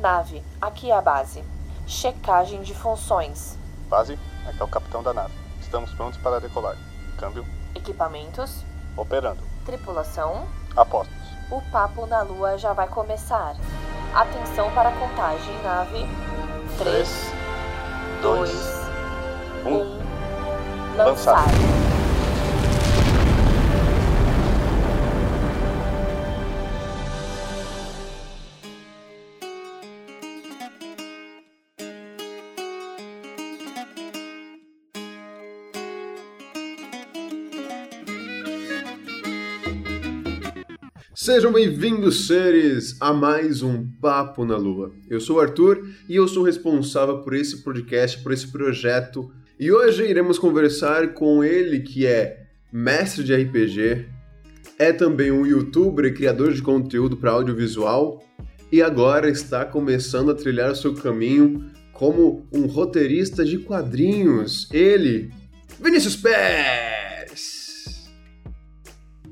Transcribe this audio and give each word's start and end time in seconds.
Nave, 0.00 0.42
aqui 0.58 0.90
é 0.90 0.96
a 0.96 1.02
base. 1.02 1.44
Checagem 1.86 2.62
de 2.62 2.74
funções. 2.74 3.58
Base, 3.86 4.18
aqui 4.48 4.58
é 4.58 4.64
o 4.64 4.68
capitão 4.68 5.02
da 5.02 5.12
nave. 5.12 5.34
Estamos 5.60 5.92
prontos 5.92 6.18
para 6.18 6.40
decolar. 6.40 6.74
Câmbio. 7.18 7.44
Equipamentos. 7.74 8.64
Operando. 8.96 9.42
Tripulação. 9.66 10.46
Apostos. 10.74 11.14
O 11.50 11.60
papo 11.70 12.06
na 12.06 12.22
lua 12.22 12.56
já 12.56 12.72
vai 12.72 12.88
começar. 12.88 13.54
Atenção 14.14 14.70
para 14.72 14.88
a 14.88 14.92
contagem, 14.92 15.62
nave. 15.62 16.06
3, 16.78 17.32
2, 18.22 18.50
1. 19.66 20.96
Lançar. 20.96 21.44
Sejam 41.32 41.52
bem-vindos, 41.52 42.26
seres, 42.26 42.96
a 43.00 43.12
mais 43.12 43.62
um 43.62 43.86
Papo 44.00 44.44
na 44.44 44.56
Lua. 44.56 44.90
Eu 45.08 45.20
sou 45.20 45.36
o 45.36 45.40
Arthur 45.40 45.88
e 46.08 46.16
eu 46.16 46.26
sou 46.26 46.42
responsável 46.42 47.18
por 47.18 47.34
esse 47.34 47.58
podcast, 47.58 48.20
por 48.20 48.32
esse 48.32 48.48
projeto. 48.48 49.30
E 49.56 49.70
hoje 49.70 50.04
iremos 50.04 50.40
conversar 50.40 51.14
com 51.14 51.44
ele, 51.44 51.78
que 51.78 52.04
é 52.04 52.46
mestre 52.72 53.22
de 53.22 53.32
RPG, 53.32 54.06
é 54.76 54.92
também 54.92 55.30
um 55.30 55.46
youtuber 55.46 56.06
e 56.06 56.12
criador 56.12 56.52
de 56.52 56.62
conteúdo 56.62 57.16
para 57.16 57.30
audiovisual 57.30 58.20
e 58.72 58.82
agora 58.82 59.30
está 59.30 59.64
começando 59.64 60.32
a 60.32 60.34
trilhar 60.34 60.72
o 60.72 60.76
seu 60.76 60.94
caminho 60.94 61.70
como 61.92 62.44
um 62.52 62.66
roteirista 62.66 63.44
de 63.44 63.58
quadrinhos. 63.58 64.68
Ele, 64.72 65.30
Vinícius 65.80 66.16
Pérez! 66.16 66.99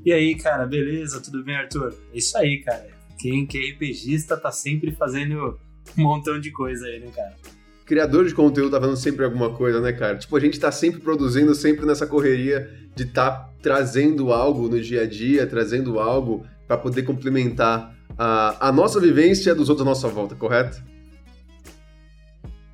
E 0.09 0.11
aí, 0.11 0.33
cara, 0.33 0.65
beleza? 0.65 1.21
Tudo 1.21 1.43
bem, 1.43 1.55
Arthur? 1.55 1.93
É 2.11 2.17
isso 2.17 2.35
aí, 2.35 2.63
cara. 2.63 2.89
Quem, 3.19 3.45
quem 3.45 3.61
é 3.61 3.73
RPGista 3.73 4.35
tá 4.35 4.51
sempre 4.51 4.91
fazendo 4.91 5.59
um 5.95 6.01
montão 6.01 6.39
de 6.39 6.49
coisa 6.49 6.87
aí, 6.87 6.99
né, 6.99 7.11
cara? 7.15 7.35
Criador 7.85 8.25
de 8.25 8.33
conteúdo 8.33 8.71
tá 8.71 8.79
fazendo 8.79 8.97
sempre 8.97 9.23
alguma 9.23 9.53
coisa, 9.53 9.79
né, 9.79 9.93
cara? 9.93 10.17
Tipo, 10.17 10.35
a 10.35 10.39
gente 10.39 10.59
tá 10.59 10.71
sempre 10.71 10.99
produzindo, 10.99 11.53
sempre 11.53 11.85
nessa 11.85 12.07
correria 12.07 12.67
de 12.95 13.05
tá 13.05 13.53
trazendo 13.61 14.33
algo 14.33 14.67
no 14.67 14.81
dia 14.81 15.03
a 15.03 15.05
dia, 15.05 15.45
trazendo 15.45 15.99
algo 15.99 16.43
para 16.67 16.75
poder 16.75 17.03
complementar 17.03 17.95
a, 18.17 18.69
a 18.69 18.71
nossa 18.71 18.99
vivência 18.99 19.53
dos 19.53 19.69
outros 19.69 19.85
à 19.85 19.91
nossa 19.91 20.07
volta, 20.07 20.33
correto? 20.33 20.83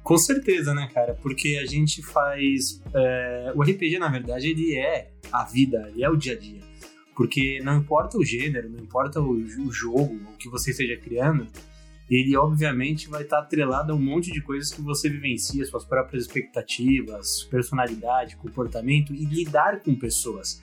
Com 0.02 0.18
certeza, 0.18 0.74
né, 0.74 0.90
cara? 0.94 1.16
Porque 1.16 1.60
a 1.62 1.66
gente 1.66 2.02
faz. 2.02 2.82
É... 2.94 3.52
O 3.54 3.62
RPG, 3.62 4.00
na 4.00 4.08
verdade, 4.08 4.52
ele 4.52 4.78
é 4.78 5.10
a 5.34 5.44
vida, 5.44 5.90
ele 5.92 6.02
é 6.02 6.10
o 6.10 6.16
dia 6.16 6.32
a 6.32 6.40
dia. 6.40 6.62
Porque 7.16 7.62
não 7.64 7.78
importa 7.78 8.18
o 8.18 8.26
gênero, 8.26 8.70
não 8.70 8.80
importa 8.80 9.22
o, 9.22 9.32
o 9.32 9.72
jogo, 9.72 10.20
o 10.34 10.38
que 10.38 10.50
você 10.50 10.72
esteja 10.72 10.98
criando, 10.98 11.48
ele 12.10 12.36
obviamente 12.36 13.10
vai 13.10 13.24
estar 13.24 13.40
atrelado 13.40 13.92
a 13.92 13.96
um 13.96 14.02
monte 14.02 14.32
de 14.32 14.42
coisas 14.42 14.72
que 14.72 14.82
você 14.82 15.10
vivencia, 15.10 15.66
suas 15.66 15.86
próprias 15.86 16.24
expectativas, 16.24 17.44
personalidade, 17.44 18.36
comportamento 18.36 19.14
e 19.14 19.26
lidar 19.26 19.82
com 19.82 19.96
pessoas. 19.96 20.62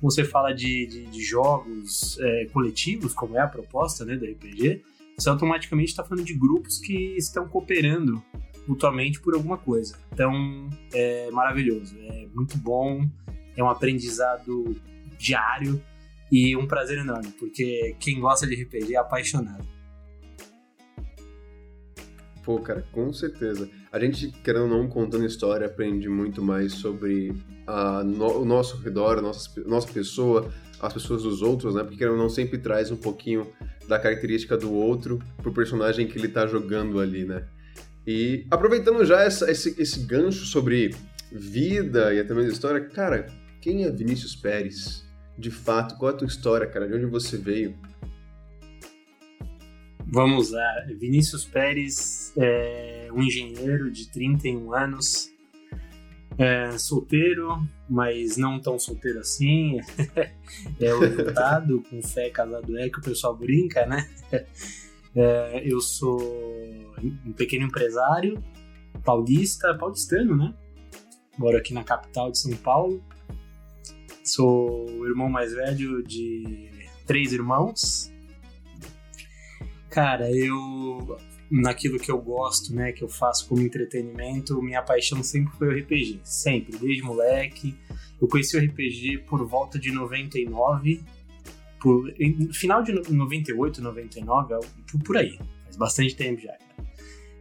Você 0.00 0.24
fala 0.24 0.52
de, 0.52 0.86
de, 0.86 1.06
de 1.06 1.22
jogos 1.22 2.18
é, 2.20 2.46
coletivos, 2.52 3.12
como 3.12 3.36
é 3.36 3.40
a 3.40 3.48
proposta 3.48 4.04
né, 4.04 4.16
do 4.16 4.24
RPG, 4.24 4.82
você 5.18 5.28
automaticamente 5.28 5.90
está 5.90 6.04
falando 6.04 6.24
de 6.24 6.34
grupos 6.34 6.78
que 6.78 7.16
estão 7.16 7.48
cooperando 7.48 8.22
mutuamente 8.66 9.20
por 9.20 9.34
alguma 9.34 9.58
coisa. 9.58 9.98
Então, 10.12 10.70
é 10.92 11.30
maravilhoso, 11.32 11.96
é 11.98 12.28
muito 12.32 12.56
bom, 12.56 13.04
é 13.56 13.64
um 13.64 13.68
aprendizado 13.68 14.76
diário 15.18 15.82
e 16.30 16.56
um 16.56 16.66
prazer 16.66 16.98
enorme, 16.98 17.32
porque 17.38 17.96
quem 17.98 18.20
gosta 18.20 18.46
de 18.46 18.62
RPG 18.62 18.94
é 18.94 18.98
apaixonado. 18.98 19.66
Pô, 22.44 22.58
cara, 22.60 22.82
com 22.92 23.12
certeza. 23.12 23.68
A 23.92 23.98
gente, 23.98 24.28
querendo 24.28 24.62
ou 24.62 24.68
não, 24.68 24.88
contando 24.88 25.26
história, 25.26 25.66
aprende 25.66 26.08
muito 26.08 26.42
mais 26.42 26.72
sobre 26.72 27.34
a, 27.66 28.02
no, 28.02 28.40
o 28.40 28.44
nosso 28.44 28.78
redor, 28.78 29.18
a 29.18 29.20
nossa, 29.20 29.50
nossa 29.66 29.92
pessoa, 29.92 30.50
as 30.80 30.92
pessoas 30.94 31.24
dos 31.24 31.42
outros, 31.42 31.74
né? 31.74 31.82
Porque, 31.82 31.98
querendo 31.98 32.14
ou 32.14 32.22
não, 32.22 32.30
sempre 32.30 32.56
traz 32.56 32.90
um 32.90 32.96
pouquinho 32.96 33.52
da 33.86 33.98
característica 33.98 34.56
do 34.56 34.72
outro 34.72 35.18
pro 35.42 35.52
personagem 35.52 36.06
que 36.06 36.18
ele 36.18 36.28
tá 36.28 36.46
jogando 36.46 37.00
ali, 37.00 37.24
né? 37.24 37.44
E 38.06 38.46
aproveitando 38.50 39.04
já 39.04 39.22
essa, 39.22 39.50
esse, 39.50 39.74
esse 39.78 40.00
gancho 40.06 40.46
sobre 40.46 40.94
vida 41.30 42.14
e 42.14 42.20
até 42.20 42.32
mesmo 42.32 42.50
história, 42.50 42.80
cara, 42.80 43.26
quem 43.60 43.84
é 43.84 43.90
Vinícius 43.90 44.34
Pérez? 44.34 45.07
De 45.38 45.50
fato, 45.52 45.96
qual 45.96 46.10
é 46.10 46.14
a 46.14 46.16
tua 46.16 46.26
história, 46.26 46.66
cara? 46.66 46.88
De 46.88 46.94
onde 46.94 47.06
você 47.06 47.38
veio? 47.38 47.78
Vamos 50.10 50.50
lá. 50.50 50.84
Vinícius 50.98 51.44
Pérez 51.44 52.32
é 52.36 53.08
um 53.12 53.22
engenheiro 53.22 53.90
de 53.90 54.10
31 54.10 54.74
anos, 54.74 55.30
é 56.36 56.76
solteiro, 56.76 57.62
mas 57.88 58.36
não 58.36 58.58
tão 58.58 58.78
solteiro 58.78 59.20
assim. 59.20 59.78
é 60.80 60.94
orientado, 60.94 61.82
com 61.88 62.02
fé, 62.02 62.30
casado 62.30 62.76
é, 62.76 62.88
que 62.88 62.98
o 62.98 63.02
pessoal 63.02 63.36
brinca, 63.36 63.86
né? 63.86 64.08
É, 65.14 65.62
eu 65.64 65.80
sou 65.80 66.20
um 67.24 67.32
pequeno 67.32 67.66
empresário, 67.66 68.42
paulista, 69.04 69.74
paulistano, 69.76 70.36
né? 70.36 70.54
Moro 71.36 71.56
aqui 71.56 71.72
na 71.72 71.84
capital 71.84 72.30
de 72.30 72.38
São 72.38 72.52
Paulo. 72.56 73.02
Sou 74.28 74.88
o 74.90 75.06
irmão 75.06 75.28
mais 75.28 75.52
velho 75.54 76.02
de 76.02 76.68
três 77.06 77.32
irmãos. 77.32 78.12
Cara, 79.88 80.30
eu 80.30 81.16
naquilo 81.50 81.98
que 81.98 82.10
eu 82.10 82.20
gosto, 82.20 82.74
né, 82.74 82.92
que 82.92 83.02
eu 83.02 83.08
faço 83.08 83.48
como 83.48 83.62
entretenimento, 83.62 84.60
minha 84.60 84.82
paixão 84.82 85.22
sempre 85.22 85.56
foi 85.56 85.68
o 85.68 85.78
RPG, 85.80 86.20
sempre, 86.22 86.76
desde 86.76 87.02
moleque. 87.02 87.74
Eu 88.20 88.28
conheci 88.28 88.54
o 88.56 88.60
RPG 88.60 89.24
por 89.26 89.46
volta 89.46 89.78
de 89.78 89.90
99, 89.90 91.02
por 91.80 92.12
final 92.52 92.82
de 92.82 92.92
98, 93.10 93.80
99, 93.80 94.54
por, 95.04 95.16
aí. 95.16 95.38
Faz 95.64 95.76
bastante 95.76 96.14
tempo 96.14 96.42
já. 96.42 96.54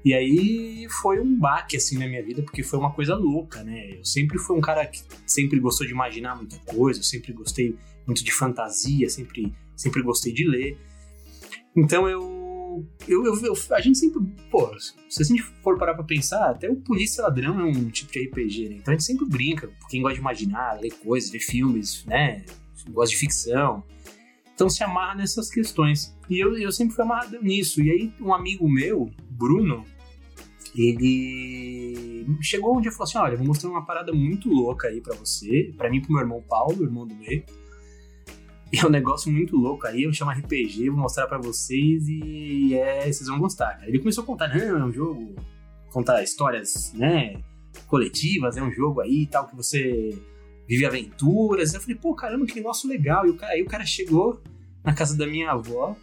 E 0.07 0.13
aí 0.13 0.87
foi 1.01 1.19
um 1.19 1.37
baque 1.37 1.75
assim 1.75 1.97
na 1.97 2.07
minha 2.07 2.23
vida, 2.23 2.41
porque 2.41 2.63
foi 2.63 2.79
uma 2.79 2.93
coisa 2.93 3.13
louca, 3.13 3.61
né? 3.61 3.97
Eu 3.97 4.05
sempre 4.05 4.39
fui 4.39 4.57
um 4.57 4.61
cara 4.61 4.85
que 4.85 5.01
sempre 5.25 5.59
gostou 5.59 5.85
de 5.85 5.91
imaginar 5.91 6.33
muita 6.33 6.57
coisa, 6.59 7.01
eu 7.01 7.03
sempre 7.03 7.33
gostei 7.33 7.77
muito 8.05 8.23
de 8.23 8.31
fantasia, 8.31 9.09
sempre, 9.09 9.53
sempre 9.75 10.01
gostei 10.01 10.31
de 10.31 10.47
ler. 10.47 10.77
Então 11.75 12.07
eu, 12.07 12.87
eu, 13.05 13.25
eu, 13.25 13.35
eu 13.47 13.53
a 13.71 13.81
gente 13.81 13.97
sempre, 13.97 14.21
pô, 14.49 14.73
se 14.79 15.21
a 15.21 15.25
gente 15.25 15.43
for 15.43 15.77
parar 15.77 15.93
pra 15.93 16.05
pensar, 16.05 16.51
até 16.51 16.69
o 16.69 16.77
Polícia 16.77 17.23
Ladrão 17.23 17.59
é 17.59 17.65
um 17.65 17.89
tipo 17.89 18.09
de 18.09 18.23
RPG, 18.27 18.69
né? 18.69 18.75
Então 18.75 18.93
a 18.93 18.95
gente 18.95 19.03
sempre 19.03 19.25
brinca, 19.25 19.69
quem 19.89 20.01
gosta 20.01 20.15
de 20.15 20.21
imaginar, 20.21 20.79
ler 20.79 20.91
coisas, 21.03 21.29
ver 21.29 21.41
filmes, 21.41 22.05
né? 22.05 22.45
Gosta 22.91 23.13
de 23.13 23.19
ficção. 23.19 23.83
Então 24.55 24.69
se 24.69 24.81
amarra 24.85 25.15
nessas 25.15 25.49
questões. 25.49 26.15
E 26.29 26.41
eu, 26.41 26.57
eu 26.57 26.71
sempre 26.71 26.95
fui 26.95 27.03
amarrado 27.03 27.43
nisso. 27.43 27.81
E 27.81 27.91
aí 27.91 28.13
um 28.21 28.33
amigo 28.33 28.69
meu, 28.69 29.11
Bruno, 29.29 29.85
ele 30.77 32.25
chegou 32.41 32.77
um 32.77 32.81
dia 32.81 32.89
e 32.89 32.93
falou 32.93 33.05
assim: 33.05 33.17
Olha, 33.17 33.37
vou 33.37 33.47
mostrar 33.47 33.69
uma 33.69 33.85
parada 33.85 34.13
muito 34.13 34.49
louca 34.49 34.87
aí 34.87 35.01
para 35.01 35.15
você, 35.15 35.73
para 35.77 35.89
mim 35.89 35.97
e 35.97 36.01
pro 36.01 36.11
meu 36.11 36.21
irmão 36.21 36.43
Paulo, 36.47 36.83
irmão 36.83 37.07
do 37.07 37.15
meio. 37.15 37.43
E 38.71 38.79
é 38.79 38.85
um 38.85 38.89
negócio 38.89 39.31
muito 39.31 39.55
louco 39.55 39.87
aí, 39.87 40.03
eu 40.03 40.11
chamo 40.11 40.31
RPG, 40.31 40.89
vou 40.89 40.99
mostrar 40.99 41.25
para 41.25 41.37
vocês 41.37 42.07
e 42.07 42.75
é, 42.75 43.01
vocês 43.01 43.27
vão 43.27 43.39
gostar. 43.39 43.79
Ele 43.87 43.99
começou 43.99 44.23
a 44.23 44.27
contar: 44.27 44.49
Não, 44.49 44.77
é 44.77 44.85
um 44.85 44.91
jogo, 44.91 45.35
contar 45.89 46.21
histórias, 46.21 46.93
né, 46.93 47.41
coletivas, 47.87 48.57
é 48.57 48.61
um 48.61 48.71
jogo 48.71 48.99
aí 48.99 49.25
tal, 49.25 49.47
que 49.47 49.55
você 49.55 50.17
vive 50.67 50.85
aventuras. 50.85 51.73
Eu 51.73 51.81
falei: 51.81 51.95
Pô, 51.95 52.13
caramba, 52.13 52.45
que 52.45 52.55
negócio 52.55 52.89
legal. 52.89 53.25
E 53.25 53.29
o 53.29 53.37
cara, 53.37 53.53
aí 53.53 53.63
o 53.63 53.67
cara 53.67 53.85
chegou 53.85 54.41
na 54.83 54.93
casa 54.93 55.17
da 55.17 55.25
minha 55.25 55.51
avó 55.51 55.95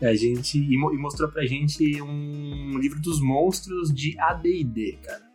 a 0.00 0.14
gente 0.14 0.58
e, 0.58 0.76
mostrou 0.76 1.30
pra 1.30 1.44
gente 1.44 2.00
um 2.02 2.78
livro 2.78 3.00
dos 3.00 3.20
monstros 3.20 3.92
de 3.92 4.18
AD&D, 4.18 4.98
cara. 5.02 5.30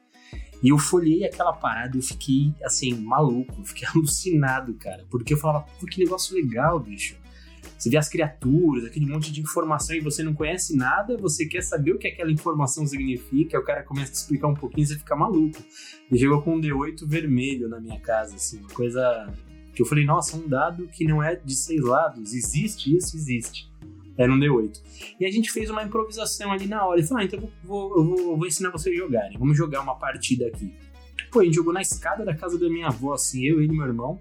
E 0.64 0.70
eu 0.70 0.78
folhei 0.78 1.26
aquela 1.26 1.54
parada 1.54 1.96
e 1.96 2.00
eu 2.00 2.04
fiquei, 2.04 2.54
assim, 2.64 2.94
maluco, 2.96 3.64
fiquei 3.66 3.88
alucinado, 3.88 4.74
cara. 4.76 5.06
Porque 5.10 5.34
eu 5.34 5.38
falava, 5.38 5.66
pô, 5.80 5.86
que 5.86 6.04
negócio 6.04 6.36
legal, 6.36 6.80
bicho. 6.80 7.18
Você 7.78 7.90
vê 7.90 7.98
as 7.98 8.08
criaturas, 8.08 8.86
aquele 8.86 9.06
monte 9.06 9.32
de 9.32 9.42
informação 9.42 9.96
e 9.96 10.00
você 10.00 10.24
não 10.24 10.34
conhece 10.34 10.76
nada, 10.76 11.18
você 11.18 11.46
quer 11.46 11.62
saber 11.62 11.92
o 11.92 12.00
que 12.00 12.08
aquela 12.08 12.32
informação 12.32 12.88
significa, 12.88 13.60
o 13.60 13.64
cara 13.64 13.84
começa 13.84 14.12
a 14.12 14.14
explicar 14.14 14.48
um 14.48 14.54
pouquinho 14.54 14.86
e 14.86 14.88
você 14.88 14.98
fica 14.98 15.16
maluco. 15.16 15.62
E 16.12 16.18
chegou 16.18 16.42
com 16.42 16.56
um 16.56 16.62
D8 16.62 17.06
vermelho 17.06 17.68
na 17.68 17.80
minha 17.80 18.00
casa, 18.00 18.36
assim, 18.36 18.60
uma 18.60 18.70
coisa 18.70 19.32
que 19.74 19.82
eu 19.82 19.86
falei, 19.86 20.06
nossa, 20.06 20.38
um 20.38 20.48
dado 20.48 20.88
que 20.88 21.06
não 21.06 21.22
é 21.22 21.36
de 21.36 21.54
seis 21.54 21.82
lados, 21.82 22.34
existe 22.34 22.96
isso, 22.96 23.18
existe. 23.18 23.70
Era 24.18 24.32
um 24.32 24.40
D8. 24.40 25.16
E 25.20 25.26
a 25.26 25.32
gente 25.32 25.52
fez 25.52 25.70
uma 25.70 25.84
improvisação 25.84 26.52
ali 26.52 26.68
na 26.68 26.86
hora. 26.86 27.00
Ele 27.00 27.08
falou, 27.08 27.22
ah, 27.22 27.26
então 27.26 27.40
eu 27.40 27.52
vou, 27.64 27.98
eu 27.98 28.04
vou, 28.06 28.38
vou 28.38 28.48
ensinar 28.48 28.70
vocês 28.72 28.96
a 28.96 28.98
jogarem. 28.98 29.38
Vamos 29.38 29.58
jogar 29.58 29.82
uma 29.82 29.96
partida 29.96 30.48
aqui. 30.48 30.74
Pô, 31.32 31.42
a 31.42 31.44
gente 31.44 31.56
jogou 31.56 31.74
na 31.74 31.82
escada 31.82 32.24
da 32.24 32.34
casa 32.34 32.58
da 32.58 32.70
minha 32.70 32.88
avó, 32.88 33.14
assim, 33.14 33.44
eu, 33.44 33.62
ele 33.62 33.74
e 33.74 33.76
meu 33.76 33.86
irmão. 33.86 34.20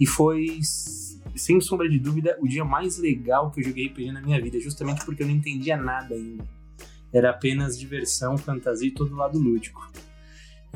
E 0.00 0.06
foi, 0.06 0.60
sem 1.34 1.60
sombra 1.60 1.88
de 1.88 1.98
dúvida, 1.98 2.36
o 2.40 2.48
dia 2.48 2.64
mais 2.64 2.98
legal 2.98 3.50
que 3.50 3.60
eu 3.60 3.64
joguei 3.64 3.88
RPG 3.88 4.12
na 4.12 4.20
minha 4.20 4.40
vida, 4.40 4.58
justamente 4.60 5.04
porque 5.04 5.22
eu 5.22 5.26
não 5.26 5.34
entendia 5.34 5.76
nada 5.76 6.14
ainda. 6.14 6.44
Era 7.12 7.30
apenas 7.30 7.78
diversão, 7.78 8.36
fantasia 8.36 8.88
e 8.88 8.90
todo 8.90 9.14
lado 9.14 9.38
lúdico. 9.38 9.90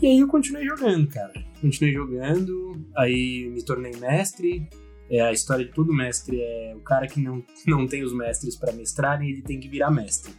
E 0.01 0.07
aí 0.07 0.21
eu 0.21 0.29
continuei 0.29 0.65
jogando, 0.65 1.07
cara. 1.09 1.33
Continuei 1.61 1.93
jogando, 1.93 2.87
aí 2.97 3.51
me 3.55 3.63
tornei 3.63 3.93
mestre. 3.97 4.69
É, 5.11 5.21
a 5.21 5.33
história 5.33 5.65
de 5.65 5.73
todo 5.73 5.93
mestre 5.93 6.41
é 6.41 6.73
o 6.77 6.81
cara 6.81 7.07
que 7.09 7.21
não, 7.21 7.45
não 7.67 7.87
tem 7.87 8.05
os 8.05 8.13
mestres 8.13 8.55
para 8.55 8.73
mestrarem, 8.73 9.29
ele 9.29 9.43
tem 9.43 9.59
que 9.59 9.69
virar 9.69 9.91
mestre. 9.91 10.33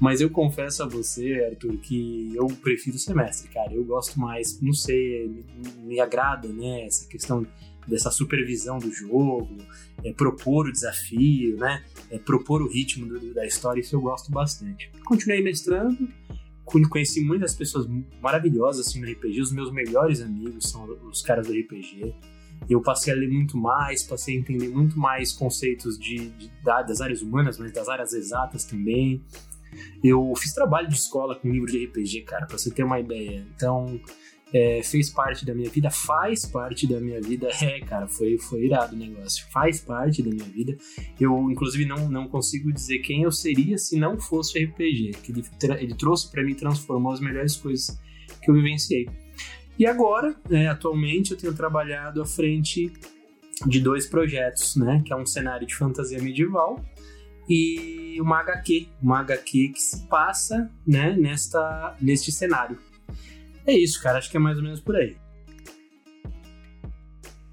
Mas 0.00 0.20
eu 0.20 0.28
confesso 0.28 0.82
a 0.82 0.86
você, 0.86 1.46
Arthur, 1.48 1.78
que 1.78 2.32
eu 2.34 2.46
prefiro 2.48 2.98
ser 2.98 3.14
mestre, 3.14 3.48
cara. 3.48 3.72
Eu 3.72 3.84
gosto 3.84 4.18
mais, 4.18 4.60
não 4.60 4.72
sei, 4.72 5.28
me, 5.28 5.44
me 5.84 6.00
agrada, 6.00 6.48
né, 6.48 6.84
essa 6.84 7.08
questão 7.08 7.46
dessa 7.86 8.10
supervisão 8.10 8.78
do 8.78 8.92
jogo, 8.92 9.48
é, 10.04 10.12
propor 10.12 10.66
o 10.66 10.72
desafio, 10.72 11.56
né, 11.56 11.82
é, 12.10 12.18
propor 12.18 12.60
o 12.60 12.68
ritmo 12.68 13.06
do, 13.06 13.32
da 13.32 13.46
história, 13.46 13.80
isso 13.80 13.96
eu 13.96 14.00
gosto 14.00 14.30
bastante. 14.30 14.90
Continuei 15.06 15.42
mestrando, 15.42 16.06
conheci 16.90 17.22
muitas 17.22 17.54
pessoas 17.54 17.88
maravilhosas 18.20 18.86
assim 18.86 19.00
no 19.00 19.10
RPG, 19.10 19.40
os 19.40 19.52
meus 19.52 19.72
melhores 19.72 20.20
amigos 20.20 20.68
são 20.68 20.84
os 21.10 21.22
caras 21.22 21.46
do 21.46 21.52
RPG. 21.54 22.14
Eu 22.68 22.80
passei 22.80 23.12
a 23.12 23.16
ler 23.16 23.28
muito 23.28 23.56
mais, 23.56 24.02
passei 24.02 24.36
a 24.36 24.38
entender 24.38 24.68
muito 24.68 24.98
mais 24.98 25.32
conceitos 25.32 25.98
de, 25.98 26.28
de 26.30 26.50
das 26.62 27.00
áreas 27.00 27.22
humanas, 27.22 27.58
mas 27.58 27.72
das 27.72 27.88
áreas 27.88 28.12
exatas 28.12 28.64
também. 28.64 29.22
Eu 30.02 30.32
fiz 30.36 30.52
trabalho 30.52 30.88
de 30.88 30.94
escola 30.94 31.34
com 31.34 31.50
livro 31.50 31.70
de 31.70 31.84
RPG, 31.84 32.22
cara, 32.22 32.46
pra 32.46 32.56
você 32.56 32.70
ter 32.70 32.84
uma 32.84 32.98
ideia. 33.00 33.46
Então, 33.54 34.00
é, 34.52 34.82
fez 34.82 35.10
parte 35.10 35.44
da 35.44 35.54
minha 35.54 35.68
vida, 35.68 35.90
faz 35.90 36.46
parte 36.46 36.86
da 36.86 37.00
minha 37.00 37.20
vida. 37.20 37.48
É, 37.60 37.80
cara, 37.80 38.06
foi, 38.06 38.38
foi 38.38 38.64
irado 38.64 38.94
o 38.94 38.98
negócio. 38.98 39.44
Faz 39.50 39.80
parte 39.80 40.22
da 40.22 40.30
minha 40.30 40.44
vida. 40.44 40.76
Eu, 41.20 41.50
inclusive, 41.50 41.84
não, 41.84 42.08
não 42.08 42.28
consigo 42.28 42.72
dizer 42.72 43.00
quem 43.00 43.24
eu 43.24 43.32
seria 43.32 43.76
se 43.76 43.98
não 43.98 44.18
fosse 44.18 44.62
RPG. 44.62 45.12
Que 45.22 45.32
ele, 45.32 45.44
ele 45.78 45.94
trouxe 45.94 46.30
para 46.30 46.42
mim, 46.42 46.54
transformou 46.54 47.12
as 47.12 47.20
melhores 47.20 47.56
coisas 47.56 47.98
que 48.42 48.50
eu 48.50 48.54
vivenciei. 48.54 49.08
E 49.78 49.86
agora, 49.86 50.34
né, 50.48 50.68
atualmente, 50.68 51.32
eu 51.32 51.38
tenho 51.38 51.54
trabalhado 51.54 52.20
à 52.20 52.26
frente 52.26 52.92
de 53.66 53.80
dois 53.80 54.06
projetos, 54.06 54.76
né? 54.76 55.02
Que 55.04 55.12
é 55.12 55.16
um 55.16 55.26
cenário 55.26 55.66
de 55.66 55.74
fantasia 55.74 56.20
medieval 56.20 56.84
e 57.48 58.20
uma 58.20 58.40
HQ, 58.40 58.88
uma 59.02 59.20
HQ 59.20 59.68
que 59.68 59.80
se 59.80 60.06
passa, 60.06 60.70
né, 60.86 61.16
nesta, 61.16 61.96
neste 62.00 62.30
cenário. 62.30 62.78
É 63.66 63.72
isso, 63.72 64.02
cara. 64.02 64.18
Acho 64.18 64.30
que 64.30 64.36
é 64.36 64.40
mais 64.40 64.58
ou 64.58 64.64
menos 64.64 64.80
por 64.80 64.96
aí. 64.96 65.16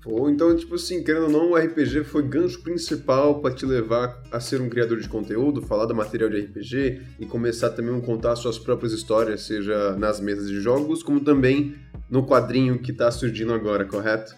Ou 0.06 0.30
então, 0.30 0.56
tipo 0.56 0.76
assim, 0.76 1.04
querendo 1.04 1.24
ou 1.24 1.32
não, 1.32 1.52
o 1.52 1.56
RPG 1.56 2.04
foi 2.04 2.24
gancho 2.24 2.62
principal 2.62 3.42
para 3.42 3.54
te 3.54 3.66
levar 3.66 4.22
a 4.32 4.40
ser 4.40 4.62
um 4.62 4.70
criador 4.70 5.00
de 5.00 5.10
conteúdo, 5.10 5.62
falar 5.62 5.86
do 5.86 5.96
material 5.96 6.30
de 6.30 6.42
RPG 6.42 7.02
e 7.20 7.26
começar 7.26 7.72
também 7.72 7.98
a 7.98 8.02
contar 8.02 8.36
suas 8.36 8.60
próprias 8.60 8.94
histórias, 8.94 9.42
seja 9.42 9.96
nas 9.98 10.20
mesas 10.20 10.48
de 10.48 10.62
jogos, 10.62 11.02
como 11.02 11.20
também 11.22 11.76
no 12.10 12.26
quadrinho 12.26 12.80
que 12.80 12.92
está 12.92 13.10
surgindo 13.10 13.54
agora, 13.54 13.86
correto? 13.86 14.36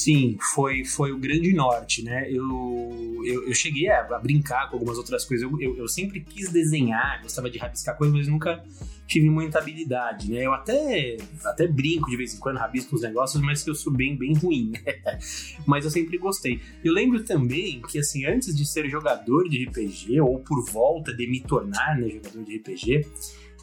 Sim, 0.00 0.38
foi, 0.54 0.82
foi 0.82 1.12
o 1.12 1.18
grande 1.18 1.52
norte, 1.52 2.02
né? 2.02 2.26
Eu, 2.30 3.20
eu, 3.22 3.46
eu 3.46 3.54
cheguei 3.54 3.86
a, 3.88 4.00
a, 4.00 4.18
brincar 4.18 4.70
com 4.70 4.76
algumas 4.76 4.96
outras 4.96 5.26
coisas. 5.26 5.46
Eu, 5.46 5.60
eu, 5.60 5.76
eu, 5.76 5.86
sempre 5.86 6.20
quis 6.20 6.48
desenhar, 6.48 7.20
gostava 7.22 7.50
de 7.50 7.58
rabiscar 7.58 7.98
coisas, 7.98 8.16
mas 8.16 8.26
nunca 8.26 8.64
tive 9.06 9.28
muita 9.28 9.58
habilidade, 9.58 10.30
né? 10.30 10.46
Eu 10.46 10.54
até, 10.54 11.18
até 11.44 11.66
brinco 11.66 12.08
de 12.08 12.16
vez 12.16 12.34
em 12.34 12.38
quando, 12.38 12.56
rabisco 12.56 12.96
os 12.96 13.02
negócios, 13.02 13.42
mas 13.42 13.62
que 13.62 13.68
eu 13.68 13.74
sou 13.74 13.92
bem, 13.92 14.16
bem 14.16 14.32
ruim, 14.32 14.70
né? 14.70 15.18
Mas 15.66 15.84
eu 15.84 15.90
sempre 15.90 16.16
gostei. 16.16 16.60
Eu 16.82 16.94
lembro 16.94 17.22
também 17.22 17.82
que, 17.82 17.98
assim, 17.98 18.24
antes 18.24 18.56
de 18.56 18.64
ser 18.64 18.88
jogador 18.88 19.48
de 19.48 19.64
RPG, 19.64 20.18
ou 20.22 20.38
por 20.38 20.64
volta 20.64 21.12
de 21.12 21.26
me 21.26 21.40
tornar 21.40 21.98
né, 21.98 22.08
jogador 22.08 22.42
de 22.42 22.56
RPG, 22.56 23.06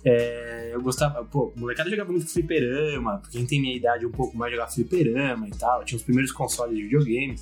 é, 0.10 0.72
eu 0.74 0.82
gostava, 0.82 1.24
pô, 1.26 1.52
molecada 1.56 1.90
jogava 1.90 2.12
muito 2.12 2.28
fliperama, 2.32 3.22
quem 3.30 3.46
tem 3.46 3.60
minha 3.60 3.76
idade 3.76 4.06
um 4.06 4.12
pouco 4.12 4.38
mais 4.38 4.52
jogava 4.52 4.72
fliperama 4.72 5.48
e 5.48 5.52
tal, 5.52 5.84
tinha 5.84 5.98
os 5.98 6.04
primeiros 6.04 6.32
consoles 6.32 6.78
de 6.78 6.84
videogame 6.84 7.36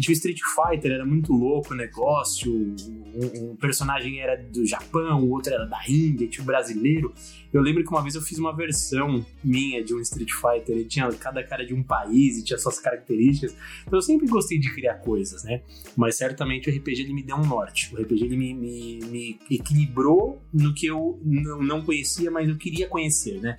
tinha 0.00 0.12
o 0.12 0.16
Street 0.16 0.40
Fighter, 0.42 0.92
era 0.92 1.04
muito 1.04 1.32
louco 1.32 1.72
o 1.72 1.76
negócio. 1.76 2.52
Um, 2.52 3.52
um, 3.52 3.56
personagem 3.56 4.20
era 4.20 4.36
do 4.36 4.66
Japão, 4.66 5.22
o 5.22 5.30
outro 5.30 5.52
era 5.52 5.66
da 5.66 5.80
Índia, 5.88 6.26
tinha 6.26 6.42
o 6.42 6.46
brasileiro. 6.46 7.12
Eu 7.52 7.62
lembro 7.62 7.84
que 7.84 7.90
uma 7.90 8.02
vez 8.02 8.16
eu 8.16 8.20
fiz 8.20 8.38
uma 8.38 8.54
versão 8.54 9.24
minha 9.42 9.82
de 9.84 9.94
um 9.94 10.00
Street 10.00 10.30
Fighter 10.32 10.76
e 10.76 10.84
tinha 10.84 11.08
cada 11.12 11.42
cara 11.44 11.64
de 11.64 11.72
um 11.72 11.82
país 11.82 12.38
e 12.38 12.44
tinha 12.44 12.58
suas 12.58 12.80
características. 12.80 13.56
Então 13.82 13.98
eu 13.98 14.02
sempre 14.02 14.26
gostei 14.26 14.58
de 14.58 14.74
criar 14.74 14.94
coisas, 14.94 15.44
né? 15.44 15.62
Mas 15.96 16.16
certamente 16.16 16.68
o 16.68 16.76
RPG 16.76 17.02
ele 17.02 17.14
me 17.14 17.22
deu 17.22 17.36
um 17.36 17.46
norte. 17.46 17.94
O 17.94 18.02
RPG 18.02 18.24
ele 18.24 18.36
me, 18.36 18.52
me, 18.52 18.98
me 19.06 19.38
equilibrou 19.48 20.42
no 20.52 20.74
que 20.74 20.86
eu 20.86 21.20
não, 21.22 21.62
não 21.62 21.82
conhecia, 21.82 21.93
mas 22.30 22.48
eu 22.48 22.56
queria 22.56 22.88
conhecer, 22.88 23.40
né? 23.40 23.56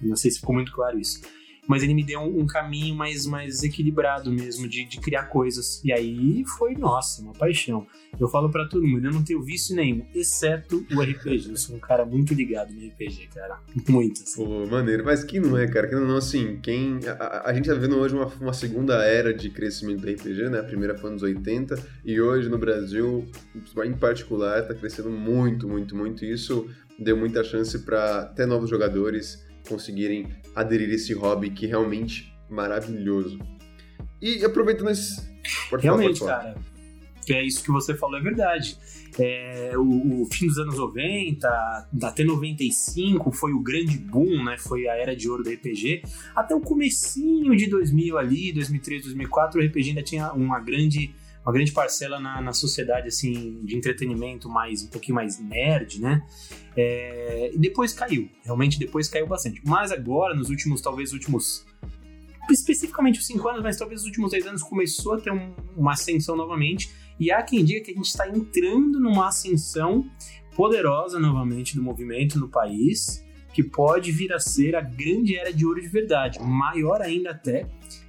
Não 0.00 0.16
sei 0.16 0.30
se 0.30 0.40
ficou 0.40 0.54
muito 0.54 0.72
claro 0.72 0.98
isso 0.98 1.20
mas 1.66 1.82
ele 1.82 1.94
me 1.94 2.04
deu 2.04 2.20
um, 2.20 2.40
um 2.40 2.46
caminho 2.46 2.94
mais, 2.94 3.26
mais 3.26 3.62
equilibrado 3.62 4.30
mesmo 4.30 4.68
de, 4.68 4.84
de, 4.84 5.00
criar 5.00 5.24
coisas. 5.24 5.82
E 5.84 5.92
aí 5.92 6.44
foi, 6.58 6.74
nossa, 6.74 7.22
uma 7.22 7.32
paixão. 7.32 7.86
Eu 8.18 8.28
falo 8.28 8.48
para 8.48 8.68
todo 8.68 8.86
mundo, 8.86 9.06
eu 9.06 9.12
não 9.12 9.24
tenho 9.24 9.42
vício 9.42 9.74
nenhum, 9.74 10.06
exceto 10.14 10.86
o 10.92 11.00
RPG. 11.00 11.50
Eu 11.50 11.56
sou 11.56 11.76
um 11.76 11.80
cara 11.80 12.04
muito 12.04 12.32
ligado 12.32 12.72
no 12.72 12.86
RPG, 12.86 13.28
cara. 13.34 13.58
Muito, 13.88 14.22
assim. 14.22 14.44
Pô, 14.44 14.66
maneiro. 14.66 15.04
Mas 15.04 15.24
que 15.24 15.40
não 15.40 15.58
é, 15.58 15.66
cara? 15.66 15.88
Que 15.88 15.94
não, 15.94 16.16
assim, 16.16 16.58
quem... 16.62 17.00
A, 17.18 17.50
a, 17.50 17.54
gente 17.54 17.68
tá 17.68 17.74
vendo 17.74 17.96
hoje 17.96 18.14
uma, 18.14 18.26
uma 18.40 18.52
segunda 18.52 19.02
era 19.04 19.32
de 19.34 19.50
crescimento 19.50 20.00
do 20.02 20.10
RPG, 20.10 20.48
né? 20.48 20.60
A 20.60 20.64
primeira 20.64 20.96
foi 20.96 21.10
nos 21.10 21.22
80, 21.22 21.76
e 22.04 22.20
hoje 22.20 22.48
no 22.48 22.58
Brasil, 22.58 23.26
em 23.84 23.92
particular, 23.94 24.62
tá 24.62 24.74
crescendo 24.74 25.10
muito, 25.10 25.68
muito, 25.68 25.96
muito. 25.96 26.24
E 26.24 26.32
isso 26.32 26.68
deu 26.98 27.16
muita 27.16 27.42
chance 27.42 27.78
para 27.80 28.22
até 28.22 28.46
novos 28.46 28.70
jogadores 28.70 29.44
conseguirem 29.68 30.28
aderir 30.54 30.90
a 30.90 30.94
esse 30.94 31.12
hobby 31.14 31.50
que 31.50 31.66
é 31.66 31.68
realmente 31.68 32.32
maravilhoso. 32.48 33.38
E 34.20 34.44
aproveitando 34.44 34.90
esse. 34.90 35.22
Pode 35.68 35.82
realmente, 35.82 36.20
falar, 36.20 36.38
cara. 36.38 36.74
É 37.28 37.42
isso 37.42 37.62
que 37.62 37.70
você 37.70 37.94
falou, 37.94 38.18
é 38.18 38.22
verdade. 38.22 38.78
É, 39.18 39.72
o, 39.76 40.22
o, 40.22 40.26
fim 40.26 40.46
dos 40.46 40.58
anos 40.58 40.76
90, 40.76 41.88
até 42.02 42.24
95 42.24 43.30
foi 43.32 43.52
o 43.52 43.60
grande 43.60 43.96
boom, 43.96 44.44
né? 44.44 44.56
Foi 44.58 44.88
a 44.88 44.96
era 44.96 45.14
de 45.14 45.28
ouro 45.28 45.42
do 45.42 45.50
RPG. 45.50 46.02
Até 46.34 46.54
o 46.54 46.60
comecinho 46.60 47.56
de 47.56 47.68
2000 47.68 48.18
ali, 48.18 48.52
2003, 48.52 49.04
2004, 49.04 49.60
o 49.60 49.64
RPG 49.64 49.88
ainda 49.90 50.02
tinha 50.02 50.32
uma 50.32 50.60
grande 50.60 51.14
uma 51.44 51.52
grande 51.52 51.72
parcela 51.72 52.18
na, 52.18 52.40
na 52.40 52.52
sociedade 52.52 53.08
assim 53.08 53.60
de 53.64 53.76
entretenimento 53.76 54.48
mais 54.48 54.82
um 54.82 54.88
pouquinho 54.88 55.16
mais 55.16 55.38
nerd, 55.38 56.00
né? 56.00 56.26
É, 56.76 57.50
e 57.54 57.58
depois 57.58 57.92
caiu, 57.92 58.28
realmente 58.42 58.78
depois 58.78 59.08
caiu 59.08 59.26
bastante. 59.26 59.60
Mas 59.64 59.92
agora, 59.92 60.34
nos 60.34 60.48
últimos, 60.48 60.80
talvez 60.80 61.12
últimos 61.12 61.66
especificamente 62.50 63.18
os 63.20 63.26
5 63.26 63.48
anos, 63.48 63.62
mas 63.62 63.76
talvez 63.76 64.00
os 64.00 64.06
últimos 64.06 64.30
10 64.32 64.46
anos 64.46 64.62
começou 64.62 65.14
a 65.14 65.20
ter 65.20 65.32
um, 65.32 65.54
uma 65.76 65.92
ascensão 65.92 66.36
novamente. 66.36 66.90
E 67.18 67.30
há 67.30 67.42
quem 67.42 67.64
diga 67.64 67.84
que 67.84 67.90
a 67.90 67.94
gente 67.94 68.06
está 68.06 68.28
entrando 68.28 68.98
numa 68.98 69.28
ascensão 69.28 70.08
poderosa 70.56 71.18
novamente 71.18 71.74
do 71.74 71.82
movimento 71.82 72.38
no 72.38 72.48
país, 72.48 73.24
que 73.52 73.62
pode 73.62 74.10
vir 74.12 74.32
a 74.32 74.38
ser 74.38 74.74
a 74.74 74.80
grande 74.80 75.36
era 75.36 75.52
de 75.52 75.64
ouro 75.64 75.80
de 75.80 75.88
verdade, 75.88 76.40
maior 76.40 77.00
ainda 77.00 77.30
até 77.30 77.68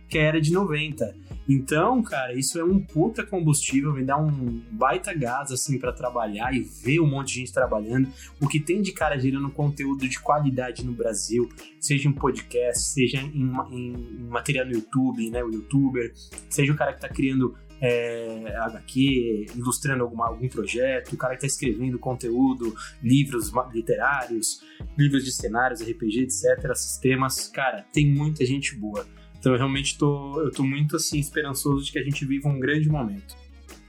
que 0.09 0.17
era 0.17 0.39
de 0.39 0.51
90. 0.51 1.15
Então, 1.47 2.01
cara, 2.01 2.33
isso 2.33 2.59
é 2.59 2.63
um 2.63 2.79
puta 2.79 3.23
combustível, 3.23 3.93
me 3.93 4.03
dá 4.03 4.17
um 4.17 4.61
baita 4.71 5.13
gás 5.13 5.51
assim 5.51 5.77
para 5.77 5.93
trabalhar 5.93 6.53
e 6.55 6.61
ver 6.61 6.99
um 6.99 7.07
monte 7.07 7.29
de 7.29 7.39
gente 7.41 7.53
trabalhando. 7.53 8.09
O 8.41 8.47
que 8.47 8.59
tem 8.59 8.81
de 8.81 8.91
cara 8.91 9.17
gerando 9.19 9.49
conteúdo 9.51 10.07
de 10.09 10.19
qualidade 10.19 10.83
no 10.83 10.91
Brasil, 10.91 11.47
seja 11.79 12.09
em 12.09 12.11
podcast, 12.11 12.83
seja 12.83 13.19
em, 13.19 13.51
em 13.71 14.27
material 14.27 14.65
no 14.65 14.73
YouTube, 14.73 15.29
né, 15.29 15.43
o 15.43 15.51
youtuber, 15.51 16.11
seja 16.49 16.73
o 16.73 16.75
cara 16.75 16.93
que 16.93 17.01
tá 17.01 17.09
criando 17.09 17.55
é, 17.79 18.55
HQ, 18.57 19.47
ilustrando 19.55 20.03
alguma, 20.03 20.27
algum 20.27 20.47
projeto, 20.47 21.13
o 21.13 21.17
cara 21.17 21.35
que 21.35 21.45
está 21.45 21.47
escrevendo 21.47 21.99
conteúdo, 21.99 22.73
livros 23.03 23.51
literários, 23.71 24.61
livros 24.97 25.23
de 25.23 25.31
cenários, 25.31 25.81
RPG, 25.81 26.21
etc., 26.21 26.73
sistemas, 26.75 27.47
cara, 27.47 27.85
tem 27.93 28.11
muita 28.11 28.45
gente 28.45 28.75
boa. 28.75 29.05
Então 29.45 29.53
eu 29.53 29.59
realmente 29.59 29.95
tô, 29.95 30.41
eu 30.41 30.49
tô 30.49 30.63
muito 30.63 30.95
assim 30.95 31.19
esperançoso 31.19 31.85
de 31.85 31.91
que 31.91 31.99
a 31.99 32.03
gente 32.03 32.25
viva 32.25 32.49
um 32.49 32.59
grande 32.59 32.89
momento. 32.89 33.35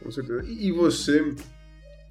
Com 0.03 0.11
certeza. 0.11 0.45
E 0.47 0.71
você, 0.71 1.35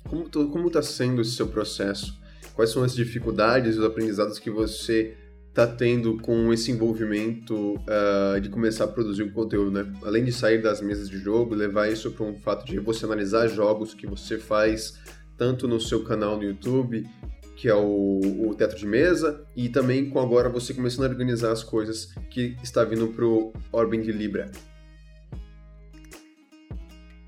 como, 0.10 0.28
como 0.28 0.72
tá 0.72 0.82
sendo 0.82 1.22
esse 1.22 1.34
seu 1.34 1.46
processo? 1.46 2.20
Quais 2.56 2.72
são 2.72 2.84
as 2.84 2.96
dificuldades, 2.96 3.78
os 3.78 3.84
aprendizados 3.84 4.40
que 4.40 4.50
você 4.50 5.16
tá 5.54 5.68
tendo 5.68 6.18
com 6.18 6.52
esse 6.52 6.72
envolvimento 6.72 7.76
uh, 7.76 8.42
de 8.42 8.50
começar 8.50 8.86
a 8.86 8.88
produzir 8.88 9.22
um 9.22 9.32
conteúdo, 9.32 9.70
né? 9.70 9.94
Além 10.02 10.24
de 10.24 10.32
sair 10.32 10.60
das 10.60 10.82
mesas 10.82 11.08
de 11.08 11.20
jogo, 11.20 11.54
levar 11.54 11.88
isso 11.88 12.10
para 12.10 12.26
um 12.26 12.36
fato 12.40 12.66
de 12.66 12.80
você 12.80 13.06
analisar 13.06 13.48
jogos 13.48 13.94
que 13.94 14.08
você 14.08 14.40
faz 14.40 14.98
tanto 15.38 15.68
no 15.68 15.80
seu 15.80 16.04
canal 16.04 16.36
no 16.36 16.44
YouTube, 16.44 17.08
que 17.56 17.70
é 17.70 17.76
o, 17.76 18.20
o 18.20 18.56
Teto 18.56 18.76
de 18.76 18.86
Mesa, 18.86 19.46
e 19.56 19.70
também 19.70 20.10
com 20.10 20.20
agora 20.20 20.50
você 20.50 20.74
começando 20.74 21.06
a 21.06 21.10
organizar 21.10 21.52
as 21.52 21.64
coisas 21.64 22.14
que 22.30 22.58
está 22.62 22.84
vindo 22.84 23.08
pro 23.10 23.54
Orben 23.72 24.02
de 24.02 24.12
Libra. 24.12 24.52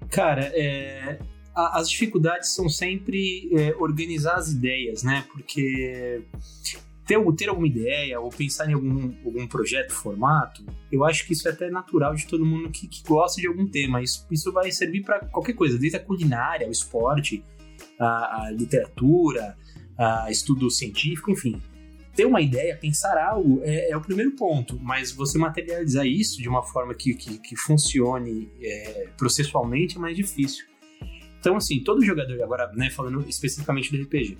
Cara, 0.10 0.52
é, 0.54 1.20
as 1.56 1.90
dificuldades 1.90 2.50
são 2.50 2.70
sempre 2.70 3.50
é, 3.54 3.76
organizar 3.78 4.36
as 4.36 4.52
ideias, 4.52 5.04
né? 5.04 5.26
Porque 5.32 6.24
ter, 7.06 7.18
ter 7.36 7.50
alguma 7.50 7.68
ideia 7.68 8.20
ou 8.20 8.30
pensar 8.30 8.70
em 8.70 8.74
algum, 8.74 9.14
algum 9.26 9.48
projeto, 9.48 9.94
formato, 9.94 10.66
eu 10.92 11.06
acho 11.06 11.26
que 11.26 11.34
isso 11.34 11.48
é 11.48 11.52
até 11.52 11.70
natural 11.70 12.14
de 12.14 12.28
todo 12.28 12.46
mundo 12.46 12.70
que, 12.70 12.88
que 12.88 13.02
gosta 13.04 13.40
de 13.40 13.48
algum 13.48 13.66
tema. 13.66 14.02
Isso, 14.02 14.28
isso 14.30 14.52
vai 14.52 14.72
servir 14.72 15.04
para 15.04 15.20
qualquer 15.20 15.54
coisa, 15.54 15.80
desde 15.80 15.98
a 15.98 16.02
culinária, 16.02 16.68
o 16.68 16.72
esporte, 16.72 17.44
a, 18.00 18.44
a 18.44 18.52
literatura, 18.52 19.58
estudo 20.30 20.70
científico, 20.70 21.32
enfim. 21.32 21.62
Ter 22.16 22.26
uma 22.26 22.42
ideia, 22.42 22.76
pensar 22.76 23.16
algo 23.18 23.62
é, 23.64 23.92
é, 23.92 23.98
o 23.98 24.02
primeiro 24.02 24.32
ponto, 24.32 24.80
mas 24.82 25.12
você 25.12 25.38
materializar 25.38 26.06
isso 26.06 26.42
de 26.42 26.50
uma 26.50 26.64
forma 26.64 26.94
que, 26.96 27.14
que, 27.14 27.38
que 27.38 27.56
funcione 27.56 28.50
é, 28.62 29.08
processualmente 29.18 29.98
é 29.98 30.00
mais 30.00 30.16
difícil. 30.16 30.66
Então, 31.40 31.56
assim, 31.56 31.80
todo 31.84 32.04
jogador, 32.04 32.42
agora, 32.42 32.72
né, 32.74 32.90
falando 32.90 33.24
especificamente 33.30 33.96
do 33.96 34.02
RPG, 34.02 34.38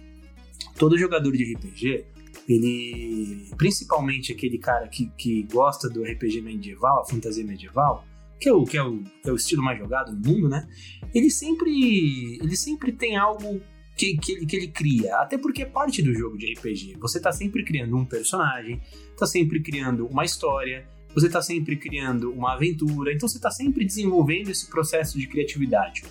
todo 0.78 0.98
jogador 0.98 1.32
de 1.32 1.54
RPG 1.54 2.06
ele, 2.48 3.50
principalmente 3.58 4.32
aquele 4.32 4.58
cara 4.58 4.88
que, 4.88 5.12
que 5.18 5.44
gosta 5.44 5.90
do 5.90 6.04
RPG 6.04 6.42
medieval, 6.42 7.02
a 7.02 7.06
fantasia 7.06 7.44
medieval, 7.44 8.06
que 8.40 8.48
é, 8.48 8.54
o, 8.54 8.64
que, 8.64 8.78
é 8.78 8.84
o, 8.84 9.04
que 9.04 9.30
é 9.30 9.32
o 9.32 9.36
estilo 9.36 9.64
mais 9.64 9.78
jogado 9.78 10.14
no 10.14 10.20
mundo, 10.20 10.48
né? 10.48 10.68
Ele 11.14 11.30
sempre, 11.30 12.38
ele 12.42 12.56
sempre 12.56 12.92
tem 12.92 13.18
algo 13.18 13.62
que, 13.98 14.16
que, 14.18 14.32
ele, 14.32 14.46
que 14.46 14.56
ele 14.56 14.68
cria, 14.68 15.18
até 15.18 15.38
porque 15.38 15.64
é 15.64 15.66
parte 15.66 16.02
do 16.02 16.14
jogo 16.14 16.38
de 16.38 16.54
RPG. 16.54 16.98
Você 17.00 17.20
tá 17.20 17.32
sempre 17.32 17.64
criando 17.64 17.98
um 17.98 18.06
personagem, 18.06 18.80
tá 19.18 19.26
sempre 19.26 19.60
criando 19.60 20.06
uma 20.06 20.24
história, 20.24 20.88
você 21.14 21.28
tá 21.28 21.42
sempre 21.42 21.76
criando 21.76 22.32
uma 22.32 22.54
aventura, 22.54 23.12
então 23.12 23.28
você 23.28 23.40
tá 23.40 23.50
sempre 23.50 23.84
desenvolvendo 23.84 24.50
esse 24.50 24.70
processo 24.70 25.18
de 25.18 25.26
criatividade. 25.26 26.04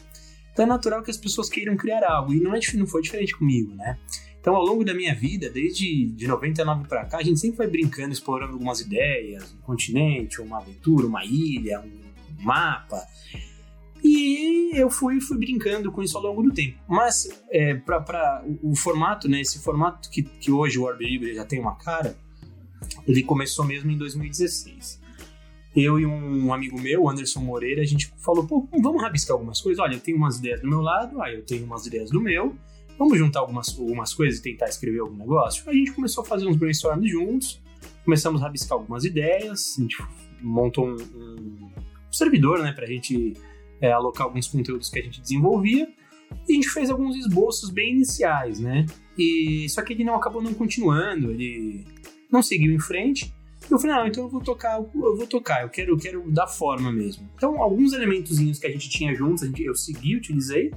Então 0.52 0.64
é 0.64 0.68
natural 0.68 1.02
que 1.02 1.10
as 1.10 1.16
pessoas 1.16 1.48
queiram 1.48 1.76
criar 1.76 2.04
algo, 2.04 2.34
e 2.34 2.40
não, 2.40 2.54
é, 2.54 2.60
não 2.74 2.86
foi 2.86 3.02
diferente 3.02 3.36
comigo, 3.36 3.74
né? 3.74 3.98
Então, 4.40 4.54
ao 4.54 4.64
longo 4.64 4.84
da 4.84 4.94
minha 4.94 5.12
vida, 5.12 5.50
desde 5.50 6.06
de 6.06 6.28
99 6.28 6.86
para 6.86 7.04
cá, 7.04 7.18
a 7.18 7.22
gente 7.22 7.40
sempre 7.40 7.58
vai 7.58 7.66
brincando, 7.66 8.12
explorando 8.12 8.52
algumas 8.52 8.80
ideias, 8.80 9.52
um 9.52 9.60
continente, 9.62 10.40
uma 10.40 10.58
aventura, 10.58 11.04
uma 11.04 11.24
ilha, 11.24 11.80
um 11.80 12.44
mapa. 12.44 13.04
E 14.06 14.70
eu 14.74 14.90
fui, 14.90 15.20
fui 15.20 15.36
brincando 15.38 15.90
com 15.90 16.02
isso 16.02 16.16
ao 16.16 16.22
longo 16.22 16.42
do 16.42 16.52
tempo. 16.52 16.78
Mas, 16.86 17.28
é, 17.50 17.74
para 17.74 18.44
o, 18.62 18.70
o, 18.70 18.76
formato, 18.76 19.28
né, 19.28 19.40
esse 19.40 19.58
formato 19.58 20.08
que, 20.10 20.22
que 20.22 20.50
hoje 20.50 20.78
o 20.78 20.84
Orbe 20.84 21.04
Libre 21.04 21.34
já 21.34 21.44
tem 21.44 21.58
uma 21.58 21.74
cara, 21.76 22.16
ele 23.06 23.22
começou 23.22 23.64
mesmo 23.64 23.90
em 23.90 23.96
2016 23.96 25.04
eu 25.74 26.00
e 26.00 26.06
um 26.06 26.54
amigo 26.54 26.80
meu, 26.80 27.06
Anderson 27.06 27.40
Moreira, 27.40 27.82
a 27.82 27.84
gente 27.84 28.10
falou, 28.24 28.46
pô, 28.46 28.66
vamos 28.80 29.02
rabiscar 29.02 29.34
algumas 29.34 29.60
coisas. 29.60 29.78
Olha, 29.78 29.96
eu 29.96 30.00
tenho 30.00 30.16
umas 30.16 30.38
ideias 30.38 30.62
do 30.62 30.66
meu 30.66 30.80
lado, 30.80 31.20
aí 31.20 31.34
eu 31.34 31.44
tenho 31.44 31.66
umas 31.66 31.86
ideias 31.86 32.10
do 32.10 32.18
meu 32.18 32.56
vamos 32.98 33.18
juntar 33.18 33.40
algumas, 33.40 33.78
algumas 33.78 34.14
coisas 34.14 34.40
e 34.40 34.42
tentar 34.42 34.66
escrever 34.66 35.00
algum 35.00 35.16
negócio? 35.16 35.68
A 35.68 35.72
gente 35.72 35.92
começou 35.92 36.22
a 36.22 36.26
fazer 36.26 36.46
uns 36.46 36.56
brainstorms 36.56 37.10
juntos, 37.10 37.60
começamos 38.04 38.40
a 38.40 38.44
rabiscar 38.44 38.78
algumas 38.78 39.04
ideias, 39.04 39.76
a 39.78 39.82
gente 39.82 39.96
montou 40.40 40.88
um, 40.88 40.94
um 40.94 42.12
servidor, 42.12 42.60
né, 42.60 42.72
pra 42.72 42.86
gente 42.86 43.34
é, 43.80 43.92
alocar 43.92 44.26
alguns 44.26 44.48
conteúdos 44.48 44.88
que 44.88 44.98
a 44.98 45.02
gente 45.02 45.20
desenvolvia, 45.20 45.88
e 46.48 46.52
a 46.52 46.54
gente 46.54 46.68
fez 46.68 46.90
alguns 46.90 47.16
esboços 47.16 47.70
bem 47.70 47.92
iniciais, 47.92 48.58
né, 48.58 48.86
e 49.16 49.68
só 49.68 49.82
que 49.82 49.92
ele 49.92 50.04
não 50.04 50.14
acabou 50.14 50.42
não 50.42 50.54
continuando, 50.54 51.30
ele 51.30 51.84
não 52.30 52.42
seguiu 52.42 52.72
em 52.72 52.80
frente, 52.80 53.32
e 53.68 53.72
eu 53.72 53.78
falei, 53.78 53.96
não, 53.96 54.06
então 54.06 54.24
eu 54.24 54.28
vou 54.28 54.40
tocar, 54.40 54.78
eu 54.78 55.16
vou 55.16 55.26
tocar, 55.26 55.62
eu 55.62 55.68
quero, 55.68 55.92
eu 55.92 55.96
quero 55.96 56.30
dar 56.30 56.46
forma 56.46 56.92
mesmo. 56.92 57.28
Então, 57.34 57.60
alguns 57.60 57.92
elementozinhos 57.92 58.60
que 58.60 58.66
a 58.66 58.70
gente 58.70 58.88
tinha 58.88 59.12
juntos, 59.12 59.44
gente, 59.44 59.64
eu 59.64 59.74
segui, 59.74 60.14
utilizei, 60.14 60.70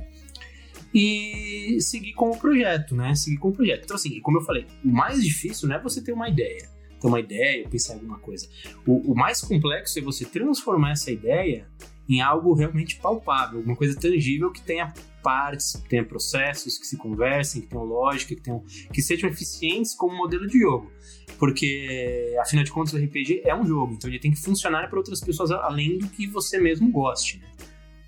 e 0.94 1.78
seguir 1.82 2.14
com 2.14 2.32
o 2.32 2.38
projeto, 2.38 2.96
né? 2.96 3.14
Seguir 3.16 3.38
com 3.38 3.50
o 3.50 3.52
projeto. 3.54 3.84
Então, 3.84 3.96
assim, 3.96 4.20
como 4.22 4.40
eu 4.40 4.42
falei, 4.42 4.66
o 4.84 4.90
mais 4.90 5.24
difícil 5.24 5.68
não 5.68 5.76
é 5.76 5.82
você 5.82 6.02
ter 6.02 6.12
uma 6.12 6.28
ideia, 6.28 6.68
ter 7.00 7.08
uma 7.08 7.20
ideia, 7.20 7.68
pensar 7.70 7.94
em 7.94 7.98
alguma 7.98 8.20
coisa. 8.20 8.48
O, 8.86 9.12
o 9.12 9.16
mais 9.16 9.42
complexo 9.42 10.00
é 10.00 10.02
você 10.02 10.26
transformar 10.26 10.92
essa 10.92 11.12
ideia 11.12 11.70
em 12.10 12.22
algo 12.22 12.54
realmente 12.54 12.96
palpável, 12.96 13.60
alguma 13.60 13.76
coisa 13.76 13.98
tangível 13.98 14.52
que 14.52 14.62
tenha 14.62 14.92
partes, 15.22 15.74
que 15.74 15.90
tenha 15.90 16.04
processos 16.04 16.78
que 16.78 16.88
se 16.88 16.98
conversem, 16.98 17.62
que 17.62 17.68
tenham 17.68 17.86
lógica, 17.86 18.34
que, 18.34 18.42
tenham, 18.42 18.64
que 18.92 19.02
sejam 19.02 19.30
eficientes 19.30 19.94
como 19.94 20.18
modelo 20.18 20.48
de 20.48 20.60
jogo. 20.60 20.92
Porque, 21.38 22.36
afinal 22.42 22.64
de 22.64 22.72
contas, 22.72 22.94
o 22.94 22.98
RPG 22.98 23.44
é 23.46 23.56
um 23.56 23.66
jogo, 23.66 23.94
então 23.94 24.10
ele 24.10 24.20
tem 24.20 24.32
que 24.32 24.42
funcionar 24.42 24.90
para 24.90 24.98
outras 24.98 25.22
pessoas 25.22 25.52
além 25.52 26.00
do 26.00 26.08
que 26.08 26.26
você 26.26 26.60
mesmo 26.60 26.92
goste, 26.92 27.38
né? 27.38 27.48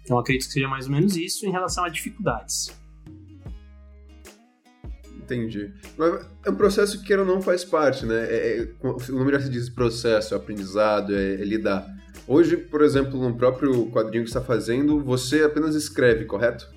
Então 0.03 0.17
acredito 0.17 0.47
que 0.47 0.53
seja 0.53 0.67
mais 0.67 0.87
ou 0.87 0.91
menos 0.91 1.15
isso 1.15 1.45
em 1.45 1.51
relação 1.51 1.83
a 1.83 1.89
dificuldades. 1.89 2.75
Entendi. 5.15 5.71
Mas 5.95 6.27
é 6.43 6.49
um 6.49 6.55
processo 6.55 6.99
que 6.99 7.05
queira 7.05 7.23
não 7.23 7.41
faz 7.41 7.63
parte, 7.63 8.05
né? 8.05 8.25
É, 8.27 8.63
é, 8.63 8.67
o 8.83 9.15
nome 9.15 9.31
já 9.31 9.39
se 9.39 9.49
diz 9.49 9.69
processo, 9.69 10.35
aprendizado, 10.35 11.15
é, 11.15 11.35
é 11.35 11.45
lidar. 11.45 12.00
Hoje, 12.33 12.55
por 12.55 12.81
exemplo, 12.81 13.19
no 13.19 13.35
próprio 13.35 13.91
quadrinho 13.91 14.23
que 14.23 14.29
está 14.29 14.41
fazendo, 14.41 15.03
você 15.03 15.43
apenas 15.43 15.75
escreve, 15.75 16.23
correto? 16.23 16.73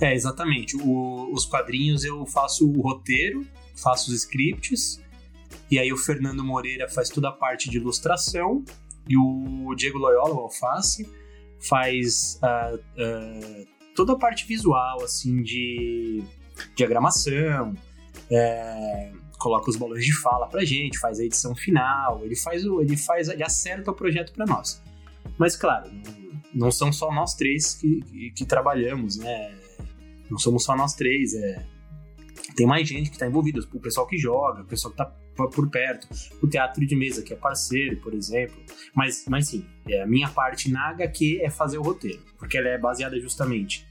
É, 0.00 0.14
exatamente. 0.14 0.74
O, 0.74 1.30
os 1.30 1.44
quadrinhos 1.44 2.02
eu 2.02 2.24
faço 2.24 2.66
o 2.66 2.80
roteiro, 2.80 3.46
faço 3.76 4.10
os 4.10 4.16
scripts, 4.16 5.02
e 5.70 5.78
aí 5.78 5.92
o 5.92 5.98
Fernando 5.98 6.42
Moreira 6.42 6.88
faz 6.88 7.10
toda 7.10 7.28
a 7.28 7.32
parte 7.32 7.68
de 7.68 7.76
ilustração, 7.76 8.64
e 9.06 9.18
o 9.18 9.74
Diego 9.74 9.98
Loyola, 9.98 10.36
o 10.36 10.38
Alface, 10.38 11.06
faz 11.60 12.40
uh, 12.42 12.76
uh, 12.76 13.66
toda 13.94 14.14
a 14.14 14.16
parte 14.16 14.46
visual, 14.46 15.02
assim, 15.02 15.42
de 15.42 16.24
diagramação, 16.74 17.74
é, 18.30 19.12
coloca 19.44 19.68
os 19.68 19.76
balões 19.76 20.02
de 20.02 20.14
fala 20.22 20.46
pra 20.46 20.64
gente, 20.64 20.98
faz 20.98 21.20
a 21.20 21.24
edição 21.24 21.54
final, 21.54 22.24
ele 22.24 22.34
faz 22.34 22.64
o, 22.64 22.80
ele 22.80 22.96
faz, 22.96 23.28
ele 23.28 23.42
acerta 23.42 23.90
o 23.90 23.94
projeto 23.94 24.32
para 24.32 24.46
nós. 24.46 24.82
Mas 25.36 25.54
claro, 25.54 25.90
não, 26.54 26.70
são 26.70 26.90
só 26.90 27.12
nós 27.12 27.34
três 27.34 27.74
que, 27.74 28.00
que, 28.00 28.30
que, 28.30 28.46
trabalhamos, 28.46 29.18
né? 29.18 29.54
Não 30.30 30.38
somos 30.38 30.64
só 30.64 30.74
nós 30.74 30.94
três, 30.94 31.34
é, 31.34 31.62
tem 32.56 32.66
mais 32.66 32.88
gente 32.88 33.10
que 33.10 33.16
está 33.16 33.26
envolvida, 33.26 33.60
o 33.60 33.80
pessoal 33.80 34.06
que 34.06 34.16
joga, 34.16 34.62
o 34.62 34.64
pessoal 34.64 34.94
que 34.94 35.02
está 35.02 35.14
por 35.36 35.68
perto, 35.68 36.08
o 36.40 36.48
teatro 36.48 36.86
de 36.86 36.96
mesa, 36.96 37.20
que 37.20 37.34
é 37.34 37.36
parceiro, 37.36 37.98
por 37.98 38.14
exemplo. 38.14 38.56
Mas, 38.94 39.26
mas 39.28 39.48
sim, 39.48 39.66
é 39.86 40.00
a 40.00 40.06
minha 40.06 40.30
parte 40.30 40.70
na 40.70 40.88
HQ 40.90 41.40
é 41.42 41.50
fazer 41.50 41.76
o 41.76 41.82
roteiro, 41.82 42.22
porque 42.38 42.56
ela 42.56 42.68
é 42.68 42.78
baseada 42.78 43.20
justamente 43.20 43.86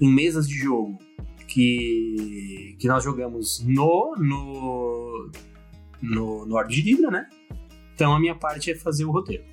em 0.00 0.08
mesas 0.08 0.48
de 0.48 0.56
jogo 0.56 0.98
que, 1.54 2.76
que 2.80 2.88
nós 2.88 3.04
jogamos 3.04 3.64
no, 3.64 4.16
no, 4.18 5.30
no, 6.02 6.46
no 6.46 6.64
de 6.64 6.82
Libra, 6.82 7.10
né? 7.12 7.28
Então 7.94 8.12
a 8.12 8.18
minha 8.18 8.34
parte 8.34 8.72
é 8.72 8.74
fazer 8.74 9.04
o 9.04 9.12
roteiro. 9.12 9.44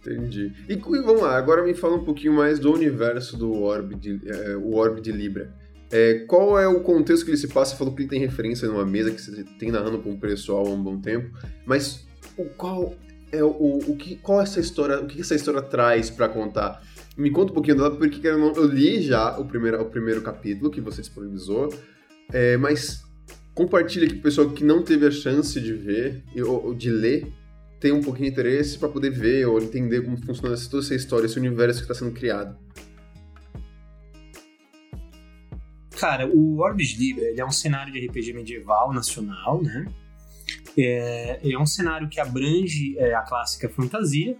Entendi. 0.00 0.52
E, 0.68 0.74
vamos 0.74 1.22
lá, 1.22 1.36
agora 1.36 1.62
me 1.62 1.74
fala 1.74 1.94
um 1.94 2.04
pouquinho 2.04 2.32
mais 2.32 2.58
do 2.58 2.72
universo 2.72 3.36
do 3.36 3.52
Orbe 3.62 3.94
de, 3.94 4.20
é, 4.28 4.56
o 4.56 4.74
Orbe 4.74 5.00
de 5.00 5.12
Libra. 5.12 5.54
É, 5.92 6.24
qual 6.26 6.58
é 6.58 6.66
o 6.66 6.80
contexto 6.80 7.24
que 7.24 7.30
ele 7.30 7.38
se 7.38 7.48
passa? 7.48 7.72
Você 7.72 7.78
falou 7.78 7.94
que 7.94 8.02
ele 8.02 8.08
tem 8.08 8.18
referência 8.18 8.66
numa 8.66 8.84
mesa 8.84 9.12
que 9.12 9.22
você 9.22 9.44
tem 9.58 9.70
narrando 9.70 10.00
para 10.00 10.10
um 10.10 10.18
pessoal 10.18 10.66
há 10.66 10.70
um 10.70 10.82
bom 10.82 11.00
tempo, 11.00 11.30
mas 11.64 12.04
o 12.36 12.46
qual 12.46 12.94
é 13.30 13.44
o, 13.44 13.78
o 13.86 13.96
que 13.96 14.16
qual 14.16 14.40
essa 14.40 14.58
história, 14.58 15.00
o 15.00 15.06
que 15.06 15.20
essa 15.20 15.36
história 15.36 15.62
traz 15.62 16.10
para 16.10 16.28
contar? 16.28 16.82
Me 17.16 17.30
conta 17.30 17.50
um 17.50 17.54
pouquinho 17.54 17.76
dela, 17.76 17.96
porque 17.96 18.26
eu, 18.26 18.38
não, 18.38 18.52
eu 18.54 18.66
li 18.66 19.00
já 19.00 19.38
o 19.38 19.44
primeiro, 19.44 19.80
o 19.80 19.86
primeiro 19.86 20.20
capítulo 20.20 20.70
que 20.70 20.80
você 20.80 21.00
disponibilizou, 21.00 21.72
é, 22.30 22.56
mas 22.56 23.02
compartilha 23.54 24.06
aqui 24.06 24.16
o 24.16 24.22
pessoal 24.22 24.50
que 24.50 24.62
não 24.62 24.82
teve 24.82 25.06
a 25.06 25.10
chance 25.10 25.58
de 25.58 25.72
ver 25.72 26.22
ou 26.46 26.74
de 26.74 26.90
ler, 26.90 27.32
tem 27.80 27.92
um 27.92 28.02
pouquinho 28.02 28.26
de 28.26 28.32
interesse 28.32 28.78
para 28.78 28.88
poder 28.88 29.10
ver 29.10 29.46
ou 29.46 29.60
entender 29.60 30.02
como 30.02 30.16
funciona 30.18 30.54
toda 30.70 30.82
essa 30.82 30.94
história, 30.94 31.26
esse 31.26 31.38
universo 31.38 31.78
que 31.78 31.90
está 31.90 31.94
sendo 31.94 32.12
criado. 32.12 32.56
Cara, 35.98 36.28
o 36.28 36.58
Orbis 36.58 36.98
Libra 36.98 37.32
é 37.34 37.44
um 37.44 37.50
cenário 37.50 37.92
de 37.92 38.06
RPG 38.06 38.34
medieval 38.34 38.92
nacional, 38.92 39.62
né? 39.62 39.86
É, 40.76 41.40
é 41.50 41.58
um 41.58 41.64
cenário 41.64 42.08
que 42.08 42.20
abrange 42.20 42.98
é, 42.98 43.14
a 43.14 43.22
clássica 43.22 43.68
fantasia, 43.68 44.36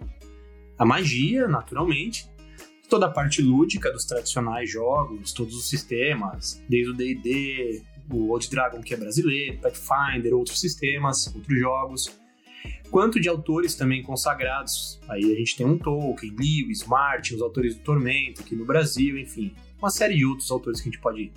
a 0.77 0.85
magia, 0.85 1.47
naturalmente, 1.47 2.29
toda 2.89 3.07
a 3.07 3.09
parte 3.09 3.41
lúdica 3.41 3.91
dos 3.91 4.05
tradicionais 4.05 4.69
jogos, 4.69 5.33
todos 5.33 5.55
os 5.55 5.67
sistemas, 5.67 6.63
desde 6.69 6.91
o 6.91 6.93
D&D, 6.93 7.83
o 8.09 8.29
Old 8.31 8.49
Dragon, 8.49 8.81
que 8.81 8.93
é 8.93 8.97
brasileiro, 8.97 9.57
Pathfinder, 9.59 10.33
outros 10.33 10.59
sistemas, 10.59 11.27
outros 11.35 11.59
jogos, 11.59 12.19
quanto 12.89 13.19
de 13.19 13.27
autores 13.27 13.75
também 13.75 14.01
consagrados. 14.01 14.99
Aí 15.09 15.23
a 15.23 15.35
gente 15.35 15.57
tem 15.57 15.65
um 15.65 15.77
Tolkien, 15.77 16.35
Lewis, 16.37 16.85
Martin, 16.85 17.35
os 17.35 17.41
autores 17.41 17.75
do 17.75 17.81
Tormento 17.81 18.41
aqui 18.41 18.55
no 18.55 18.65
Brasil, 18.65 19.17
enfim, 19.17 19.53
uma 19.79 19.89
série 19.89 20.15
de 20.15 20.25
outros 20.25 20.49
autores 20.49 20.79
que 20.79 20.87
a 20.87 20.91
gente 20.91 21.01
pode, 21.01 21.31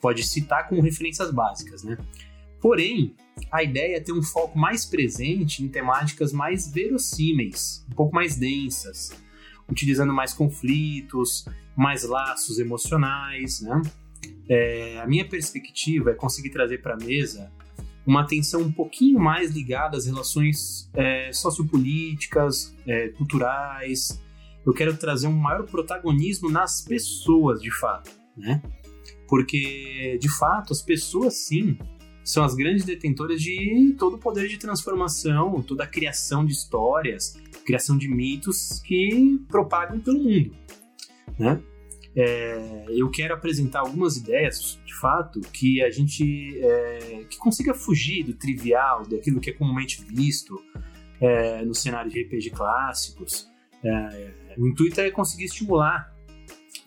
pode 0.00 0.26
citar 0.26 0.68
como 0.68 0.80
referências 0.80 1.30
básicas, 1.30 1.82
né? 1.82 1.98
Porém, 2.60 3.14
a 3.52 3.62
ideia 3.62 3.96
é 3.96 4.00
ter 4.00 4.12
um 4.12 4.22
foco 4.22 4.58
mais 4.58 4.86
presente 4.86 5.62
em 5.62 5.68
temáticas 5.68 6.32
mais 6.32 6.72
verossímeis, 6.72 7.84
um 7.92 7.94
pouco 7.94 8.14
mais 8.14 8.36
densas, 8.36 9.12
utilizando 9.68 10.12
mais 10.12 10.32
conflitos, 10.32 11.44
mais 11.76 12.04
laços 12.04 12.58
emocionais, 12.58 13.60
né? 13.60 13.82
É, 14.48 15.00
a 15.00 15.06
minha 15.06 15.28
perspectiva 15.28 16.10
é 16.10 16.14
conseguir 16.14 16.50
trazer 16.50 16.80
para 16.80 16.94
a 16.94 16.96
mesa 16.96 17.50
uma 18.06 18.20
atenção 18.20 18.62
um 18.62 18.72
pouquinho 18.72 19.18
mais 19.18 19.50
ligada 19.50 19.96
às 19.96 20.06
relações 20.06 20.88
é, 20.94 21.32
sociopolíticas, 21.32 22.74
é, 22.86 23.08
culturais. 23.08 24.22
Eu 24.64 24.72
quero 24.72 24.96
trazer 24.96 25.26
um 25.26 25.36
maior 25.36 25.64
protagonismo 25.64 26.48
nas 26.48 26.80
pessoas, 26.82 27.60
de 27.60 27.70
fato, 27.70 28.10
né? 28.36 28.62
Porque, 29.28 30.18
de 30.20 30.28
fato, 30.28 30.72
as 30.72 30.80
pessoas, 30.80 31.34
sim, 31.34 31.76
são 32.26 32.42
as 32.42 32.56
grandes 32.56 32.84
detentoras 32.84 33.40
de 33.40 33.94
todo 33.96 34.16
o 34.16 34.18
poder 34.18 34.48
de 34.48 34.58
transformação, 34.58 35.62
toda 35.62 35.84
a 35.84 35.86
criação 35.86 36.44
de 36.44 36.52
histórias, 36.52 37.40
criação 37.64 37.96
de 37.96 38.08
mitos 38.08 38.80
que 38.80 39.40
propagam 39.46 40.00
pelo 40.00 40.18
mundo, 40.18 40.52
né? 41.38 41.62
É, 42.16 42.86
eu 42.88 43.08
quero 43.10 43.32
apresentar 43.32 43.80
algumas 43.80 44.16
ideias, 44.16 44.80
de 44.84 44.94
fato, 44.94 45.40
que 45.52 45.80
a 45.82 45.90
gente 45.90 46.58
é, 46.60 47.26
que 47.30 47.36
consiga 47.36 47.74
fugir 47.74 48.24
do 48.24 48.34
trivial, 48.34 49.06
daquilo 49.06 49.38
que 49.38 49.50
é 49.50 49.52
comumente 49.52 50.02
visto 50.08 50.60
é, 51.20 51.64
no 51.64 51.74
cenário 51.74 52.10
de 52.10 52.22
RPG 52.22 52.50
clássicos. 52.50 53.48
É, 53.84 54.32
o 54.58 54.66
intuito 54.66 55.00
é 55.00 55.10
conseguir 55.12 55.44
estimular 55.44 56.12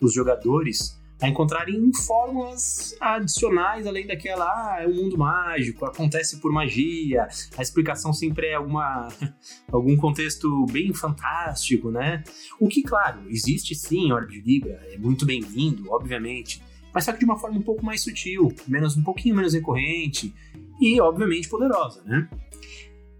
os 0.00 0.12
jogadores 0.12 0.99
a 1.20 1.28
encontrarem 1.28 1.90
fórmulas 2.06 2.96
adicionais 2.98 3.86
além 3.86 4.06
daquela, 4.06 4.44
ah, 4.44 4.82
é 4.82 4.86
um 4.86 4.94
mundo 4.94 5.18
mágico, 5.18 5.84
acontece 5.84 6.38
por 6.40 6.50
magia, 6.50 7.28
a 7.56 7.62
explicação 7.62 8.12
sempre 8.12 8.48
é 8.48 8.54
alguma, 8.54 9.08
algum 9.70 9.96
contexto 9.96 10.64
bem 10.66 10.92
fantástico, 10.94 11.90
né? 11.90 12.24
O 12.58 12.68
que, 12.68 12.82
claro, 12.82 13.28
existe 13.28 13.74
sim 13.74 14.12
Orbe 14.12 14.40
de 14.40 14.40
Libra, 14.40 14.80
é 14.90 14.96
muito 14.96 15.26
bem-vindo, 15.26 15.90
obviamente, 15.90 16.62
mas 16.92 17.04
só 17.04 17.12
que 17.12 17.18
de 17.18 17.24
uma 17.24 17.38
forma 17.38 17.58
um 17.58 17.62
pouco 17.62 17.84
mais 17.84 18.02
sutil, 18.02 18.52
menos 18.66 18.96
um 18.96 19.02
pouquinho 19.02 19.36
menos 19.36 19.52
recorrente 19.52 20.34
e, 20.80 21.00
obviamente, 21.00 21.48
poderosa, 21.48 22.02
né? 22.04 22.28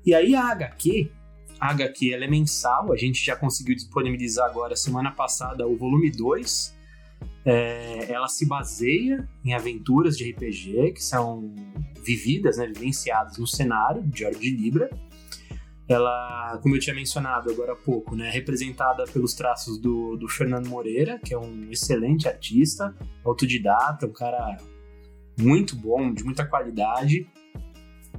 E 0.05 0.15
aí 0.15 0.35
a 0.35 0.49
HQ, 0.49 1.11
a 1.61 1.71
HQ 1.73 2.15
ela 2.15 2.25
é 2.25 2.29
mensal, 2.29 2.91
a 2.91 2.97
gente 2.97 3.23
já 3.23 3.37
conseguiu 3.37 3.75
disponibilizar 3.75 4.49
agora 4.49 4.75
semana 4.75 5.11
passada 5.11 5.69
o 5.69 5.77
volume 5.77 6.11
2, 6.11 6.80
é, 7.45 8.13
ela 8.13 8.29
se 8.29 8.47
baseia 8.47 9.29
em 9.45 9.55
aventuras 9.55 10.17
de 10.17 10.31
RPG 10.31 10.93
que 10.93 11.03
são 11.03 11.55
vividas, 12.03 12.59
né, 12.59 12.67
vivenciadas 12.67 13.39
no 13.39 13.47
cenário 13.47 14.03
de 14.03 14.25
Hora 14.25 14.35
de 14.35 14.51
Libra. 14.51 14.91
Ela, 15.89 16.59
como 16.63 16.77
eu 16.77 16.81
tinha 16.81 16.95
mencionado 16.95 17.51
agora 17.51 17.73
há 17.73 17.77
pouco, 17.77 18.15
né, 18.15 18.29
é 18.29 18.31
representada 18.31 19.05
pelos 19.05 19.35
traços 19.35 19.79
do, 19.79 20.17
do 20.17 20.29
Fernando 20.29 20.69
Moreira, 20.69 21.19
que 21.19 21.35
é 21.35 21.39
um 21.39 21.69
excelente 21.71 22.29
artista, 22.29 22.95
autodidata, 23.25 24.07
um 24.07 24.13
cara 24.13 24.57
muito 25.39 25.75
bom, 25.75 26.13
de 26.13 26.23
muita 26.23 26.47
qualidade. 26.47 27.27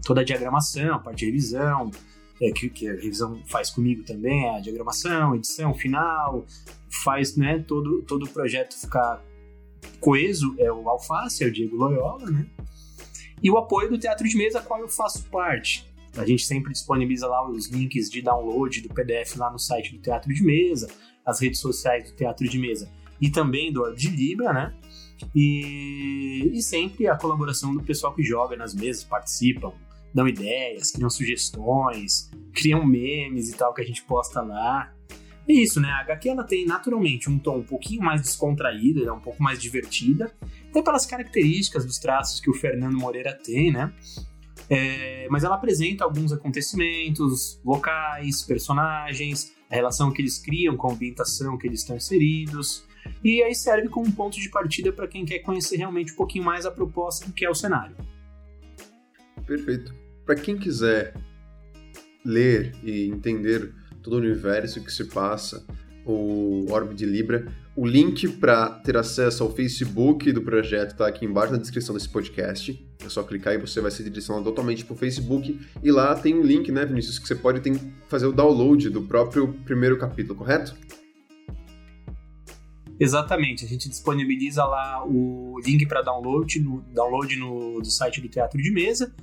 Toda 0.04 0.22
a 0.22 0.24
diagramação, 0.24 0.96
a 0.96 1.00
parte 1.00 1.20
de 1.20 1.25
revisão, 1.28 1.92
é, 2.41 2.51
que, 2.51 2.69
que, 2.69 2.89
a 2.89 2.93
revisão 2.93 3.41
faz 3.45 3.69
comigo 3.69 4.03
também, 4.03 4.50
a 4.50 4.60
diagramação, 4.60 5.36
edição, 5.36 5.74
final, 5.74 6.45
faz 7.03 7.38
né, 7.38 7.60
todo, 7.60 8.01
todo 8.01 8.25
o 8.25 8.29
projeto 8.29 8.75
ficar 8.75 9.24
coeso 10.00 10.55
é 10.57 10.71
o 10.71 10.89
Alface, 10.89 11.43
é 11.43 11.48
o 11.48 11.51
Diego 11.51 11.75
Loyola, 11.75 12.30
né? 12.30 12.47
E 13.41 13.49
o 13.49 13.58
apoio 13.58 13.89
do 13.89 13.97
Teatro 13.97 14.27
de 14.27 14.38
Mesa, 14.38 14.62
qual 14.62 14.80
eu 14.80 14.89
faço 14.89 15.23
parte. 15.30 15.91
A 16.17 16.25
gente 16.25 16.45
sempre 16.45 16.71
disponibiliza 16.71 17.27
lá 17.27 17.47
os 17.47 17.67
links 17.69 18.10
de 18.10 18.21
download 18.21 18.82
do 18.82 18.89
PDF 18.93 19.36
lá 19.38 19.49
no 19.51 19.58
site 19.58 19.95
do 19.95 20.01
Teatro 20.01 20.34
de 20.34 20.43
Mesa, 20.43 20.89
as 21.25 21.39
redes 21.39 21.60
sociais 21.60 22.10
do 22.10 22.15
Teatro 22.15 22.47
de 22.47 22.60
Mesa 22.60 22.91
e 23.19 23.30
também 23.30 23.71
do 23.71 23.82
Orbe 23.82 23.97
de 23.97 24.10
Libra, 24.10 24.51
né? 24.51 24.75
E, 25.36 26.51
e 26.54 26.62
sempre 26.62 27.08
a 27.08 27.15
colaboração 27.15 27.73
do 27.73 27.82
pessoal 27.82 28.13
que 28.13 28.23
joga 28.23 28.58
nas 28.58 28.73
mesas, 28.73 29.04
participam, 29.04 29.71
dão 30.13 30.28
ideias, 30.28 30.91
criam 30.91 31.10
sugestões, 31.10 32.30
criam 32.54 32.86
memes 32.86 33.50
e 33.50 33.56
tal 33.56 33.74
que 33.74 33.82
a 33.82 33.86
gente 33.86 34.04
posta 34.04 34.41
lá. 34.41 34.93
É 35.47 35.54
isso, 35.54 35.82
né? 35.82 35.89
A 35.89 36.02
HQ 36.02 36.30
ela 36.30 36.43
tem 36.43 36.65
naturalmente 36.65 37.30
um 37.30 37.38
tom 37.38 37.58
um 37.58 37.63
pouquinho 37.63 38.02
mais 38.04 38.21
descontraído, 38.21 39.02
ela 39.02 39.10
é 39.10 39.13
um 39.13 39.19
pouco 39.19 39.41
mais 39.41 39.62
divertida, 39.62 40.32
até 40.69 40.82
pelas 40.82 41.06
características 41.06 41.86
dos 41.86 41.97
traços 41.97 42.39
que 42.39 42.50
o 42.50 42.54
Fernando 42.54 42.97
Moreira 42.97 43.34
tem, 43.34 43.71
né? 43.71 43.93
É, 44.69 45.28
mas 45.30 45.43
ela 45.43 45.56
apresenta 45.56 46.04
alguns 46.04 46.32
acontecimentos 46.32 47.60
locais, 47.65 48.41
personagens, 48.43 49.54
a 49.69 49.76
relação 49.76 50.12
que 50.12 50.21
eles 50.21 50.38
criam 50.38 50.78
com 50.78 50.89
a 50.89 50.93
ambientação 50.93 51.58
que 51.58 51.67
eles 51.67 51.82
estão 51.82 51.97
inseridos, 51.97 52.86
e 53.24 53.41
aí 53.43 53.54
serve 53.56 53.89
como 53.89 54.08
um 54.08 54.12
ponto 54.12 54.39
de 54.39 54.50
partida 54.50 54.91
para 54.91 55.08
quem 55.08 55.26
quer 55.26 55.39
conhecer 55.39 55.78
realmente 55.78 56.13
um 56.13 56.15
pouquinho 56.15 56.45
mais 56.45 56.65
a 56.65 56.71
proposta 56.71 57.26
do 57.26 57.34
que 57.34 57.43
é 57.43 57.50
o 57.50 57.56
cenário. 57.56 57.95
Perfeito. 59.45 59.93
Para 60.32 60.39
quem 60.39 60.56
quiser 60.56 61.13
ler 62.24 62.74
e 62.82 63.10
entender 63.10 63.74
todo 64.02 64.13
o 64.13 64.17
universo 64.17 64.82
que 64.82 64.89
se 64.89 65.04
passa, 65.04 65.62
o 66.06 66.72
Orbe 66.72 66.96
de 66.96 67.06
Libra. 67.06 67.48
O 67.76 67.86
link 67.86 68.30
para 68.38 68.70
ter 68.70 68.96
acesso 68.96 69.44
ao 69.44 69.54
Facebook 69.54 70.32
do 70.32 70.41
projeto 70.41 70.91
está 70.91 71.06
aqui 71.06 71.26
embaixo 71.26 71.52
na 71.52 71.60
descrição 71.60 71.94
desse 71.94 72.08
podcast. 72.08 72.82
É 73.04 73.10
só 73.10 73.24
clicar 73.24 73.56
e 73.56 73.58
você 73.58 73.82
vai 73.82 73.91
ser 73.91 74.04
direcionado 74.04 74.46
totalmente 74.46 74.86
para 74.86 74.94
o 74.94 74.98
Facebook. 74.98 75.60
E 75.84 75.91
lá 75.91 76.15
tem 76.15 76.34
um 76.34 76.44
link, 76.44 76.72
né, 76.72 76.86
Vinícius, 76.86 77.20
que 77.20 77.28
você 77.28 77.36
pode 77.36 77.60
fazer 78.08 78.28
o 78.28 78.32
download 78.32 78.89
do 78.89 79.02
próprio 79.02 79.54
primeiro 79.65 79.98
capítulo, 79.98 80.39
correto? 80.39 80.74
Exatamente, 82.98 83.65
a 83.65 83.67
gente 83.67 83.89
disponibiliza 83.89 84.63
lá 84.63 85.06
o 85.06 85.60
link 85.60 85.86
para 85.88 86.02
download 86.02 86.58
no, 86.62 86.82
download 86.94 87.36
no 87.36 87.82
do 87.82 87.91
site 87.91 88.22
do 88.22 88.30
Teatro 88.30 88.62
de 88.62 88.72
Mesa 88.72 89.13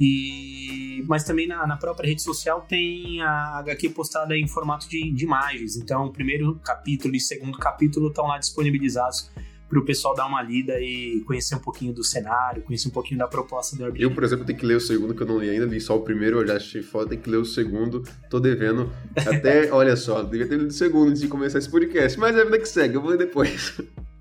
e, 0.00 1.04
mas 1.06 1.24
também 1.24 1.46
na, 1.46 1.66
na, 1.66 1.76
própria 1.76 2.08
rede 2.08 2.22
social 2.22 2.64
tem 2.68 3.20
a 3.22 3.58
HQ 3.58 3.90
postada 3.90 4.36
em 4.36 4.46
formato 4.46 4.88
de, 4.88 5.10
de 5.12 5.24
imagens. 5.24 5.76
Então, 5.76 6.06
o 6.06 6.12
primeiro 6.12 6.56
capítulo 6.64 7.14
e 7.14 7.20
segundo 7.20 7.58
capítulo 7.58 8.08
estão 8.08 8.26
lá 8.26 8.38
disponibilizados 8.38 9.30
para 9.72 9.80
o 9.80 9.84
pessoal 9.86 10.14
dar 10.14 10.26
uma 10.26 10.42
lida 10.42 10.78
e 10.78 11.22
conhecer 11.26 11.54
um 11.54 11.58
pouquinho 11.58 11.94
do 11.94 12.04
cenário, 12.04 12.60
conhecer 12.62 12.88
um 12.88 12.90
pouquinho 12.90 13.18
da 13.18 13.26
proposta 13.26 13.74
do 13.74 13.82
Airbnb. 13.84 14.04
Eu, 14.04 14.14
por 14.14 14.22
exemplo, 14.22 14.44
tenho 14.44 14.58
que 14.58 14.66
ler 14.66 14.76
o 14.76 14.80
segundo, 14.80 15.14
que 15.14 15.22
eu 15.22 15.26
não 15.26 15.38
li 15.38 15.48
ainda, 15.48 15.64
li 15.64 15.80
só 15.80 15.96
o 15.96 16.02
primeiro, 16.02 16.40
eu 16.40 16.46
já 16.46 16.56
achei 16.56 16.82
foda, 16.82 17.08
tem 17.08 17.18
que 17.18 17.30
ler 17.30 17.38
o 17.38 17.44
segundo, 17.44 18.02
tô 18.28 18.38
devendo. 18.38 18.92
Até, 19.16 19.72
olha 19.72 19.96
só, 19.96 20.22
devia 20.22 20.46
ter 20.46 20.58
lido 20.58 20.68
o 20.68 20.72
segundo 20.72 21.08
antes 21.08 21.22
de 21.22 21.28
começar 21.28 21.58
esse 21.58 21.70
podcast, 21.70 22.18
mas 22.18 22.36
é 22.36 22.42
a 22.42 22.44
vida 22.44 22.58
que 22.58 22.68
segue, 22.68 22.96
eu 22.96 23.00
vou 23.00 23.12
ler 23.12 23.16
depois. 23.16 23.80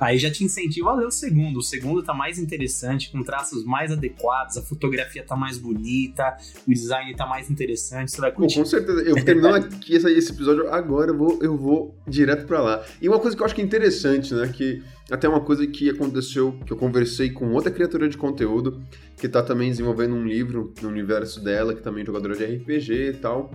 Aí 0.00 0.18
já 0.18 0.30
te 0.30 0.42
incentiva 0.42 0.90
a 0.90 0.94
ler 0.94 1.06
o 1.06 1.10
segundo. 1.10 1.58
O 1.58 1.62
segundo 1.62 2.02
tá 2.02 2.14
mais 2.14 2.38
interessante, 2.38 3.10
com 3.12 3.22
traços 3.22 3.64
mais 3.64 3.92
adequados, 3.92 4.56
a 4.56 4.62
fotografia 4.62 5.22
tá 5.22 5.36
mais 5.36 5.58
bonita, 5.58 6.36
o 6.66 6.72
design 6.72 7.14
tá 7.14 7.26
mais 7.26 7.50
interessante, 7.50 8.10
você 8.10 8.20
vai 8.20 8.32
curtir. 8.32 8.54
Pô, 8.54 8.60
com 8.62 8.66
certeza. 8.66 9.02
Eu 9.02 9.14
terminando 9.22 9.56
aqui 9.56 9.94
esse 9.94 10.32
episódio 10.32 10.72
agora, 10.72 11.10
eu 11.10 11.18
vou, 11.18 11.38
eu 11.42 11.56
vou 11.56 11.94
direto 12.08 12.46
para 12.46 12.60
lá. 12.60 12.84
E 13.00 13.08
uma 13.08 13.18
coisa 13.18 13.36
que 13.36 13.42
eu 13.42 13.46
acho 13.46 13.54
que 13.54 13.60
é 13.60 13.64
interessante, 13.64 14.32
né, 14.32 14.48
que 14.48 14.82
até 15.10 15.28
uma 15.28 15.40
coisa 15.40 15.66
que 15.66 15.90
aconteceu, 15.90 16.58
que 16.64 16.72
eu 16.72 16.76
conversei 16.76 17.30
com 17.30 17.52
outra 17.52 17.70
criatura 17.70 18.08
de 18.08 18.16
conteúdo, 18.16 18.80
que 19.16 19.28
tá 19.28 19.42
também 19.42 19.68
desenvolvendo 19.68 20.14
um 20.14 20.24
livro 20.24 20.72
no 20.80 20.88
universo 20.88 21.42
dela, 21.42 21.74
que 21.74 21.82
também 21.82 22.02
é 22.02 22.06
jogadora 22.06 22.34
de 22.34 22.44
RPG 22.44 22.92
e 22.92 23.12
tal. 23.14 23.50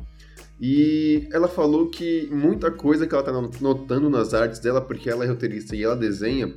E 0.59 1.27
ela 1.31 1.47
falou 1.47 1.89
que 1.89 2.29
muita 2.31 2.71
coisa 2.71 3.05
que 3.05 3.13
ela 3.13 3.23
tá 3.23 3.31
notando 3.59 4.09
nas 4.09 4.33
artes 4.33 4.59
dela, 4.59 4.81
porque 4.81 5.09
ela 5.09 5.25
é 5.25 5.27
roteirista 5.27 5.75
e 5.75 5.83
ela 5.83 5.95
desenha 5.95 6.53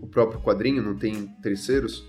o 0.00 0.06
próprio 0.06 0.40
quadrinho, 0.40 0.82
não 0.82 0.96
tem 0.96 1.26
terceiros, 1.42 2.04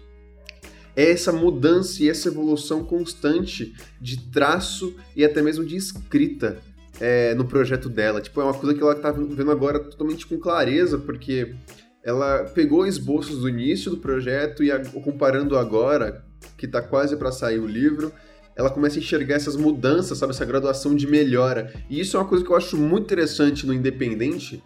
é 0.95 1.11
essa 1.11 1.31
mudança 1.31 2.03
e 2.03 2.09
essa 2.09 2.27
evolução 2.27 2.83
constante 2.83 3.73
de 3.99 4.29
traço 4.29 4.95
e 5.15 5.25
até 5.25 5.41
mesmo 5.41 5.65
de 5.65 5.75
escrita 5.75 6.59
é, 6.99 7.33
no 7.33 7.45
projeto 7.45 7.89
dela. 7.89 8.21
Tipo, 8.21 8.41
é 8.41 8.43
uma 8.43 8.53
coisa 8.53 8.75
que 8.75 8.83
ela 8.83 8.95
tá 8.95 9.11
vendo 9.11 9.51
agora 9.51 9.79
totalmente 9.79 10.27
com 10.27 10.37
clareza, 10.37 10.99
porque 10.99 11.55
ela 12.03 12.43
pegou 12.43 12.85
esboços 12.85 13.39
do 13.39 13.49
início 13.49 13.89
do 13.89 13.97
projeto 13.97 14.63
e 14.63 14.69
comparando 15.03 15.57
agora, 15.57 16.23
que 16.57 16.67
tá 16.67 16.81
quase 16.81 17.15
para 17.15 17.31
sair 17.31 17.59
o 17.59 17.67
livro, 17.67 18.11
ela 18.55 18.69
começa 18.69 18.97
a 18.97 18.99
enxergar 18.99 19.35
essas 19.35 19.55
mudanças, 19.55 20.17
sabe? 20.17 20.31
Essa 20.31 20.45
graduação 20.45 20.95
de 20.95 21.07
melhora. 21.07 21.73
E 21.89 21.99
isso 21.99 22.17
é 22.17 22.19
uma 22.19 22.27
coisa 22.27 22.43
que 22.43 22.51
eu 22.51 22.55
acho 22.55 22.77
muito 22.77 23.05
interessante 23.05 23.65
no 23.65 23.73
Independente, 23.73 24.63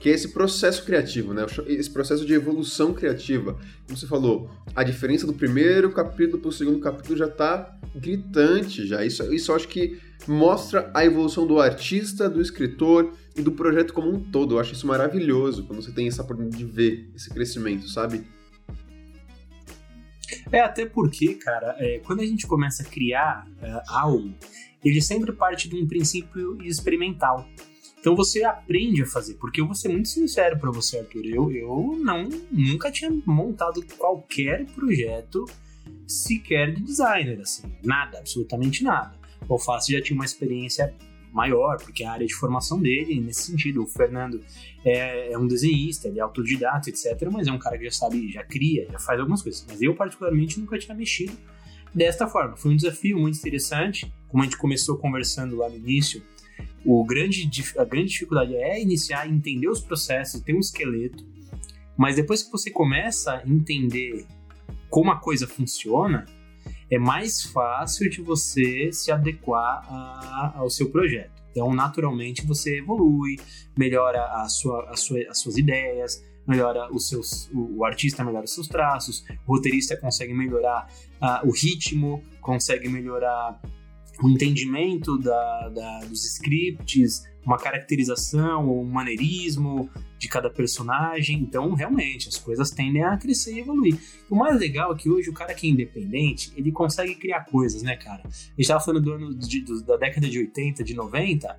que 0.00 0.08
é 0.08 0.12
esse 0.12 0.28
processo 0.28 0.84
criativo, 0.84 1.34
né? 1.34 1.44
Esse 1.66 1.90
processo 1.90 2.24
de 2.24 2.32
evolução 2.32 2.94
criativa. 2.94 3.58
Como 3.86 3.98
você 3.98 4.06
falou, 4.06 4.50
a 4.74 4.82
diferença 4.82 5.26
do 5.26 5.32
primeiro 5.32 5.90
capítulo 5.90 6.38
para 6.40 6.48
o 6.48 6.52
segundo 6.52 6.78
capítulo 6.78 7.16
já 7.16 7.26
está 7.26 7.76
gritante 7.94 8.86
já. 8.86 9.04
Isso, 9.04 9.22
isso 9.34 9.50
eu 9.50 9.56
acho 9.56 9.68
que 9.68 9.98
mostra 10.26 10.90
a 10.94 11.04
evolução 11.04 11.46
do 11.46 11.60
artista, 11.60 12.28
do 12.28 12.40
escritor 12.40 13.12
e 13.36 13.42
do 13.42 13.52
projeto 13.52 13.92
como 13.92 14.10
um 14.10 14.20
todo. 14.20 14.54
Eu 14.54 14.60
acho 14.60 14.72
isso 14.72 14.86
maravilhoso 14.86 15.64
quando 15.64 15.82
você 15.82 15.92
tem 15.92 16.08
essa 16.08 16.22
oportunidade 16.22 16.62
de 16.62 16.70
ver 16.70 17.10
esse 17.14 17.28
crescimento, 17.30 17.88
sabe? 17.88 18.24
É, 20.50 20.60
até 20.60 20.86
porque, 20.86 21.34
cara, 21.34 21.76
é, 21.78 22.00
quando 22.00 22.20
a 22.20 22.26
gente 22.26 22.46
começa 22.46 22.82
a 22.82 22.86
criar 22.86 23.46
é, 23.62 23.82
algo, 23.88 24.34
ele 24.84 25.00
sempre 25.00 25.32
parte 25.32 25.68
de 25.68 25.76
um 25.76 25.86
princípio 25.86 26.62
experimental. 26.62 27.48
Então 27.98 28.14
você 28.14 28.44
aprende 28.44 29.02
a 29.02 29.06
fazer, 29.06 29.34
porque 29.34 29.60
eu 29.60 29.66
vou 29.66 29.74
ser 29.74 29.88
muito 29.88 30.08
sincero 30.08 30.58
para 30.58 30.70
você, 30.70 30.98
Arthur, 30.98 31.24
eu, 31.24 31.50
eu 31.50 31.98
não 32.00 32.28
nunca 32.52 32.90
tinha 32.90 33.10
montado 33.26 33.84
qualquer 33.98 34.64
projeto 34.66 35.44
sequer 36.06 36.72
de 36.72 36.82
designer, 36.82 37.40
assim, 37.40 37.64
nada, 37.82 38.18
absolutamente 38.18 38.84
nada. 38.84 39.18
O 39.48 39.54
Alface 39.54 39.92
já 39.92 40.00
tinha 40.00 40.16
uma 40.16 40.24
experiência 40.24 40.94
maior, 41.36 41.76
porque 41.76 42.02
é 42.02 42.06
a 42.06 42.12
área 42.12 42.26
de 42.26 42.34
formação 42.34 42.80
dele, 42.80 43.20
nesse 43.20 43.42
sentido, 43.42 43.82
o 43.82 43.86
Fernando 43.86 44.40
é, 44.82 45.32
é, 45.32 45.38
um 45.38 45.46
desenhista, 45.46 46.08
ele 46.08 46.18
é 46.18 46.22
autodidata, 46.22 46.88
etc., 46.88 47.28
mas 47.30 47.46
é 47.46 47.52
um 47.52 47.58
cara 47.58 47.76
que 47.76 47.84
já 47.84 47.90
sabe, 47.90 48.32
já 48.32 48.42
cria, 48.42 48.88
já 48.90 48.98
faz 48.98 49.20
algumas 49.20 49.42
coisas. 49.42 49.62
Mas 49.68 49.82
eu, 49.82 49.94
particularmente, 49.94 50.58
nunca 50.58 50.78
tinha 50.78 50.96
mexido 50.96 51.36
desta 51.94 52.26
forma. 52.26 52.56
Foi 52.56 52.72
um 52.72 52.76
desafio 52.76 53.18
muito 53.18 53.38
interessante, 53.38 54.10
como 54.28 54.42
a 54.42 54.46
gente 54.46 54.56
começou 54.56 54.96
conversando 54.96 55.56
lá 55.56 55.68
no 55.68 55.76
início, 55.76 56.22
o 56.82 57.04
grande, 57.04 57.50
a 57.76 57.84
grande 57.84 58.12
dificuldade 58.12 58.56
é 58.56 58.80
iniciar, 58.80 59.28
entender 59.28 59.68
os 59.68 59.80
processos, 59.80 60.40
ter 60.40 60.54
um 60.54 60.60
esqueleto, 60.60 61.22
mas 61.98 62.16
depois 62.16 62.42
que 62.42 62.50
você 62.50 62.70
começa 62.70 63.32
a 63.34 63.46
entender 63.46 64.24
como 64.88 65.10
a 65.10 65.16
coisa 65.16 65.46
funciona, 65.46 66.24
é 66.90 66.98
mais 66.98 67.42
fácil 67.42 68.08
de 68.08 68.20
você 68.20 68.90
se 68.92 69.10
adequar 69.10 69.84
a, 69.88 70.54
ao 70.56 70.70
seu 70.70 70.90
projeto. 70.90 71.32
Então, 71.50 71.74
naturalmente, 71.74 72.46
você 72.46 72.78
evolui, 72.78 73.36
melhora 73.76 74.22
a 74.42 74.48
sua, 74.48 74.90
a 74.90 74.96
sua, 74.96 75.18
as 75.28 75.38
suas 75.38 75.56
ideias, 75.56 76.22
melhora 76.46 76.92
os 76.92 77.08
seus, 77.08 77.50
o, 77.52 77.78
o, 77.78 77.84
artista 77.84 78.22
melhora 78.22 78.44
os 78.44 78.54
seus 78.54 78.68
traços, 78.68 79.24
o 79.46 79.54
roteirista 79.54 79.96
consegue 79.96 80.34
melhorar 80.34 80.86
o 81.44 81.50
ritmo, 81.50 82.22
consegue 82.40 82.88
melhorar 82.88 83.60
o 84.22 84.28
entendimento 84.28 85.18
da, 85.18 85.68
da, 85.70 86.00
dos 86.00 86.24
scripts, 86.24 87.24
uma 87.46 87.56
caracterização 87.56 88.68
ou 88.68 88.82
um 88.82 88.90
maneirismo 88.90 89.88
de 90.18 90.28
cada 90.28 90.50
personagem. 90.50 91.38
Então, 91.38 91.72
realmente, 91.74 92.28
as 92.28 92.36
coisas 92.36 92.70
tendem 92.70 93.04
a 93.04 93.16
crescer 93.16 93.54
e 93.54 93.60
evoluir. 93.60 93.96
O 94.28 94.34
mais 94.34 94.58
legal 94.58 94.92
é 94.92 94.96
que 94.96 95.08
hoje 95.08 95.30
o 95.30 95.32
cara 95.32 95.54
que 95.54 95.68
é 95.68 95.70
independente, 95.70 96.52
ele 96.56 96.72
consegue 96.72 97.14
criar 97.14 97.44
coisas, 97.44 97.82
né, 97.82 97.96
cara? 97.96 98.22
A 98.24 98.60
gente 98.60 98.66
tava 98.66 98.84
falando 98.84 99.04
do 99.04 99.12
ano 99.12 99.34
de, 99.34 99.60
do, 99.60 99.80
da 99.82 99.96
década 99.96 100.28
de 100.28 100.38
80, 100.40 100.82
de 100.82 100.94
90. 100.94 101.56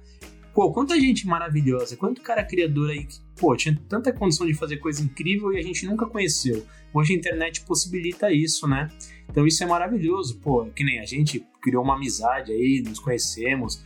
Pô, 0.54 0.74
quanta 0.74 1.00
gente 1.00 1.26
maravilhosa, 1.26 1.96
quanto 1.96 2.22
cara 2.22 2.44
criador 2.44 2.90
aí 2.90 3.06
que, 3.06 3.20
pô, 3.40 3.56
tinha 3.56 3.80
tanta 3.88 4.12
condição 4.12 4.46
de 4.46 4.56
fazer 4.56 4.78
coisa 4.78 5.04
incrível 5.04 5.54
e 5.54 5.60
a 5.60 5.62
gente 5.62 5.86
nunca 5.86 6.06
conheceu. 6.08 6.66
Hoje 6.92 7.14
a 7.14 7.16
internet 7.16 7.62
possibilita 7.62 8.32
isso, 8.32 8.68
né? 8.68 8.90
Então 9.30 9.46
isso 9.46 9.64
é 9.64 9.68
maravilhoso, 9.68 10.40
pô, 10.40 10.66
que 10.66 10.84
nem 10.84 11.00
a 11.00 11.06
gente 11.06 11.46
criou 11.62 11.84
uma 11.84 11.96
amizade 11.96 12.52
aí, 12.52 12.82
nos 12.84 12.98
conhecemos, 12.98 13.86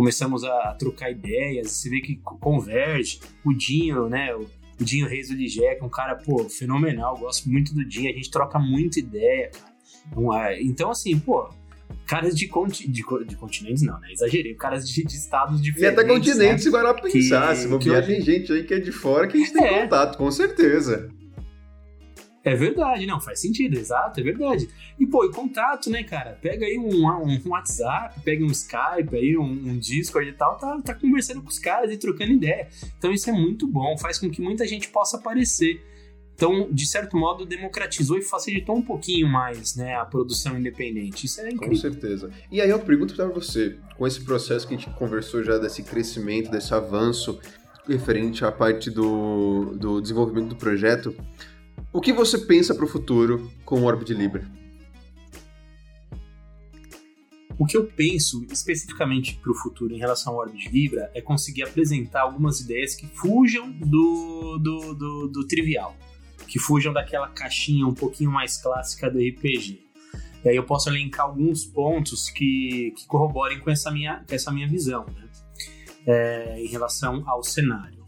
começamos 0.00 0.44
a, 0.44 0.74
trocar 0.78 1.10
ideias, 1.10 1.72
você 1.72 1.90
vê 1.90 2.00
que 2.00 2.16
converge. 2.16 3.20
O 3.44 3.52
Dinho, 3.52 4.08
né? 4.08 4.34
O, 4.34 4.48
o 4.80 4.82
Dinho 4.82 5.06
Reis 5.06 5.28
do 5.28 5.34
Ligé, 5.34 5.74
que 5.74 5.82
é 5.82 5.84
um 5.84 5.90
cara, 5.90 6.14
pô, 6.14 6.48
fenomenal, 6.48 7.18
gosto 7.18 7.50
muito 7.50 7.74
do 7.74 7.84
Dinho, 7.84 8.10
a 8.10 8.14
gente 8.14 8.30
troca 8.30 8.58
muita 8.58 8.98
ideia, 8.98 9.50
cara. 9.50 9.74
Então, 10.10 10.34
é, 10.34 10.62
então 10.62 10.90
assim, 10.90 11.18
pô, 11.18 11.50
caras 12.06 12.34
de, 12.34 12.48
conti 12.48 12.88
de, 12.88 13.04
de, 13.26 13.36
continentes, 13.36 13.82
não, 13.82 14.00
né? 14.00 14.10
Exagerei, 14.10 14.54
caras 14.54 14.88
de, 14.88 15.04
de 15.04 15.14
estados 15.14 15.60
diferentes. 15.60 15.98
E 15.98 16.00
até 16.00 16.08
continentes, 16.08 16.64
né? 16.64 16.78
agora 16.78 16.94
pensar, 17.02 17.50
que, 17.50 17.56
se 17.56 17.68
bobear, 17.68 18.06
tem 18.06 18.22
gente 18.22 18.50
aí 18.54 18.64
que 18.64 18.72
é 18.72 18.80
de 18.80 18.92
fora 18.92 19.28
que 19.28 19.36
a 19.36 19.40
gente 19.40 19.52
tem 19.52 19.64
é. 19.64 19.82
contato, 19.82 20.16
com 20.16 20.30
certeza. 20.30 21.10
É 22.50 22.54
verdade, 22.56 23.06
não, 23.06 23.20
faz 23.20 23.40
sentido, 23.40 23.78
exato, 23.78 24.18
é 24.18 24.24
verdade. 24.24 24.68
E, 24.98 25.06
pô, 25.06 25.24
e 25.24 25.30
contato, 25.30 25.88
né, 25.88 26.02
cara? 26.02 26.36
Pega 26.42 26.66
aí 26.66 26.76
um, 26.76 27.06
um, 27.06 27.40
um 27.46 27.50
WhatsApp, 27.50 28.20
pega 28.24 28.44
um 28.44 28.50
Skype, 28.50 29.14
aí 29.14 29.38
um, 29.38 29.44
um, 29.44 29.78
Discord 29.78 30.28
e 30.28 30.32
tal, 30.32 30.58
tá, 30.58 30.80
tá 30.84 30.92
conversando 30.92 31.42
com 31.42 31.48
os 31.48 31.60
caras 31.60 31.92
e 31.92 31.96
trocando 31.96 32.32
ideia. 32.32 32.66
Então 32.98 33.12
isso 33.12 33.30
é 33.30 33.32
muito 33.32 33.68
bom, 33.68 33.96
faz 33.96 34.18
com 34.18 34.28
que 34.28 34.42
muita 34.42 34.66
gente 34.66 34.88
possa 34.88 35.16
aparecer. 35.16 35.80
Então, 36.34 36.68
de 36.72 36.88
certo 36.88 37.16
modo, 37.16 37.46
democratizou 37.46 38.18
e 38.18 38.22
facilitou 38.22 38.74
um 38.74 38.82
pouquinho 38.82 39.28
mais, 39.28 39.76
né, 39.76 39.94
a 39.94 40.04
produção 40.04 40.58
independente. 40.58 41.26
Isso 41.26 41.40
é 41.40 41.50
incrível. 41.50 41.68
Com 41.68 41.76
certeza. 41.76 42.30
E 42.50 42.60
aí 42.60 42.70
eu 42.70 42.80
pergunto 42.80 43.14
para 43.14 43.26
você, 43.26 43.76
com 43.96 44.08
esse 44.08 44.24
processo 44.24 44.66
que 44.66 44.74
a 44.74 44.76
gente 44.76 44.90
conversou 44.96 45.44
já 45.44 45.56
desse 45.56 45.84
crescimento, 45.84 46.50
desse 46.50 46.74
avanço 46.74 47.38
referente 47.86 48.44
à 48.44 48.50
parte 48.50 48.90
do, 48.90 49.76
do 49.76 50.00
desenvolvimento 50.00 50.48
do 50.48 50.56
projeto, 50.56 51.14
o 51.92 52.00
que 52.00 52.12
você 52.12 52.38
pensa 52.38 52.74
para 52.74 52.84
o 52.84 52.88
futuro 52.88 53.50
com 53.64 53.80
o 53.80 53.84
Orbit 53.84 54.12
Libra? 54.14 54.44
O 57.58 57.66
que 57.66 57.76
eu 57.76 57.84
penso 57.84 58.46
especificamente 58.50 59.34
para 59.36 59.52
o 59.52 59.54
futuro 59.54 59.92
em 59.94 59.98
relação 59.98 60.32
ao 60.32 60.38
Orbit 60.38 60.70
Libra 60.70 61.10
é 61.14 61.20
conseguir 61.20 61.62
apresentar 61.62 62.22
algumas 62.22 62.60
ideias 62.60 62.94
que 62.94 63.06
fujam 63.06 63.70
do, 63.70 64.58
do, 64.58 64.94
do, 64.94 65.28
do 65.28 65.46
trivial, 65.46 65.94
que 66.48 66.58
fujam 66.58 66.92
daquela 66.92 67.28
caixinha 67.28 67.86
um 67.86 67.92
pouquinho 67.92 68.30
mais 68.30 68.56
clássica 68.56 69.10
do 69.10 69.18
RPG. 69.18 69.90
E 70.42 70.48
aí 70.48 70.56
eu 70.56 70.64
posso 70.64 70.88
elencar 70.88 71.26
alguns 71.26 71.66
pontos 71.66 72.30
que, 72.30 72.94
que 72.96 73.06
corroborem 73.06 73.60
com 73.60 73.70
essa 73.70 73.90
minha, 73.90 74.24
essa 74.30 74.50
minha 74.50 74.66
visão 74.66 75.04
né? 75.14 75.28
é, 76.06 76.62
em 76.62 76.66
relação 76.66 77.22
ao 77.28 77.42
cenário. 77.42 78.00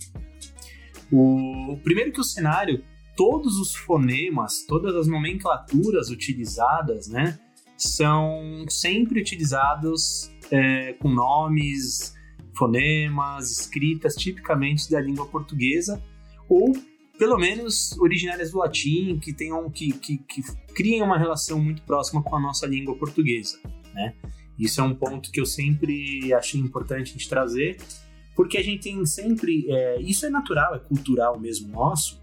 O, 1.12 1.78
primeiro 1.84 2.10
que 2.10 2.20
o 2.20 2.24
cenário 2.24 2.82
todos 3.16 3.58
os 3.58 3.74
fonemas, 3.74 4.64
todas 4.66 4.94
as 4.94 5.06
nomenclaturas 5.06 6.10
utilizadas, 6.10 7.08
né, 7.08 7.38
são 7.76 8.64
sempre 8.68 9.20
utilizados 9.20 10.30
é, 10.50 10.92
com 10.94 11.08
nomes, 11.08 12.14
fonemas, 12.56 13.50
escritas 13.50 14.14
tipicamente 14.14 14.90
da 14.90 15.00
língua 15.00 15.26
portuguesa, 15.26 16.02
ou 16.48 16.72
pelo 17.18 17.38
menos 17.38 17.96
originárias 17.98 18.50
do 18.50 18.58
latim, 18.58 19.18
que 19.18 19.32
tenham 19.32 19.70
que, 19.70 19.92
que, 19.92 20.18
que 20.18 20.42
criem 20.74 21.02
uma 21.02 21.18
relação 21.18 21.60
muito 21.60 21.82
próxima 21.82 22.22
com 22.22 22.36
a 22.36 22.40
nossa 22.40 22.66
língua 22.66 22.96
portuguesa, 22.96 23.58
né? 23.94 24.14
Isso 24.58 24.80
é 24.80 24.84
um 24.84 24.94
ponto 24.94 25.30
que 25.30 25.40
eu 25.40 25.46
sempre 25.46 26.32
achei 26.34 26.60
importante 26.60 27.10
a 27.10 27.12
gente 27.12 27.28
trazer, 27.28 27.78
porque 28.36 28.58
a 28.58 28.62
gente 28.62 28.82
tem 28.82 29.04
sempre. 29.06 29.66
É, 29.68 30.00
isso 30.00 30.26
é 30.26 30.30
natural, 30.30 30.74
é 30.74 30.78
cultural 30.78 31.38
mesmo 31.38 31.68
nosso, 31.68 32.21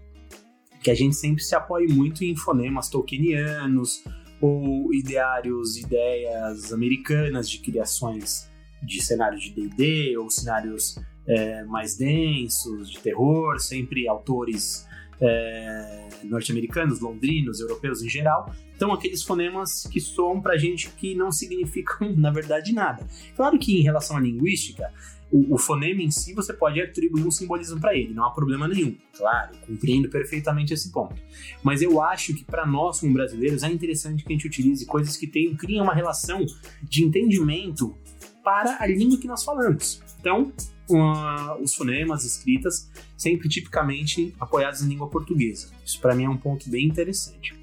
que 0.82 0.90
a 0.90 0.94
gente 0.94 1.14
sempre 1.14 1.42
se 1.42 1.54
apoia 1.54 1.86
muito 1.88 2.24
em 2.24 2.36
fonemas 2.36 2.88
tolkienianos 2.88 4.02
ou 4.40 4.92
ideários, 4.94 5.76
ideias 5.76 6.72
americanas 6.72 7.48
de 7.48 7.58
criações 7.58 8.50
de 8.82 9.02
cenários 9.02 9.42
de 9.42 9.50
D&D 9.50 10.16
ou 10.16 10.30
cenários 10.30 10.98
é, 11.26 11.64
mais 11.64 11.96
densos, 11.96 12.90
de 12.90 12.98
terror, 12.98 13.58
sempre 13.60 14.08
autores 14.08 14.88
é, 15.20 16.08
norte-americanos, 16.24 17.00
londrinos, 17.00 17.60
europeus 17.60 18.02
em 18.02 18.08
geral. 18.08 18.54
Então, 18.74 18.92
aqueles 18.92 19.22
fonemas 19.22 19.86
que 19.92 20.00
soam 20.00 20.40
pra 20.40 20.56
gente 20.56 20.88
que 20.90 21.14
não 21.14 21.30
significam, 21.30 22.12
na 22.16 22.30
verdade, 22.30 22.72
nada. 22.72 23.06
Claro 23.36 23.58
que 23.58 23.78
em 23.78 23.82
relação 23.82 24.16
à 24.16 24.20
linguística, 24.20 24.90
o, 25.30 25.54
o, 25.54 25.58
fonema 25.58 26.02
em 26.02 26.10
si 26.10 26.34
você 26.34 26.52
pode 26.52 26.80
atribuir 26.80 27.26
um 27.26 27.30
simbolismo 27.30 27.80
para 27.80 27.96
ele, 27.96 28.12
não 28.12 28.24
há 28.24 28.30
problema 28.30 28.66
nenhum. 28.66 28.96
Claro, 29.16 29.56
compreendo 29.66 30.08
perfeitamente 30.08 30.74
esse 30.74 30.90
ponto. 30.90 31.14
Mas 31.62 31.82
eu 31.82 32.02
acho 32.02 32.34
que 32.34 32.44
para 32.44 32.66
nós, 32.66 33.00
como 33.00 33.12
brasileiros, 33.12 33.62
é 33.62 33.68
interessante 33.68 34.24
que 34.24 34.32
a 34.32 34.36
gente 34.36 34.46
utilize 34.46 34.84
coisas 34.86 35.16
que 35.16 35.26
tenham, 35.26 35.54
criem 35.56 35.80
uma 35.80 35.94
relação 35.94 36.44
de 36.82 37.04
entendimento 37.04 37.94
para 38.42 38.76
a 38.80 38.86
língua 38.86 39.18
que 39.18 39.28
nós 39.28 39.44
falamos. 39.44 40.02
Então, 40.18 40.52
uh, 40.90 41.62
os 41.62 41.74
fonemas 41.74 42.24
escritas 42.24 42.90
sempre 43.16 43.48
tipicamente 43.48 44.34
apoiados 44.40 44.82
em 44.82 44.88
língua 44.88 45.08
portuguesa. 45.08 45.70
Isso 45.84 46.00
para 46.00 46.14
mim 46.14 46.24
é 46.24 46.28
um 46.28 46.36
ponto 46.36 46.68
bem 46.68 46.86
interessante. 46.86 47.54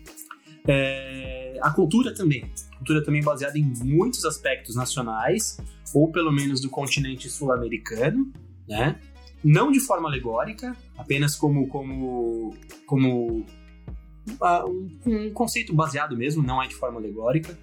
É, 0.67 1.57
a 1.61 1.71
cultura 1.71 2.13
também. 2.13 2.49
Cultura 2.77 3.03
também 3.03 3.23
baseada 3.23 3.57
em 3.57 3.63
muitos 3.63 4.23
aspectos 4.25 4.75
nacionais, 4.75 5.57
ou 5.93 6.11
pelo 6.11 6.31
menos 6.31 6.61
do 6.61 6.69
continente 6.69 7.29
sul-americano, 7.29 8.31
né? 8.67 8.99
Não 9.43 9.71
de 9.71 9.79
forma 9.79 10.07
alegórica, 10.07 10.75
apenas 10.97 11.35
como, 11.35 11.67
como, 11.67 12.55
como 12.85 13.45
uh, 14.41 14.69
um, 14.69 14.89
um, 15.05 15.31
conceito 15.31 15.73
baseado 15.73 16.17
mesmo, 16.17 16.43
não 16.43 16.61
é 16.61 16.67
de 16.67 16.75
forma 16.75 16.99
alegórica. 16.99 17.57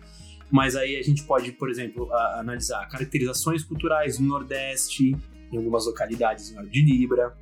Mas 0.51 0.77
aí 0.77 0.97
a 0.97 1.03
gente 1.03 1.25
pode, 1.25 1.53
por 1.53 1.69
exemplo, 1.69 2.13
analisar 2.13 2.87
caracterizações 2.89 3.65
culturais 3.65 4.19
no 4.19 4.29
Nordeste, 4.29 5.17
em 5.51 5.57
algumas 5.57 5.87
localidades 5.87 6.53
em 6.53 6.59
hora 6.59 6.67
de 6.67 6.83
Libra. 6.83 7.37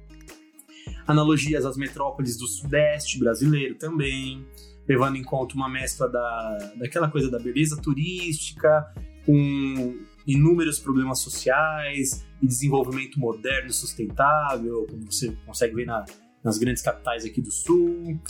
analogias 1.06 1.66
às 1.66 1.76
metrópoles 1.76 2.36
do 2.36 2.46
sudeste 2.46 3.18
brasileiro 3.18 3.74
também, 3.74 4.46
levando 4.88 5.16
em 5.16 5.22
conta 5.22 5.54
uma 5.54 5.68
mescla 5.68 6.08
da, 6.08 6.72
daquela 6.76 7.08
coisa 7.08 7.30
da 7.30 7.38
beleza 7.38 7.76
turística 7.80 8.92
com 9.24 9.96
inúmeros 10.26 10.78
problemas 10.78 11.20
sociais 11.20 12.24
e 12.40 12.46
desenvolvimento 12.46 13.18
moderno 13.18 13.68
e 13.68 13.72
sustentável, 13.72 14.86
como 14.88 15.10
você 15.10 15.36
consegue 15.46 15.74
ver 15.74 15.86
na, 15.86 16.04
nas 16.42 16.58
grandes 16.58 16.82
capitais 16.82 17.24
aqui 17.24 17.40
do 17.40 17.50
Sul. 17.50 18.20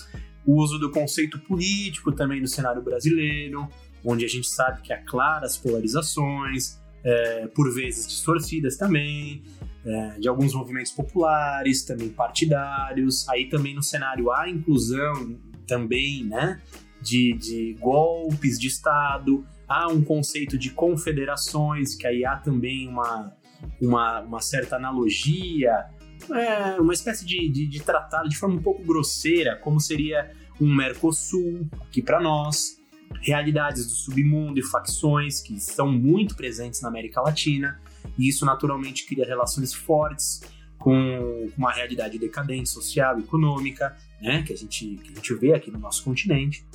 O 0.44 0.60
uso 0.60 0.78
do 0.78 0.90
conceito 0.90 1.38
político 1.38 2.12
também 2.12 2.40
no 2.40 2.48
cenário 2.48 2.82
brasileiro, 2.82 3.68
onde 4.04 4.24
a 4.24 4.28
gente 4.28 4.48
sabe 4.48 4.82
que 4.82 4.92
há 4.92 5.02
claras 5.02 5.56
polarizações, 5.56 6.80
é, 7.04 7.46
por 7.48 7.72
vezes 7.72 8.06
distorcidas 8.06 8.76
também, 8.76 9.42
é, 9.84 10.18
de 10.18 10.28
alguns 10.28 10.54
movimentos 10.54 10.92
populares, 10.92 11.84
também 11.84 12.08
partidários. 12.08 13.28
Aí 13.28 13.48
também 13.48 13.74
no 13.74 13.82
cenário 13.82 14.30
há 14.30 14.48
inclusão 14.48 15.38
também, 15.66 16.24
né, 16.24 16.60
de, 17.00 17.34
de 17.34 17.76
golpes 17.80 18.58
de 18.58 18.68
Estado, 18.68 19.44
há 19.68 19.88
um 19.88 20.02
conceito 20.02 20.58
de 20.58 20.70
confederações, 20.70 21.94
que 21.94 22.06
aí 22.06 22.24
há 22.24 22.36
também 22.36 22.88
uma, 22.88 23.32
uma, 23.80 24.20
uma 24.20 24.40
certa 24.40 24.76
analogia, 24.76 25.86
é, 26.30 26.80
uma 26.80 26.92
espécie 26.92 27.24
de, 27.24 27.48
de, 27.48 27.66
de 27.66 27.82
tratado 27.82 28.28
de 28.28 28.36
forma 28.36 28.56
um 28.56 28.62
pouco 28.62 28.82
grosseira, 28.84 29.56
como 29.56 29.80
seria 29.80 30.30
um 30.60 30.72
Mercosul 30.72 31.66
aqui 31.80 32.00
para 32.00 32.20
nós, 32.20 32.80
realidades 33.20 33.86
do 33.86 33.92
submundo 33.92 34.58
e 34.58 34.62
facções 34.62 35.40
que 35.40 35.58
são 35.60 35.90
muito 35.90 36.36
presentes 36.36 36.80
na 36.80 36.88
América 36.88 37.20
Latina, 37.20 37.80
e 38.18 38.28
isso 38.28 38.44
naturalmente 38.44 39.06
cria 39.06 39.26
relações 39.26 39.74
fortes 39.74 40.42
com 40.82 41.48
uma 41.56 41.72
realidade 41.72 42.18
decadente 42.18 42.68
social 42.68 43.18
econômica, 43.18 43.96
né, 44.20 44.42
que, 44.42 44.52
a 44.52 44.56
gente, 44.56 44.96
que 44.96 45.12
a 45.12 45.14
gente 45.14 45.34
vê 45.34 45.54
aqui 45.54 45.70
no 45.70 45.78
nosso 45.78 46.02
continente. 46.02 46.66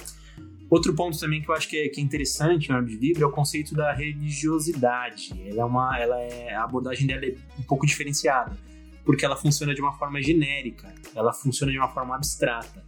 Outro 0.70 0.94
ponto 0.94 1.20
também 1.20 1.42
que 1.42 1.50
eu 1.50 1.56
acho 1.56 1.68
que 1.68 1.78
é, 1.78 1.90
que 1.90 2.00
é 2.00 2.04
interessante 2.04 2.72
no 2.72 2.86
de 2.86 2.96
livro 2.96 3.24
é 3.24 3.28
o 3.28 3.32
conceito 3.32 3.76
da 3.76 3.92
religiosidade. 3.94 5.34
Ela 5.46 5.62
é 5.62 5.66
uma, 5.66 6.00
ela 6.00 6.20
é, 6.22 6.54
a 6.54 6.64
abordagem 6.64 7.06
dela 7.06 7.26
é 7.26 7.36
um 7.60 7.64
pouco 7.64 7.86
diferenciada, 7.86 8.58
porque 9.06 9.26
ela 9.26 9.36
funciona 9.36 9.74
de 9.76 9.82
uma 9.82 9.94
forma 9.94 10.22
genérica, 10.22 10.94
ela 11.14 11.34
funciona 11.34 11.72
de 11.72 11.78
uma 11.78 11.90
forma 11.90 12.16
abstrata. 12.16 12.86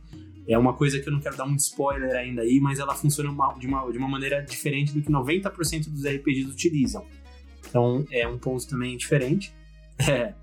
É 0.47 0.57
uma 0.57 0.73
coisa 0.73 0.99
que 0.99 1.07
eu 1.07 1.13
não 1.13 1.19
quero 1.19 1.37
dar 1.37 1.45
muito 1.45 1.59
spoiler 1.59 2.15
ainda 2.15 2.41
aí, 2.41 2.59
mas 2.59 2.79
ela 2.79 2.95
funciona 2.95 3.29
de, 3.29 3.67
uma, 3.67 3.91
de 3.91 3.97
uma 3.97 4.07
maneira 4.07 4.41
diferente 4.41 4.93
do 4.93 5.01
que 5.01 5.11
90% 5.11 5.89
dos 5.89 6.05
RPGs 6.05 6.49
utilizam. 6.49 7.05
Então 7.67 8.05
é 8.09 8.27
um 8.27 8.37
ponto 8.37 8.65
também 8.67 8.95
diferente. 8.95 9.53
É, 10.07 10.33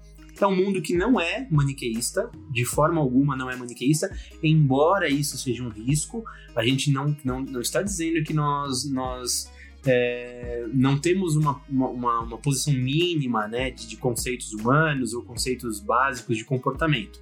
é 0.44 0.46
um 0.46 0.56
mundo 0.56 0.82
que 0.82 0.94
não 0.94 1.20
é 1.20 1.46
maniqueísta, 1.50 2.30
de 2.50 2.64
forma 2.64 3.00
alguma 3.00 3.36
não 3.36 3.50
é 3.50 3.56
maniqueísta, 3.56 4.10
embora 4.42 5.08
isso 5.08 5.38
seja 5.38 5.62
um 5.62 5.68
risco. 5.68 6.24
A 6.54 6.64
gente 6.64 6.90
não, 6.90 7.16
não, 7.24 7.40
não 7.40 7.60
está 7.60 7.82
dizendo 7.82 8.22
que 8.22 8.34
nós, 8.34 8.90
nós 8.90 9.50
é, 9.86 10.66
não 10.72 10.98
temos 10.98 11.36
uma, 11.36 11.60
uma, 11.68 12.20
uma, 12.20 12.38
posição 12.38 12.74
mínima 12.74 13.46
né, 13.46 13.70
de, 13.70 13.86
de 13.86 13.96
conceitos 13.96 14.52
humanos 14.52 15.14
ou 15.14 15.22
conceitos 15.22 15.80
básicos 15.80 16.36
de 16.36 16.44
comportamento. 16.44 17.20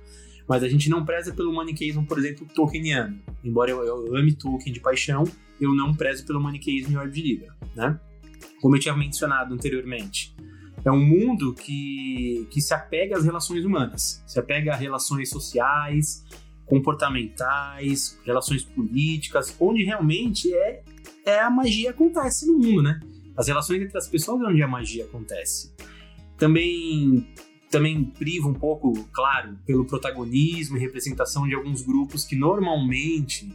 Mas 0.49 0.63
a 0.63 0.69
gente 0.69 0.91
não 0.91 1.05
preza 1.05 1.33
pelo 1.33 1.53
maniqueísmo, 1.55 2.07
por 2.07 2.19
exemplo, 2.19 2.47
tolkieniano. 2.55 3.19
Embora 3.43 3.71
eu, 3.71 3.83
eu 3.83 4.17
ame 4.17 4.33
Tolkien 4.33 4.73
de 4.73 4.81
paixão, 4.81 5.25
eu 5.61 5.75
não 5.75 5.95
prezo 5.95 6.27
pelo 6.27 6.41
maniqueísmo 6.41 6.93
em 6.93 6.97
Orbe 6.97 7.13
de 7.13 7.23
Libra, 7.23 7.57
né? 7.75 7.99
Como 8.61 8.77
eu 8.77 8.81
tinha 8.81 8.95
mencionado 8.95 9.55
anteriormente. 9.55 10.35
É 10.85 10.91
um 10.91 11.03
mundo 11.03 11.55
que, 11.55 12.47
que 12.51 12.61
se 12.61 12.75
apega 12.75 13.17
às 13.17 13.25
relações 13.25 13.65
humanas, 13.65 14.23
se 14.27 14.39
apega 14.39 14.73
a 14.73 14.77
relações 14.77 15.31
sociais, 15.31 16.25
comportamentais, 16.67 18.19
relações 18.25 18.65
políticas, 18.65 19.55
onde 19.59 19.83
realmente 19.83 20.53
é, 20.53 20.83
é 21.25 21.41
a 21.41 21.51
magia 21.51 21.91
acontece 21.91 22.47
no 22.47 22.59
mundo, 22.59 22.83
né? 22.83 23.01
As 23.37 23.49
relações 23.49 23.83
entre 23.83 23.97
as 23.97 24.09
pessoas 24.09 24.43
é 24.43 24.45
onde 24.45 24.63
a 24.63 24.69
magia 24.69 25.05
acontece. 25.05 25.75
Também 26.37 27.27
também 27.71 28.05
priva 28.05 28.47
um 28.47 28.55
pouco, 28.55 28.93
claro, 29.13 29.59
pelo 29.67 29.85
protagonismo 29.85 30.77
e 30.77 30.81
representação 30.81 31.49
de 31.49 31.57
alguns 31.57 31.83
grupos 31.83 32.25
que 32.25 32.37
normalmente 32.37 33.51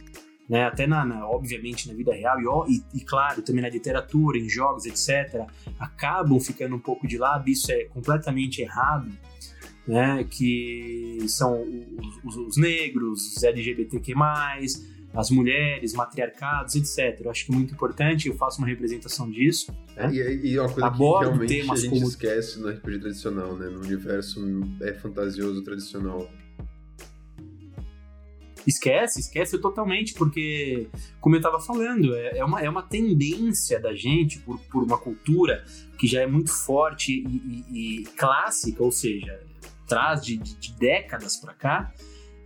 né? 0.50 0.64
Até 0.64 0.84
na, 0.84 1.04
na, 1.04 1.28
obviamente 1.28 1.86
na 1.86 1.94
vida 1.94 2.12
real 2.12 2.66
e, 2.68 2.82
e, 2.92 3.04
claro 3.04 3.40
também 3.40 3.62
na 3.62 3.68
literatura, 3.68 4.36
em 4.36 4.48
jogos, 4.48 4.84
etc. 4.84 5.46
Acabam 5.78 6.40
ficando 6.40 6.74
um 6.74 6.80
pouco 6.80 7.06
de 7.06 7.16
lado. 7.16 7.48
Isso 7.48 7.70
é 7.70 7.84
completamente 7.84 8.60
errado, 8.60 9.08
né? 9.86 10.26
Que 10.28 11.24
são 11.28 11.64
os, 12.24 12.36
os 12.36 12.56
negros, 12.56 13.36
os 13.36 13.44
LGBTQ+, 13.44 14.12
as 15.14 15.30
mulheres, 15.30 15.92
matriarcados, 15.92 16.74
etc. 16.74 17.20
Eu 17.20 17.30
acho 17.30 17.46
que 17.46 17.52
é 17.52 17.54
muito 17.54 17.72
importante, 17.72 18.26
eu 18.26 18.34
faço 18.34 18.58
uma 18.58 18.66
representação 18.66 19.30
disso. 19.30 19.72
Né? 19.94 20.10
E, 20.12 20.48
e 20.48 20.56
é 20.56 20.60
uma 20.60 20.68
coisa 20.68 20.86
Abordo 20.88 21.46
que 21.46 21.54
realmente 21.54 21.70
a 21.70 21.76
gente 21.76 21.90
como... 21.90 22.08
esquece 22.08 22.58
no 22.58 22.68
RPG 22.70 22.98
tradicional, 22.98 23.54
né? 23.54 23.68
No 23.68 23.82
universo 23.82 24.40
é 24.80 24.94
fantasioso 24.94 25.62
tradicional 25.62 26.28
esquece, 28.66 29.20
esquece 29.20 29.58
totalmente, 29.58 30.14
porque, 30.14 30.88
como 31.20 31.34
eu 31.34 31.40
estava 31.40 31.60
falando, 31.60 32.14
é, 32.14 32.38
é, 32.38 32.44
uma, 32.44 32.60
é 32.60 32.68
uma 32.68 32.82
tendência 32.82 33.80
da 33.80 33.94
gente, 33.94 34.38
por, 34.40 34.58
por 34.70 34.82
uma 34.82 34.98
cultura 34.98 35.64
que 35.98 36.06
já 36.06 36.22
é 36.22 36.26
muito 36.26 36.52
forte 36.52 37.12
e, 37.12 37.64
e, 37.70 38.00
e 38.00 38.04
clássica, 38.16 38.82
ou 38.82 38.92
seja, 38.92 39.40
traz 39.88 40.24
de, 40.24 40.36
de, 40.36 40.54
de 40.56 40.72
décadas 40.74 41.36
para 41.36 41.54
cá, 41.54 41.92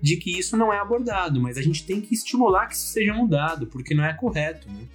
de 0.01 0.17
que 0.17 0.39
isso 0.39 0.57
não 0.57 0.73
é 0.73 0.79
abordado, 0.79 1.41
mas 1.41 1.57
a 1.57 1.63
gente 1.63 1.87
tem 1.87 2.01
que 2.01 2.15
estimular 2.15 2.67
que 2.67 2.75
isso 2.75 2.89
seja 2.89 3.15
mudado, 3.15 3.67
porque 3.67 3.95
não 3.95 4.05
é 4.05 4.13
correto, 4.13 4.71
né? 4.71 4.87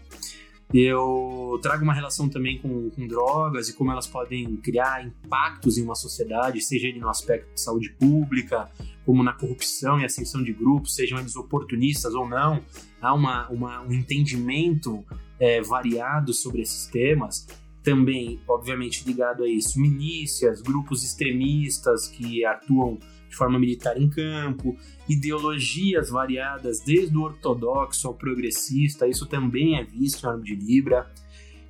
Eu 0.72 1.60
trago 1.64 1.84
uma 1.84 1.94
relação 1.94 2.30
também 2.30 2.60
com, 2.60 2.92
com, 2.92 3.08
drogas 3.08 3.70
e 3.70 3.74
como 3.74 3.92
elas 3.92 4.06
podem 4.06 4.56
criar 4.58 5.04
impactos 5.04 5.80
em 5.80 5.84
uma 5.84 5.96
sociedade, 5.96 6.62
seja 6.62 6.88
ele 6.88 7.00
no 7.00 7.10
aspecto 7.10 7.52
de 7.56 7.60
saúde 7.60 7.90
pública, 8.00 8.70
como 9.04 9.24
na 9.24 9.34
corrupção 9.34 10.00
e 10.00 10.06
ascensão 10.06 10.44
de 10.44 10.54
grupos, 10.54 10.94
sejam 10.94 11.18
eles 11.18 11.36
oportunistas 11.36 12.14
ou 12.14 12.30
não. 12.30 12.62
Há 13.02 13.14
uma, 13.16 13.50
uma 13.50 13.82
um 13.82 13.92
entendimento 13.92 15.04
é, 15.40 15.60
variado 15.60 16.34
sobre 16.34 16.62
esses 16.62 16.86
temas. 16.86 17.48
Também, 17.82 18.40
obviamente, 18.48 19.04
ligado 19.08 19.44
a 19.44 19.50
isso, 19.50 19.80
milícias, 19.80 20.62
grupos 20.62 21.04
extremistas 21.04 22.08
que 22.08 22.46
atuam 22.46 23.00
de 23.30 23.36
forma 23.36 23.60
militar 23.60 23.98
em 23.98 24.10
campo, 24.10 24.76
ideologias 25.08 26.10
variadas, 26.10 26.80
desde 26.80 27.15
o 27.15 27.22
ortodoxo 27.22 28.08
ao 28.08 28.13
progressista, 28.13 29.08
isso 29.08 29.26
também 29.28 29.78
é 29.78 29.84
visto 29.84 30.24
no 30.24 30.32
Arma 30.32 30.44
de 30.44 30.56
Libra. 30.56 31.10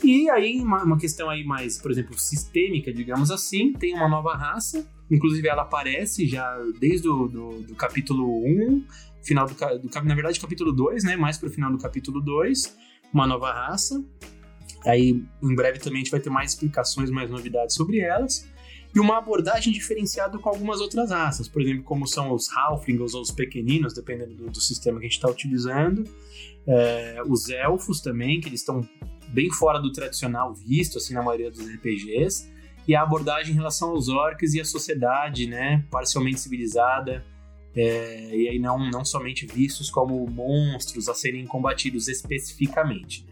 E 0.03 0.29
aí, 0.29 0.61
uma, 0.61 0.97
questão 0.97 1.29
aí 1.29 1.43
mais, 1.43 1.77
por 1.77 1.91
exemplo, 1.91 2.17
sistêmica, 2.17 2.93
digamos 2.93 3.29
assim, 3.29 3.73
tem 3.73 3.93
uma 3.93 4.07
nova 4.07 4.33
raça, 4.35 4.89
inclusive 5.11 5.47
ela 5.47 5.63
aparece 5.63 6.25
já 6.25 6.57
desde 6.79 7.09
o 7.09 7.27
do, 7.27 7.61
do 7.63 7.75
capítulo 7.75 8.41
1, 8.45 8.85
final 9.21 9.45
do, 9.45 9.53
do, 9.53 10.03
na 10.03 10.15
verdade, 10.15 10.39
capítulo 10.39 10.71
2, 10.71 11.03
né, 11.03 11.17
mais 11.17 11.37
pro 11.37 11.49
final 11.49 11.69
do 11.69 11.77
capítulo 11.77 12.21
2, 12.21 12.77
uma 13.13 13.27
nova 13.27 13.51
raça. 13.51 14.01
Aí, 14.85 15.21
em 15.43 15.55
breve 15.55 15.79
também 15.79 15.97
a 15.97 16.03
gente 16.03 16.11
vai 16.11 16.21
ter 16.21 16.29
mais 16.29 16.51
explicações, 16.51 17.11
mais 17.11 17.29
novidades 17.29 17.75
sobre 17.75 17.99
elas 17.99 18.47
e 18.93 18.99
uma 18.99 19.17
abordagem 19.17 19.71
diferenciada 19.71 20.37
com 20.39 20.49
algumas 20.49 20.81
outras 20.81 21.11
raças, 21.11 21.47
por 21.47 21.61
exemplo, 21.61 21.83
como 21.83 22.07
são 22.07 22.33
os 22.33 22.49
Halflings 22.51 23.13
ou 23.13 23.21
os 23.21 23.31
pequeninos, 23.31 23.93
dependendo 23.93 24.33
do, 24.33 24.49
do 24.49 24.61
sistema 24.61 24.99
que 24.99 25.05
a 25.05 25.09
gente 25.09 25.17
está 25.17 25.29
utilizando, 25.29 26.03
é, 26.65 27.21
os 27.27 27.49
elfos 27.49 28.01
também, 28.01 28.41
que 28.41 28.49
eles 28.49 28.61
estão 28.61 28.87
bem 29.27 29.51
fora 29.51 29.79
do 29.79 29.91
tradicional 29.91 30.53
visto, 30.53 30.97
assim, 30.97 31.13
na 31.13 31.21
maioria 31.21 31.51
dos 31.51 31.67
RPGs, 31.67 32.49
e 32.87 32.95
a 32.95 33.03
abordagem 33.03 33.53
em 33.53 33.55
relação 33.55 33.91
aos 33.91 34.09
orcs 34.09 34.55
e 34.55 34.61
a 34.61 34.65
sociedade, 34.65 35.45
né, 35.45 35.85
parcialmente 35.91 36.39
civilizada, 36.39 37.23
é, 37.75 38.35
e 38.35 38.49
aí 38.49 38.59
não, 38.59 38.89
não 38.89 39.05
somente 39.05 39.45
vistos 39.45 39.91
como 39.91 40.25
monstros 40.27 41.07
a 41.07 41.13
serem 41.13 41.45
combatidos 41.45 42.07
especificamente. 42.07 43.28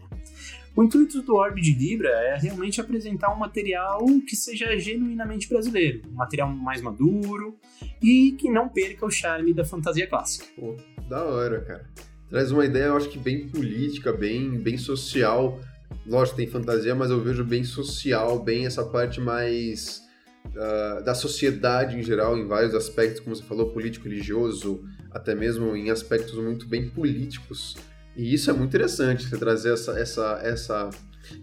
O 0.78 0.84
intuito 0.84 1.20
do 1.22 1.34
Orb 1.34 1.60
de 1.60 1.72
Libra 1.72 2.08
é 2.08 2.38
realmente 2.38 2.80
apresentar 2.80 3.34
um 3.34 3.36
material 3.36 4.06
que 4.24 4.36
seja 4.36 4.78
genuinamente 4.78 5.48
brasileiro, 5.48 6.02
um 6.08 6.14
material 6.14 6.48
mais 6.50 6.80
maduro 6.80 7.58
e 8.00 8.36
que 8.38 8.48
não 8.48 8.68
perca 8.68 9.04
o 9.04 9.10
charme 9.10 9.52
da 9.52 9.64
fantasia 9.64 10.06
clássica. 10.06 10.46
Pô, 10.54 10.76
da 11.08 11.24
hora, 11.24 11.62
cara. 11.62 11.90
Traz 12.30 12.52
uma 12.52 12.64
ideia, 12.64 12.84
eu 12.84 12.96
acho 12.96 13.08
que 13.08 13.18
bem 13.18 13.48
política, 13.48 14.12
bem, 14.12 14.50
bem 14.50 14.78
social. 14.78 15.60
Lógico, 16.06 16.36
tem 16.36 16.46
fantasia, 16.46 16.94
mas 16.94 17.10
eu 17.10 17.20
vejo 17.20 17.44
bem 17.44 17.64
social, 17.64 18.38
bem 18.38 18.64
essa 18.64 18.84
parte 18.84 19.20
mais 19.20 20.06
uh, 20.46 21.02
da 21.02 21.12
sociedade 21.12 21.98
em 21.98 22.04
geral, 22.04 22.38
em 22.38 22.46
vários 22.46 22.72
aspectos, 22.72 23.18
como 23.18 23.34
você 23.34 23.42
falou, 23.42 23.72
político, 23.72 24.08
religioso, 24.08 24.84
até 25.10 25.34
mesmo 25.34 25.74
em 25.74 25.90
aspectos 25.90 26.36
muito 26.36 26.68
bem 26.68 26.88
políticos. 26.88 27.76
E 28.18 28.34
isso 28.34 28.50
é 28.50 28.52
muito 28.52 28.70
interessante, 28.70 29.28
você 29.28 29.38
trazer 29.38 29.72
essa, 29.72 29.92
essa, 29.96 30.40
essa, 30.42 30.90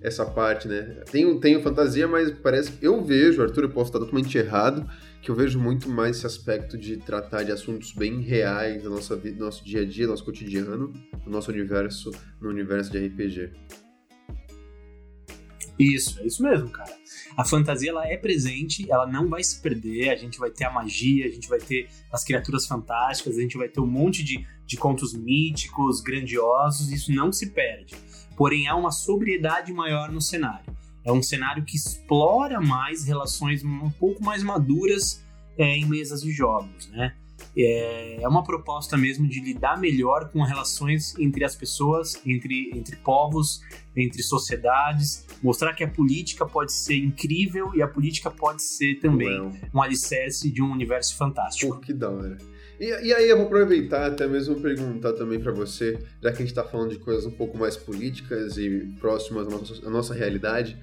essa 0.02 0.26
parte, 0.26 0.68
né? 0.68 1.04
Tenho, 1.10 1.40
tenho 1.40 1.62
fantasia, 1.62 2.06
mas 2.06 2.30
parece. 2.32 2.74
Eu 2.82 3.02
vejo, 3.02 3.42
Arthur, 3.42 3.64
eu 3.64 3.70
posso 3.70 3.92
estar 3.92 4.00
totalmente 4.00 4.38
errado, 4.38 4.86
que 5.22 5.32
eu 5.32 5.36
vejo 5.36 5.58
muito 5.58 5.88
mais 5.88 6.18
esse 6.18 6.26
aspecto 6.26 6.78
de 6.78 6.98
tratar 6.98 7.44
de 7.44 7.54
assuntos 7.54 7.94
bem 7.94 8.20
reais 8.20 8.84
da 8.84 8.90
nossa 8.90 9.16
vida, 9.16 9.46
nosso 9.46 9.64
dia 9.64 9.84
a 9.84 9.86
dia, 9.86 10.06
nosso 10.06 10.26
cotidiano, 10.26 10.92
do 11.24 11.30
nosso 11.30 11.50
universo, 11.50 12.12
no 12.42 12.50
universo 12.50 12.92
de 12.92 13.08
RPG. 13.08 13.52
Isso, 15.80 16.20
é 16.20 16.26
isso 16.26 16.42
mesmo, 16.42 16.70
cara. 16.70 16.94
A 17.36 17.44
fantasia 17.44 17.90
ela 17.90 18.08
é 18.08 18.18
presente, 18.18 18.90
ela 18.90 19.06
não 19.06 19.30
vai 19.30 19.44
se 19.44 19.62
perder. 19.62 20.10
A 20.10 20.16
gente 20.16 20.40
vai 20.40 20.50
ter 20.50 20.66
a 20.66 20.72
magia, 20.72 21.26
a 21.26 21.30
gente 21.30 21.48
vai 21.50 21.60
ter 21.60 21.88
as 22.12 22.24
criaturas 22.24 22.66
fantásticas, 22.66 23.38
a 23.38 23.42
gente 23.42 23.58
vai 23.58 23.68
ter 23.68 23.82
um 23.82 23.88
monte 23.88 24.24
de, 24.24 24.46
de 24.66 24.78
contos 24.78 25.14
míticos, 25.14 26.02
grandiosos, 26.02 26.92
isso 26.92 27.14
não 27.14 27.32
se 27.32 27.52
perde. 27.52 27.96
Porém, 28.36 28.68
há 28.68 28.76
uma 28.76 28.92
sobriedade 28.92 29.72
maior 29.72 30.12
no 30.12 30.22
cenário. 30.22 30.76
É 31.04 31.12
um 31.12 31.22
cenário 31.22 31.64
que 31.64 31.76
explora 31.76 32.60
mais 32.60 33.06
relações 33.06 33.64
um 33.64 33.90
pouco 33.92 34.24
mais 34.24 34.42
maduras 34.44 35.24
é, 35.58 35.78
em 35.78 35.86
mesas 35.86 36.22
de 36.22 36.32
jogos, 36.32 36.90
né? 36.90 37.16
É, 37.58 38.22
é 38.22 38.28
uma 38.28 38.44
proposta 38.44 38.98
mesmo 38.98 39.28
de 39.28 39.40
lidar 39.40 39.80
melhor 39.80 40.30
com 40.30 40.42
relações 40.42 41.18
entre 41.18 41.44
as 41.44 41.56
pessoas, 41.56 42.20
entre, 42.26 42.72
entre 42.74 42.96
povos, 42.98 43.62
entre 43.96 44.22
sociedades, 44.24 45.26
mostrar 45.42 45.74
que 45.74 45.84
a 45.84 45.88
política 45.88 46.46
pode 46.46 46.74
ser 46.74 46.98
incrível 46.98 47.74
e 47.74 47.82
a 47.82 47.88
política 47.88 48.30
pode 48.30 48.64
ser 48.64 48.96
também 48.96 49.40
Well. 49.40 49.52
um 49.74 49.82
alicerce 49.82 50.52
de 50.52 50.62
um 50.62 50.72
universo 50.72 51.16
fantástico. 51.16 51.76
Pô, 51.76 51.80
que 51.80 51.94
da 51.94 52.10
hora. 52.10 52.38
E, 52.80 53.08
e, 53.08 53.14
aí 53.14 53.30
eu 53.30 53.38
vou 53.38 53.46
aproveitar 53.46 54.06
até 54.08 54.28
mesmo 54.28 54.60
perguntar 54.60 55.14
também 55.14 55.40
para 55.40 55.52
você, 55.52 55.98
já 56.22 56.30
que 56.32 56.38
a 56.38 56.40
gente 56.40 56.50
está 56.50 56.64
falando 56.64 56.90
de 56.90 57.00
coisas 57.00 57.26
um 57.26 57.32
pouco 57.32 57.58
mais 57.58 57.78
políticas 57.78 58.58
e 58.58 58.94
próximas 59.00 59.48
à 59.48 59.50
nossa, 59.50 59.88
à 59.88 59.90
nossa 59.90 60.14
realidade, 60.14 60.78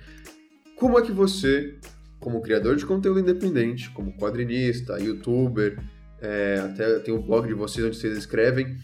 como 0.76 0.98
é 0.98 1.02
que 1.02 1.12
você, 1.12 1.76
como 2.18 2.40
criador 2.40 2.76
de 2.76 2.86
conteúdo 2.86 3.20
independente, 3.20 3.90
como 3.90 4.16
quadrinista, 4.16 4.98
youtuber, 4.98 5.78
é, 6.20 6.62
até 6.64 7.00
tem 7.00 7.12
um 7.12 7.20
blog 7.20 7.46
de 7.46 7.54
vocês 7.54 7.84
onde 7.84 7.96
vocês 7.96 8.16
escrevem. 8.16 8.78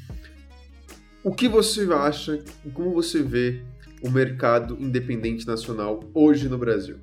O 1.23 1.33
que 1.33 1.49
você 1.49 1.83
acha 1.93 2.43
e 2.65 2.71
como 2.71 2.93
você 2.93 3.23
vê 3.23 3.63
o 4.03 4.11
mercado 4.11 4.77
independente 4.81 5.47
nacional 5.47 6.01
hoje 6.13 6.49
no 6.49 6.59
Brasil? 6.59 6.99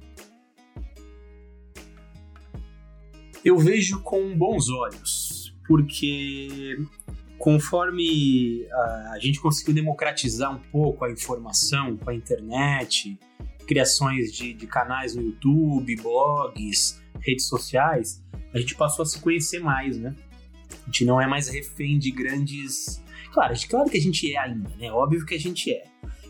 Eu 3.44 3.58
vejo 3.58 4.02
com 4.02 4.36
bons 4.36 4.70
olhos, 4.70 5.45
porque 5.68 6.78
conforme 7.38 8.66
a 9.12 9.20
gente 9.20 9.40
conseguiu 9.40 9.74
democratizar 9.74 10.52
um 10.52 10.60
pouco 10.72 11.06
a 11.06 11.12
informação 11.12 11.98
com 11.98 12.10
a 12.10 12.16
internet, 12.16 13.20
criações 13.66 14.32
de, 14.32 14.54
de 14.54 14.68
canais 14.68 15.16
no 15.16 15.22
YouTube, 15.22 15.96
blogs, 15.98 17.02
redes 17.20 17.48
sociais, 17.48 18.24
a 18.54 18.60
gente 18.60 18.76
passou 18.76 19.04
a 19.04 19.06
se 19.06 19.20
conhecer 19.20 19.60
mais, 19.60 19.98
né? 19.98 20.16
A 20.72 20.86
gente 20.86 21.06
não 21.06 21.20
é 21.20 21.28
mais 21.28 21.48
refém 21.48 21.98
de 22.00 22.12
grandes. 22.12 23.04
Claro, 23.34 23.54
claro 23.68 23.90
que 23.90 23.98
a 23.98 24.02
gente 24.02 24.34
é 24.34 24.40
ainda, 24.40 24.70
né? 24.78 24.92
Óbvio 24.92 25.26
que 25.26 25.36
a 25.36 25.40
gente 25.40 25.72
é. 25.72 25.84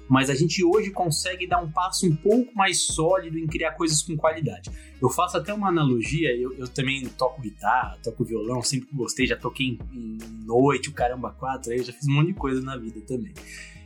Mas 0.08 0.30
a 0.30 0.36
gente 0.36 0.63
hoje 0.63 0.91
consegue 0.91 1.48
dar 1.48 1.62
um 1.62 1.71
passo 1.71 2.08
um 2.08 2.15
pouco 2.15 2.54
mais 2.56 2.82
sólido 2.82 3.38
em 3.38 3.48
criar 3.48 3.71
coisas 3.71 4.02
com 4.02 4.15
qualidade. 4.15 4.69
Eu 5.06 5.10
faço 5.12 5.38
até 5.38 5.54
uma 5.54 5.70
analogia, 5.70 6.36
eu, 6.36 6.52
eu 6.54 6.68
também 6.68 7.06
toco 7.10 7.39
guitarra, 7.39 7.96
toco 8.04 8.24
violão, 8.24 8.63
sempre 8.63 8.89
gostei, 8.91 9.28
já 9.28 9.38
toquei 9.38 9.68
em, 9.68 9.80
em 9.94 10.18
noite, 10.44 10.89
o 10.89 10.94
caramba, 10.94 11.30
quatro, 11.30 11.72
aí 11.72 11.78
eu 11.78 11.84
já 11.84 11.94
fiz 11.94 12.08
um 12.08 12.13
monte 12.13 12.30
de 12.30 12.34
coisa 12.34 12.60
na 12.60 12.76
vida 12.76 13.00
também. 13.02 13.32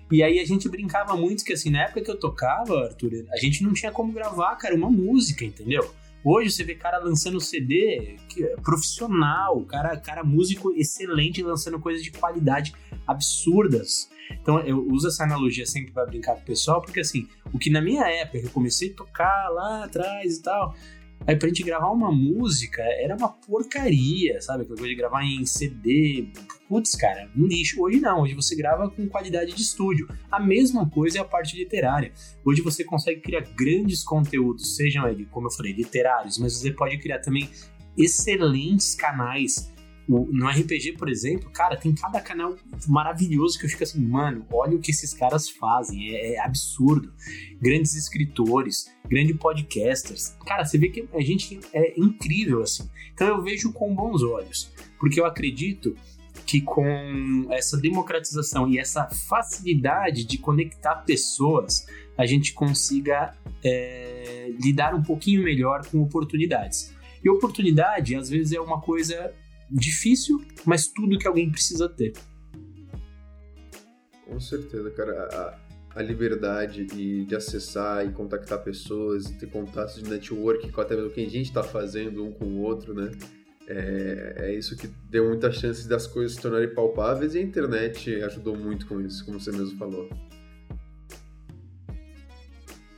E 0.10 0.23
aí 0.23 0.39
a 0.39 0.45
gente 0.45 0.69
brincava 0.69 1.17
muito 1.17 1.43
que 1.43 1.51
assim, 1.51 1.69
na 1.69 1.84
época 1.84 2.01
que 2.01 2.10
eu 2.10 2.17
tocava, 2.17 2.86
Arthur, 2.86 3.25
a 3.34 3.38
gente 3.38 3.62
não 3.62 3.73
tinha 3.73 3.91
como 3.91 4.13
gravar, 4.13 4.55
cara, 4.55 4.73
uma 4.73 4.89
música, 4.89 5.43
entendeu? 5.43 5.93
Hoje 6.23 6.51
você 6.51 6.63
vê 6.63 6.73
cara 6.73 6.99
lançando 6.99 7.39
CD 7.41 8.15
que 8.29 8.45
é 8.45 8.55
profissional, 8.55 9.60
cara, 9.65 9.97
cara 9.97 10.23
músico 10.23 10.71
excelente 10.71 11.43
lançando 11.43 11.79
coisas 11.82 12.01
de 12.01 12.12
qualidade 12.12 12.73
absurdas. 13.05 14.10
Então 14.32 14.60
eu 14.62 14.88
uso 14.88 15.10
essa 15.10 15.23
analogia 15.23 15.65
sempre 15.65 15.91
para 15.91 16.05
brincar 16.05 16.36
com 16.36 16.41
o 16.41 16.45
pessoal, 16.45 16.82
porque 16.82 17.01
assim, 17.01 17.27
o 17.53 17.60
que 17.60 17.69
na 17.69 17.82
minha 17.82 18.08
época 18.08 18.38
eu 18.38 18.49
comecei 18.51 18.91
a 18.91 18.95
tocar 18.95 19.49
lá 19.49 19.84
atrás 19.84 20.38
e 20.38 20.41
tal, 20.41 20.75
Aí 21.27 21.36
pra 21.36 21.47
gente 21.47 21.63
gravar 21.63 21.91
uma 21.91 22.12
música 22.12 22.82
era 22.82 23.15
uma 23.15 23.29
porcaria, 23.29 24.41
sabe? 24.41 24.63
Aquela 24.63 24.77
coisa 24.77 24.89
de 24.89 24.95
gravar 24.95 25.23
em 25.23 25.45
CD. 25.45 26.27
Putz, 26.67 26.95
cara, 26.95 27.29
um 27.36 27.45
lixo. 27.45 27.82
Hoje 27.82 27.99
não, 27.99 28.21
hoje 28.21 28.34
você 28.34 28.55
grava 28.55 28.89
com 28.89 29.08
qualidade 29.08 29.53
de 29.53 29.62
estúdio. 29.62 30.08
A 30.32 30.39
mesma 30.39 30.89
coisa 30.89 31.19
é 31.19 31.21
a 31.21 31.25
parte 31.25 31.58
literária. 31.58 32.12
Hoje 32.43 32.62
você 32.62 32.84
consegue 32.84 33.21
criar 33.21 33.41
grandes 33.55 34.03
conteúdos, 34.03 34.75
sejam 34.75 35.03
como 35.32 35.47
eu 35.47 35.51
falei, 35.51 35.73
literários, 35.73 36.38
mas 36.38 36.53
você 36.53 36.71
pode 36.71 36.97
criar 36.97 37.19
também 37.19 37.49
excelentes 37.97 38.95
canais 38.95 39.71
no 40.09 40.47
RPG, 40.47 40.93
por 40.93 41.07
exemplo, 41.07 41.51
cara, 41.51 41.77
tem 41.77 41.93
cada 41.93 42.19
canal 42.19 42.55
maravilhoso 42.87 43.59
que 43.59 43.65
eu 43.65 43.69
fico 43.69 43.83
assim, 43.83 44.03
mano, 44.03 44.43
olha 44.51 44.75
o 44.75 44.79
que 44.79 44.89
esses 44.89 45.13
caras 45.13 45.47
fazem, 45.47 46.15
é, 46.15 46.33
é 46.33 46.39
absurdo. 46.39 47.13
Grandes 47.61 47.93
escritores, 47.93 48.91
grandes 49.07 49.37
podcasters. 49.37 50.35
Cara, 50.47 50.65
você 50.65 50.79
vê 50.79 50.89
que 50.89 51.07
a 51.13 51.21
gente 51.21 51.59
é 51.71 51.93
incrível 51.99 52.63
assim. 52.63 52.89
Então 53.13 53.27
eu 53.27 53.43
vejo 53.43 53.71
com 53.71 53.93
bons 53.93 54.23
olhos, 54.23 54.73
porque 54.99 55.19
eu 55.19 55.27
acredito 55.27 55.95
que 56.43 56.59
com 56.59 57.45
essa 57.51 57.77
democratização 57.77 58.67
e 58.67 58.79
essa 58.79 59.07
facilidade 59.07 60.25
de 60.25 60.39
conectar 60.39 60.95
pessoas, 60.95 61.85
a 62.17 62.25
gente 62.25 62.53
consiga 62.53 63.35
é, 63.63 64.51
lidar 64.59 64.95
um 64.95 65.03
pouquinho 65.03 65.43
melhor 65.43 65.85
com 65.85 66.01
oportunidades. 66.01 66.91
E 67.23 67.29
oportunidade, 67.29 68.15
às 68.15 68.29
vezes, 68.29 68.53
é 68.53 68.59
uma 68.59 68.81
coisa 68.81 69.31
difícil, 69.71 70.43
mas 70.65 70.88
tudo 70.88 71.17
que 71.17 71.27
alguém 71.27 71.51
precisa 71.51 71.88
ter. 71.89 72.13
Com 74.25 74.39
certeza, 74.39 74.89
cara. 74.91 75.27
A, 75.32 75.69
a 75.99 76.03
liberdade 76.03 76.86
de 76.86 77.36
acessar 77.36 78.05
e 78.05 78.12
contactar 78.12 78.63
pessoas, 78.63 79.29
e 79.29 79.34
ter 79.34 79.47
contatos 79.47 79.95
de 79.95 80.10
network 80.10 80.71
com 80.71 80.82
até 80.82 80.95
mesmo 80.95 81.10
o 81.10 81.13
que 81.13 81.21
a 81.21 81.29
gente 81.29 81.47
está 81.47 81.63
fazendo 81.63 82.23
um 82.23 82.32
com 82.32 82.45
o 82.45 82.62
outro, 82.62 82.93
né? 82.93 83.12
É, 83.67 84.36
é, 84.38 84.55
isso 84.55 84.75
que 84.75 84.88
deu 85.10 85.27
muitas 85.27 85.55
chances 85.55 85.86
das 85.86 86.08
coisas 86.08 86.36
se 86.36 86.41
tornarem 86.41 86.73
palpáveis 86.73 87.36
e 87.36 87.39
a 87.39 87.41
internet 87.41 88.15
ajudou 88.23 88.58
muito 88.58 88.88
com 88.88 88.99
isso, 89.01 89.25
como 89.25 89.39
você 89.39 89.51
mesmo 89.51 89.77
falou 89.77 90.10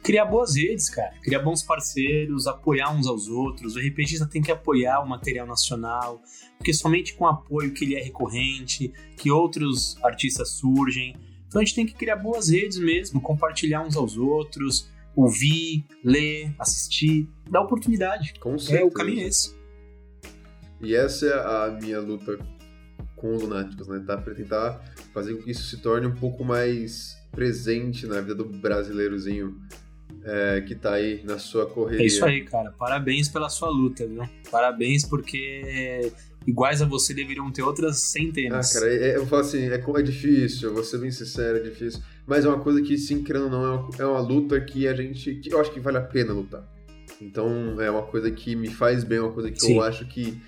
criar 0.02 0.26
boas 0.26 0.56
redes, 0.56 0.90
cara. 0.90 1.14
Criar 1.22 1.40
bons 1.40 1.64
parceiros, 1.64 2.48
apoiar 2.48 2.92
uns 2.92 3.08
aos 3.08 3.28
outros. 3.28 3.76
O 3.76 3.80
RPGista 3.80 4.28
tem 4.28 4.42
que 4.42 4.52
apoiar 4.52 5.00
o 5.00 5.08
material 5.08 5.48
nacional, 5.48 6.22
porque 6.58 6.74
somente 6.74 7.14
com 7.14 7.28
apoio 7.28 7.74
que 7.74 7.86
ele 7.86 7.96
é 7.96 8.04
recorrente, 8.04 8.92
que 9.18 9.32
outros 9.32 9.98
artistas 10.04 10.52
surgem. 10.52 11.16
Então 11.48 11.62
a 11.62 11.64
gente 11.64 11.76
tem 11.76 11.86
que 11.86 11.94
criar 11.94 12.16
boas 12.16 12.50
redes 12.50 12.78
mesmo, 12.78 13.22
compartilhar 13.22 13.86
uns 13.86 13.96
aos 13.96 14.18
outros, 14.18 14.90
ouvir, 15.16 15.86
ler, 16.04 16.54
assistir, 16.58 17.28
dar 17.50 17.62
oportunidade. 17.62 18.34
Com 18.40 18.58
certeza. 18.58 18.84
É, 18.84 18.86
o 18.86 18.92
caminho 18.92 19.22
é 19.22 19.28
esse. 19.28 19.56
E 20.82 20.96
essa 20.96 21.28
é 21.28 21.34
a 21.34 21.80
minha 21.80 22.00
luta 22.00 22.40
com 23.16 23.36
os 23.36 23.44
Lunáticos, 23.44 23.88
né? 23.88 24.04
Tá? 24.06 24.18
Pra 24.18 24.34
tentar 24.34 24.82
fazer 25.14 25.36
com 25.36 25.44
que 25.44 25.52
isso 25.52 25.64
se 25.64 25.78
torne 25.78 26.08
um 26.08 26.16
pouco 26.16 26.44
mais 26.44 27.16
presente 27.32 28.08
na 28.08 28.20
vida 28.20 28.34
do 28.34 28.46
brasileirozinho 28.46 29.62
é, 30.24 30.62
que 30.62 30.76
tá 30.76 30.94
aí 30.94 31.22
na 31.24 31.40
sua 31.40 31.66
correria. 31.66 32.04
É 32.04 32.08
isso 32.08 32.24
aí, 32.26 32.44
cara. 32.44 32.72
Parabéns 32.72 33.28
pela 33.28 33.50
sua 33.50 33.70
luta, 33.70 34.06
viu? 34.08 34.24
Parabéns 34.50 35.06
porque 35.06 36.12
iguais 36.46 36.82
a 36.82 36.86
você 36.86 37.14
deveriam 37.14 37.52
ter 37.52 37.62
outras 37.62 38.02
centenas. 38.04 38.76
Ah, 38.76 38.80
cara, 38.80 38.94
é, 38.94 39.16
eu 39.18 39.26
falo 39.28 39.42
assim, 39.42 39.70
é, 39.70 39.76
é 39.76 40.02
difícil, 40.02 40.70
eu 40.70 40.74
vou 40.74 40.84
ser 40.84 40.98
bem 40.98 41.12
sincero, 41.12 41.58
é 41.58 41.62
difícil. 41.62 42.02
Mas 42.26 42.46
é 42.46 42.50
uma 42.50 42.60
coisa 42.60 42.82
que, 42.82 42.98
sim, 42.98 43.24
querendo 43.24 43.46
ou 43.46 43.50
não, 43.50 43.66
é 43.66 43.70
uma, 43.70 43.90
é 44.00 44.06
uma 44.06 44.22
luta 44.22 44.60
que 44.62 44.88
a 44.88 44.94
gente. 44.94 45.36
Que 45.36 45.54
eu 45.54 45.60
acho 45.60 45.72
que 45.72 45.80
vale 45.80 45.98
a 45.98 46.02
pena 46.02 46.34
lutar. 46.34 46.64
Então 47.20 47.80
é 47.80 47.90
uma 47.90 48.04
coisa 48.04 48.32
que 48.32 48.56
me 48.56 48.70
faz 48.70 49.04
bem, 49.04 49.20
é 49.20 49.22
uma 49.22 49.32
coisa 49.32 49.52
que 49.52 49.60
sim. 49.60 49.76
eu 49.76 49.84
acho 49.84 50.06
que 50.06 50.42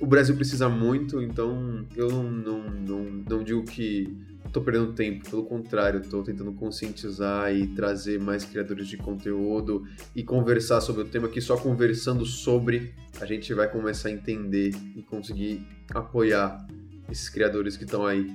o 0.00 0.06
Brasil 0.06 0.34
precisa 0.34 0.68
muito, 0.68 1.20
então 1.20 1.86
eu 1.94 2.08
não, 2.08 2.22
não, 2.22 2.70
não, 2.70 3.04
não 3.28 3.44
digo 3.44 3.64
que 3.64 4.16
tô 4.52 4.60
perdendo 4.60 4.92
tempo, 4.92 5.28
pelo 5.28 5.44
contrário, 5.44 6.02
tô 6.02 6.22
tentando 6.22 6.52
conscientizar 6.52 7.54
e 7.54 7.68
trazer 7.68 8.18
mais 8.18 8.44
criadores 8.44 8.88
de 8.88 8.96
conteúdo 8.96 9.86
e 10.14 10.22
conversar 10.22 10.80
sobre 10.80 11.02
o 11.02 11.04
tema 11.04 11.28
que 11.28 11.40
só 11.40 11.56
conversando 11.56 12.24
sobre 12.26 12.92
a 13.20 13.26
gente 13.26 13.52
vai 13.54 13.70
começar 13.70 14.08
a 14.08 14.12
entender 14.12 14.72
e 14.96 15.02
conseguir 15.02 15.66
apoiar 15.94 16.66
esses 17.10 17.28
criadores 17.28 17.76
que 17.76 17.84
estão 17.84 18.04
aí. 18.04 18.26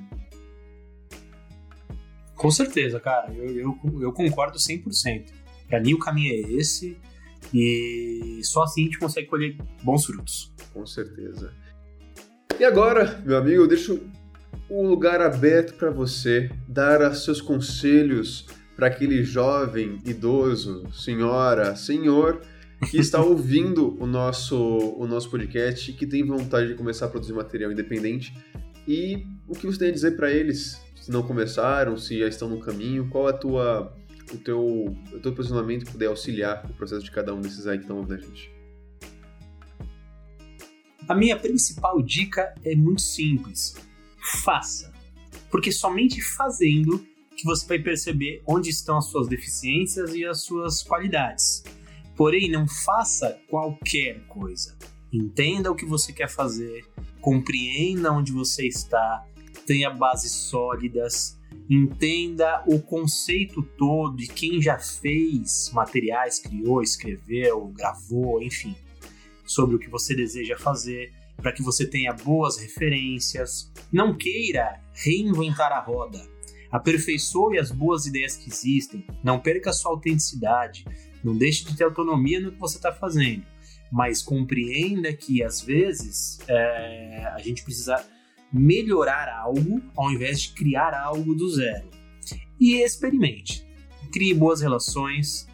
Com 2.35 2.51
certeza, 2.51 2.99
cara, 2.99 3.33
eu, 3.33 3.49
eu, 3.57 4.01
eu 4.01 4.11
concordo 4.13 4.57
100%. 4.57 5.31
Para 5.67 5.81
mim 5.81 5.93
o 5.93 5.99
caminho 5.99 6.33
é 6.33 6.51
esse 6.53 6.97
e 7.53 8.39
só 8.43 8.63
assim 8.63 8.81
a 8.81 8.85
gente 8.85 8.99
consegue 8.99 9.27
colher 9.27 9.57
bons 9.83 10.05
frutos. 10.05 10.53
Com 10.73 10.85
certeza. 10.85 11.53
E 12.59 12.63
agora, 12.63 13.21
meu 13.25 13.37
amigo, 13.37 13.63
eu 13.63 13.67
deixo 13.67 13.99
um 14.69 14.87
lugar 14.87 15.21
aberto 15.21 15.73
para 15.75 15.89
você 15.89 16.49
dar 16.67 17.13
seus 17.15 17.41
conselhos 17.41 18.45
para 18.75 18.87
aquele 18.87 19.23
jovem, 19.23 20.01
idoso, 20.05 20.83
senhora, 20.91 21.75
senhor 21.75 22.41
que 22.89 22.97
está 22.97 23.21
ouvindo 23.23 23.95
o 24.01 24.05
nosso, 24.05 24.57
o 24.57 25.07
nosso 25.07 25.29
podcast, 25.29 25.93
que 25.93 26.05
tem 26.05 26.25
vontade 26.25 26.67
de 26.67 26.75
começar 26.75 27.05
a 27.05 27.09
produzir 27.09 27.33
material 27.33 27.71
independente. 27.71 28.35
E 28.87 29.25
o 29.47 29.53
que 29.53 29.65
você 29.65 29.79
tem 29.79 29.89
a 29.89 29.93
dizer 29.93 30.15
para 30.15 30.31
eles? 30.31 30.81
Se 30.95 31.11
não 31.11 31.23
começaram, 31.23 31.97
se 31.97 32.19
já 32.19 32.27
estão 32.27 32.49
no 32.49 32.59
caminho, 32.59 33.07
qual 33.09 33.27
é 33.29 33.31
a 33.31 33.37
tua, 33.37 33.95
o, 34.33 34.37
teu, 34.37 34.85
o 35.13 35.19
teu 35.19 35.33
posicionamento 35.33 35.85
que 35.85 35.91
puder 35.91 36.07
auxiliar 36.07 36.65
o 36.69 36.73
processo 36.73 37.03
de 37.03 37.11
cada 37.11 37.33
um 37.33 37.41
desses 37.41 37.67
aí 37.67 37.77
que 37.77 37.83
estão 37.83 37.97
ouvindo 37.97 38.15
a 38.15 38.17
gente? 38.17 38.51
A 41.07 41.13
minha 41.13 41.37
principal 41.37 42.01
dica 42.01 42.53
é 42.63 42.75
muito 42.75 43.01
simples. 43.01 43.75
Faça. 44.43 44.93
Porque 45.51 45.71
somente 45.71 46.21
fazendo 46.21 47.05
que 47.35 47.43
você 47.43 47.67
vai 47.67 47.79
perceber 47.79 48.41
onde 48.47 48.69
estão 48.69 48.97
as 48.97 49.05
suas 49.05 49.27
deficiências 49.27 50.13
e 50.13 50.25
as 50.25 50.41
suas 50.43 50.81
qualidades. 50.81 51.63
Porém, 52.15 52.49
não 52.49 52.67
faça 52.67 53.39
qualquer 53.49 54.25
coisa. 54.27 54.77
Entenda 55.11 55.71
o 55.71 55.75
que 55.75 55.85
você 55.85 56.11
quer 56.11 56.29
fazer, 56.29 56.85
compreenda 57.21 58.11
onde 58.11 58.31
você 58.31 58.67
está, 58.67 59.25
tenha 59.65 59.89
bases 59.89 60.31
sólidas, 60.31 61.37
entenda 61.69 62.63
o 62.67 62.79
conceito 62.79 63.61
todo 63.77 64.15
de 64.15 64.27
quem 64.27 64.61
já 64.61 64.77
fez 64.77 65.71
materiais, 65.73 66.39
criou, 66.39 66.81
escreveu, 66.81 67.67
gravou, 67.75 68.41
enfim, 68.41 68.75
sobre 69.45 69.75
o 69.75 69.79
que 69.79 69.89
você 69.89 70.15
deseja 70.15 70.57
fazer, 70.57 71.13
para 71.45 71.51
que 71.51 71.61
você 71.61 71.85
tenha 71.85 72.11
boas 72.11 72.57
referências. 72.57 73.71
Não 73.93 74.17
queira 74.17 74.81
reinventar 74.95 75.71
a 75.71 75.79
roda. 75.79 76.27
Aperfeiçoe 76.71 77.59
as 77.59 77.69
boas 77.69 78.07
ideias 78.07 78.35
que 78.35 78.49
existem, 78.49 79.05
não 79.23 79.39
perca 79.39 79.69
a 79.69 79.73
sua 79.73 79.91
autenticidade, 79.91 80.83
não 81.23 81.37
deixe 81.37 81.63
de 81.63 81.77
ter 81.77 81.83
autonomia 81.83 82.39
no 82.39 82.51
que 82.51 82.57
você 82.57 82.77
está 82.77 82.91
fazendo, 82.91 83.45
mas 83.91 84.23
compreenda 84.23 85.13
que 85.13 85.43
às 85.43 85.61
vezes 85.61 86.39
é, 86.47 87.31
a 87.35 87.37
gente 87.37 87.61
precisa 87.63 88.03
melhorar 88.51 89.29
algo 89.29 89.83
ao 89.95 90.11
invés 90.11 90.41
de 90.41 90.53
criar 90.53 90.95
algo 90.95 91.35
do 91.35 91.47
zero. 91.47 91.87
E 92.59 92.81
experimente. 92.81 93.63
Crie 94.11 94.33
boas 94.33 94.61
relações, 94.61 95.47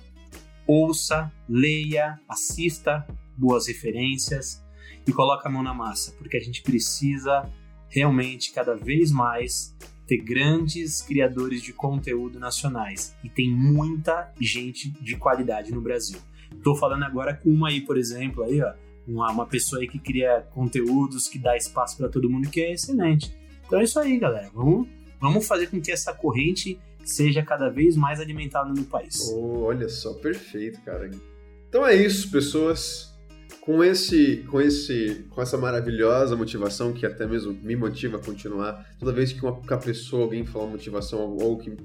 ouça, 0.66 1.30
leia, 1.50 2.18
assista 2.30 3.06
boas 3.38 3.68
referências 3.68 4.64
e 5.08 5.12
coloque 5.12 5.48
a 5.48 5.52
mão 5.52 5.64
na 5.64 5.74
massa, 5.74 6.14
porque 6.18 6.38
a 6.38 6.40
gente 6.40 6.62
precisa 6.62 7.50
realmente 7.88 8.52
cada 8.52 8.76
vez 8.76 9.12
mais 9.12 9.76
ter 10.08 10.18
grandes 10.18 11.02
criadores 11.02 11.62
de 11.62 11.74
conteúdo 11.74 12.40
nacionais 12.40 13.16
e 13.24 13.30
tem 13.30 13.50
muita 13.50 14.32
gente 14.40 14.90
de 14.90 15.16
qualidade 15.16 15.72
no 15.72 15.82
Brasil. 15.82 16.20
Estou 16.54 16.76
falando 16.76 17.04
agora 17.04 17.34
com 17.34 17.50
uma 17.50 17.70
aí, 17.70 17.82
por 17.82 17.98
exemplo, 17.98 18.44
aí, 18.44 18.62
ó, 18.62 18.74
uma, 19.08 19.32
uma 19.32 19.46
pessoa 19.46 19.82
aí 19.82 19.88
que 19.88 20.00
cria 20.00 20.46
conteúdos, 20.54 21.28
que 21.28 21.40
dá 21.40 21.56
espaço 21.56 21.98
para 21.98 22.10
todo 22.10 22.30
mundo, 22.30 22.50
que 22.50 22.62
é 22.62 22.74
excelente. 22.74 23.36
Então 23.66 23.80
é 23.80 23.84
isso 23.84 24.00
aí, 24.00 24.18
galera. 24.20 24.50
Vamos, 24.54 24.88
vamos 25.20 25.48
fazer 25.48 25.68
com 25.68 25.82
que 25.82 25.92
essa 25.92 26.14
corrente 26.14 26.80
seja 27.04 27.42
cada 27.42 27.70
vez 27.70 27.96
mais 27.96 28.20
alimentada 28.20 28.70
no 28.70 28.84
país. 28.84 29.32
Oh, 29.34 29.62
olha 29.64 29.90
só, 29.90 30.14
perfeito, 30.14 30.82
cara. 30.82 31.10
Então 31.70 31.86
é 31.86 31.96
isso, 31.96 32.30
pessoas 32.30 33.11
com 33.62 33.84
esse, 33.84 34.38
com 34.50 34.60
esse, 34.60 35.24
com 35.30 35.40
essa 35.40 35.56
maravilhosa 35.56 36.36
motivação 36.36 36.92
que 36.92 37.06
até 37.06 37.28
mesmo 37.28 37.54
me 37.54 37.76
motiva 37.76 38.18
a 38.18 38.20
continuar. 38.20 38.84
Toda 39.00 39.12
vez 39.12 39.32
que 39.32 39.42
uma, 39.42 39.52
uma 39.52 39.78
pessoa, 39.78 40.24
alguém 40.24 40.44
fala 40.44 40.66
motivação 40.66 41.38
ou 41.38 41.60
que, 41.60 41.78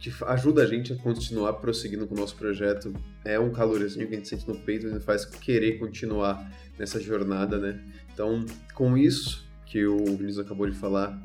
que 0.00 0.12
ajuda 0.26 0.64
a 0.64 0.66
gente 0.66 0.92
a 0.92 0.96
continuar 0.96 1.52
prosseguindo 1.54 2.08
com 2.08 2.16
o 2.16 2.18
nosso 2.18 2.34
projeto, 2.34 2.92
é 3.24 3.38
um 3.38 3.52
calorzinho 3.52 4.08
que 4.08 4.14
a 4.14 4.16
gente 4.16 4.28
sente 4.28 4.48
no 4.48 4.56
peito 4.56 4.88
e 4.88 5.00
faz 5.00 5.24
querer 5.24 5.78
continuar 5.78 6.52
nessa 6.76 6.98
jornada, 6.98 7.56
né? 7.56 7.80
Então, 8.12 8.44
com 8.74 8.98
isso 8.98 9.48
que 9.64 9.86
o 9.86 10.04
Vinícius 10.04 10.40
acabou 10.40 10.68
de 10.68 10.76
falar, 10.76 11.22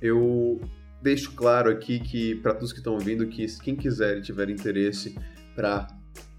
eu 0.00 0.60
deixo 1.02 1.32
claro 1.32 1.68
aqui 1.68 1.98
que 1.98 2.36
para 2.36 2.54
todos 2.54 2.72
que 2.72 2.78
estão 2.78 2.94
ouvindo 2.94 3.26
que 3.26 3.44
quem 3.60 3.74
quiser 3.74 4.18
e 4.18 4.22
tiver 4.22 4.48
interesse 4.50 5.16
para 5.56 5.88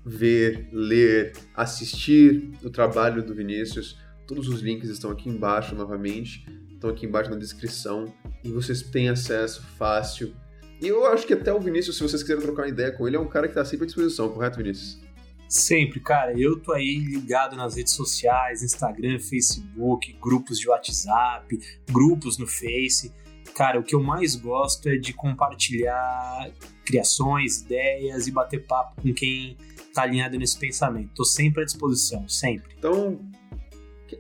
ver, 0.06 0.70
ler, 0.72 1.34
assistir 1.54 2.52
o 2.64 2.70
trabalho 2.70 3.24
do 3.24 3.34
Vinícius. 3.34 4.00
Todos 4.28 4.48
os 4.48 4.62
links 4.62 4.90
estão 4.90 5.12
aqui 5.12 5.30
embaixo 5.30 5.76
novamente, 5.76 6.46
estão 6.74 6.90
aqui 6.90 7.06
embaixo 7.06 7.30
na 7.30 7.38
descrição 7.38 8.14
e 8.44 8.52
vocês 8.52 8.82
têm 8.82 9.10
acesso 9.10 9.64
fácil. 9.78 10.34
E 10.82 10.88
eu 10.88 11.06
acho 11.06 11.26
que 11.26 11.34
até 11.34 11.54
o 11.54 11.60
Vinícius, 11.60 11.96
se 11.96 12.04
vocês 12.04 12.22
quiserem 12.22 12.44
trocar 12.44 12.64
uma 12.64 12.70
ideia 12.70 12.92
com 12.92 13.08
ele, 13.08 13.16
é 13.16 13.20
um 13.20 13.28
cara 13.28 13.48
que 13.48 13.52
está 13.52 13.64
sempre 13.64 13.84
à 13.84 13.86
disposição, 13.86 14.30
correto, 14.30 14.58
Vinícius? 14.58 15.00
Sempre, 15.48 16.00
cara. 16.00 16.34
Eu 16.38 16.60
tô 16.60 16.74
aí 16.74 16.98
ligado 16.98 17.56
nas 17.56 17.76
redes 17.76 17.94
sociais, 17.94 18.64
Instagram, 18.64 19.20
Facebook, 19.20 20.18
grupos 20.20 20.58
de 20.58 20.68
WhatsApp, 20.68 21.60
grupos 21.92 22.38
no 22.38 22.48
Face. 22.48 23.14
Cara, 23.56 23.80
o 23.80 23.84
que 23.84 23.96
eu 23.96 24.02
mais 24.02 24.36
gosto 24.36 24.90
é 24.90 24.98
de 24.98 25.14
compartilhar 25.14 26.52
criações, 26.86 27.62
ideias 27.62 28.28
e 28.28 28.32
bater 28.32 28.66
papo 28.66 29.02
com 29.02 29.14
quem 29.14 29.58
tá 29.94 30.04
alinhado 30.04 30.38
nesse 30.38 30.58
pensamento. 30.58 31.12
Tô 31.16 31.24
sempre 31.24 31.62
à 31.62 31.66
disposição, 31.66 32.28
sempre. 32.28 32.74
Então, 32.78 33.20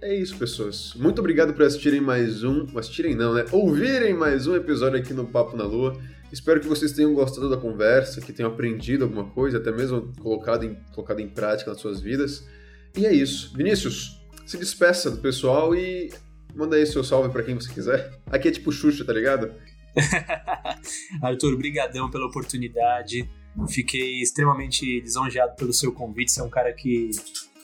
é 0.02 0.16
isso, 0.16 0.38
pessoas. 0.38 0.94
Muito 0.96 1.20
obrigado 1.20 1.54
por 1.54 1.64
assistirem 1.64 2.00
mais 2.00 2.44
um. 2.44 2.66
Assistirem 2.78 3.16
não, 3.16 3.34
né? 3.34 3.46
Ouvirem 3.52 4.14
mais 4.14 4.46
um 4.48 4.56
episódio 4.56 5.00
aqui 5.00 5.14
no 5.14 5.26
Papo 5.26 5.58
na 5.58 5.64
Lua. 5.64 6.00
Espero 6.32 6.60
que 6.60 6.68
vocês 6.68 6.92
tenham 6.94 7.14
gostado 7.14 7.50
da 7.50 7.58
conversa, 7.58 8.22
que 8.22 8.34
tenham 8.34 8.52
aprendido 8.52 9.04
alguma 9.04 9.26
coisa, 9.26 9.58
até 9.58 9.72
mesmo 9.72 10.12
colocado 10.20 10.64
em, 10.66 10.76
colocado 10.94 11.20
em 11.20 11.28
prática 11.28 11.72
nas 11.72 11.80
suas 11.80 12.02
vidas. 12.02 12.48
E 12.96 13.06
é 13.06 13.14
isso. 13.14 13.56
Vinícius, 13.56 14.20
se 14.46 14.58
despeça 14.58 15.12
do 15.12 15.18
pessoal 15.18 15.76
e 15.76 16.12
manda 16.56 16.76
aí 16.76 16.86
seu 16.86 17.04
salve 17.04 17.30
para 17.30 17.43
quem 17.43 17.56
você 17.56 17.72
quiser. 17.72 18.20
Aqui 18.28 18.47
é 18.47 18.51
tipo 18.51 18.72
Xuxa, 18.72 19.06
tá 19.06 19.14
ligado? 19.14 19.54
Arthur, 21.22 21.58
brigadão 21.58 22.10
pela 22.10 22.26
oportunidade. 22.26 23.30
Fiquei 23.70 24.22
extremamente 24.22 24.99
lisonjeado 25.01 25.56
pelo 25.56 25.74
seu 25.74 25.91
convite. 25.91 26.32
Você 26.32 26.41
é 26.41 26.43
um 26.43 26.49
cara 26.49 26.74
que 26.74 27.12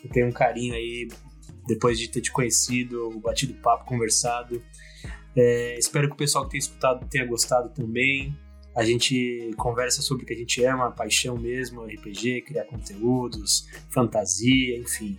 eu 0.04 0.10
tenho 0.12 0.28
um 0.28 0.32
carinho 0.32 0.74
aí 0.74 1.08
depois 1.68 2.00
de 2.00 2.08
ter 2.08 2.22
te 2.22 2.32
conhecido, 2.32 3.20
batido 3.20 3.54
papo, 3.56 3.86
conversado. 3.86 4.62
É, 5.36 5.78
espero 5.78 6.08
que 6.08 6.14
o 6.14 6.18
pessoal 6.18 6.46
que 6.46 6.52
tem 6.52 6.60
escutado 6.60 7.08
tenha 7.08 7.26
gostado 7.26 7.70
também. 7.70 8.36
A 8.76 8.84
gente 8.84 9.52
conversa 9.58 10.02
sobre 10.02 10.24
o 10.24 10.28
que 10.28 10.34
a 10.34 10.38
gente 10.38 10.64
ama, 10.64 10.92
paixão 10.92 11.38
mesmo, 11.38 11.84
RPG, 11.84 12.44
criar 12.44 12.66
conteúdos, 12.66 13.68
fantasia, 13.90 14.78
enfim. 14.78 15.18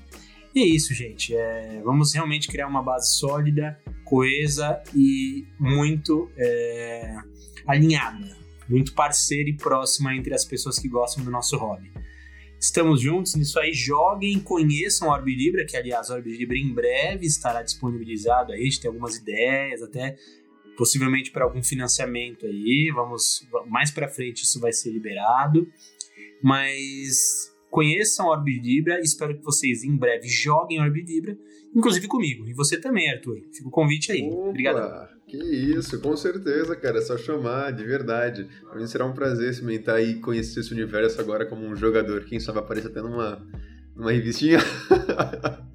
E 0.54 0.60
é 0.60 0.66
isso, 0.66 0.92
gente. 0.94 1.34
É, 1.34 1.80
vamos 1.84 2.12
realmente 2.12 2.48
criar 2.48 2.66
uma 2.66 2.82
base 2.82 3.14
sólida, 3.16 3.80
coesa 4.04 4.82
e 4.94 5.46
muito 5.58 6.30
é, 6.36 7.16
alinhada 7.66 8.40
muito 8.70 8.94
parceira 8.94 9.50
e 9.50 9.56
próxima 9.56 10.14
entre 10.14 10.32
as 10.32 10.44
pessoas 10.44 10.78
que 10.78 10.88
gostam 10.88 11.24
do 11.24 11.30
nosso 11.30 11.56
hobby. 11.56 11.90
Estamos 12.58 13.00
juntos 13.00 13.34
nisso 13.34 13.58
aí. 13.58 13.72
Joguem, 13.72 14.38
conheçam 14.38 15.08
o 15.08 15.10
Orbe 15.10 15.34
Libra, 15.34 15.66
que 15.66 15.76
aliás 15.76 16.08
o 16.08 16.14
Orbe 16.14 16.36
Libra 16.36 16.56
em 16.56 16.72
breve 16.72 17.26
estará 17.26 17.62
disponibilizado 17.62 18.52
aí. 18.52 18.60
A 18.60 18.64
gente 18.64 18.80
tem 18.80 18.88
algumas 18.88 19.16
ideias, 19.16 19.82
até 19.82 20.14
possivelmente 20.76 21.32
para 21.32 21.44
algum 21.44 21.62
financiamento 21.62 22.46
aí. 22.46 22.92
Vamos 22.94 23.48
mais 23.66 23.90
para 23.90 24.08
frente 24.08 24.44
isso 24.44 24.60
vai 24.60 24.72
ser 24.72 24.90
liberado. 24.90 25.66
Mas 26.42 27.49
conheçam 27.70 28.26
Orbe 28.26 28.60
Libra. 28.60 29.00
Espero 29.00 29.36
que 29.36 29.44
vocês 29.44 29.84
em 29.84 29.96
breve 29.96 30.28
joguem 30.28 30.80
Orbe 30.80 31.02
Libra, 31.02 31.38
inclusive 31.74 32.06
comigo. 32.08 32.46
E 32.48 32.52
você 32.52 32.78
também, 32.78 33.10
Arthur. 33.10 33.40
Fica 33.52 33.68
o 33.68 33.70
convite 33.70 34.12
aí. 34.12 34.22
Obrigado. 34.22 35.08
Que 35.26 35.36
isso, 35.36 36.00
com 36.00 36.16
certeza, 36.16 36.74
cara. 36.74 36.98
É 36.98 37.02
só 37.02 37.16
chamar, 37.16 37.70
de 37.70 37.84
verdade. 37.84 38.48
Pra 38.68 38.78
mim 38.78 38.86
será 38.86 39.06
um 39.06 39.12
prazer 39.12 39.50
experimentar 39.50 40.02
e 40.02 40.16
conhecer 40.16 40.60
esse 40.60 40.72
universo 40.72 41.20
agora 41.20 41.46
como 41.46 41.64
um 41.64 41.76
jogador. 41.76 42.24
Quem 42.24 42.40
sabe 42.40 42.58
aparecer 42.58 42.88
até 42.88 43.00
numa, 43.00 43.40
numa 43.94 44.10
revistinha. 44.10 44.58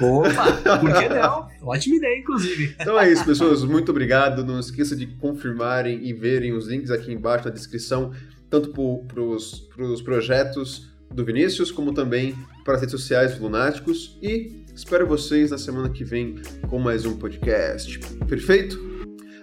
Opa, 0.00 0.78
por 0.78 0.92
que 0.92 1.08
não? 1.08 1.48
Ótima 1.62 1.96
ideia, 1.96 2.18
inclusive. 2.18 2.76
Então 2.78 2.98
é 2.98 3.10
isso, 3.10 3.24
pessoas. 3.24 3.64
Muito 3.64 3.90
obrigado. 3.90 4.44
Não 4.44 4.58
esqueça 4.58 4.94
de 4.96 5.06
confirmarem 5.06 6.04
e 6.04 6.12
verem 6.12 6.52
os 6.52 6.66
links 6.66 6.90
aqui 6.90 7.12
embaixo 7.12 7.46
na 7.46 7.54
descrição, 7.54 8.12
tanto 8.50 8.70
para 8.70 9.22
os 9.22 10.02
projetos 10.02 10.90
do 11.12 11.24
Vinícius, 11.24 11.70
como 11.70 11.92
também 11.92 12.34
para 12.64 12.74
as 12.74 12.80
redes 12.80 12.92
sociais 12.92 13.36
do 13.36 13.42
Lunáticos. 13.44 14.18
E 14.22 14.64
espero 14.74 15.06
vocês 15.06 15.50
na 15.50 15.58
semana 15.58 15.88
que 15.88 16.04
vem 16.04 16.36
com 16.68 16.78
mais 16.78 17.04
um 17.04 17.16
podcast. 17.16 17.98
Perfeito? 18.26 18.78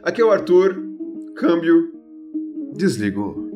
Aqui 0.03 0.21
é 0.21 0.25
o 0.25 0.31
Arthur. 0.31 0.81
Câmbio. 1.35 1.91
Desligo. 2.75 3.52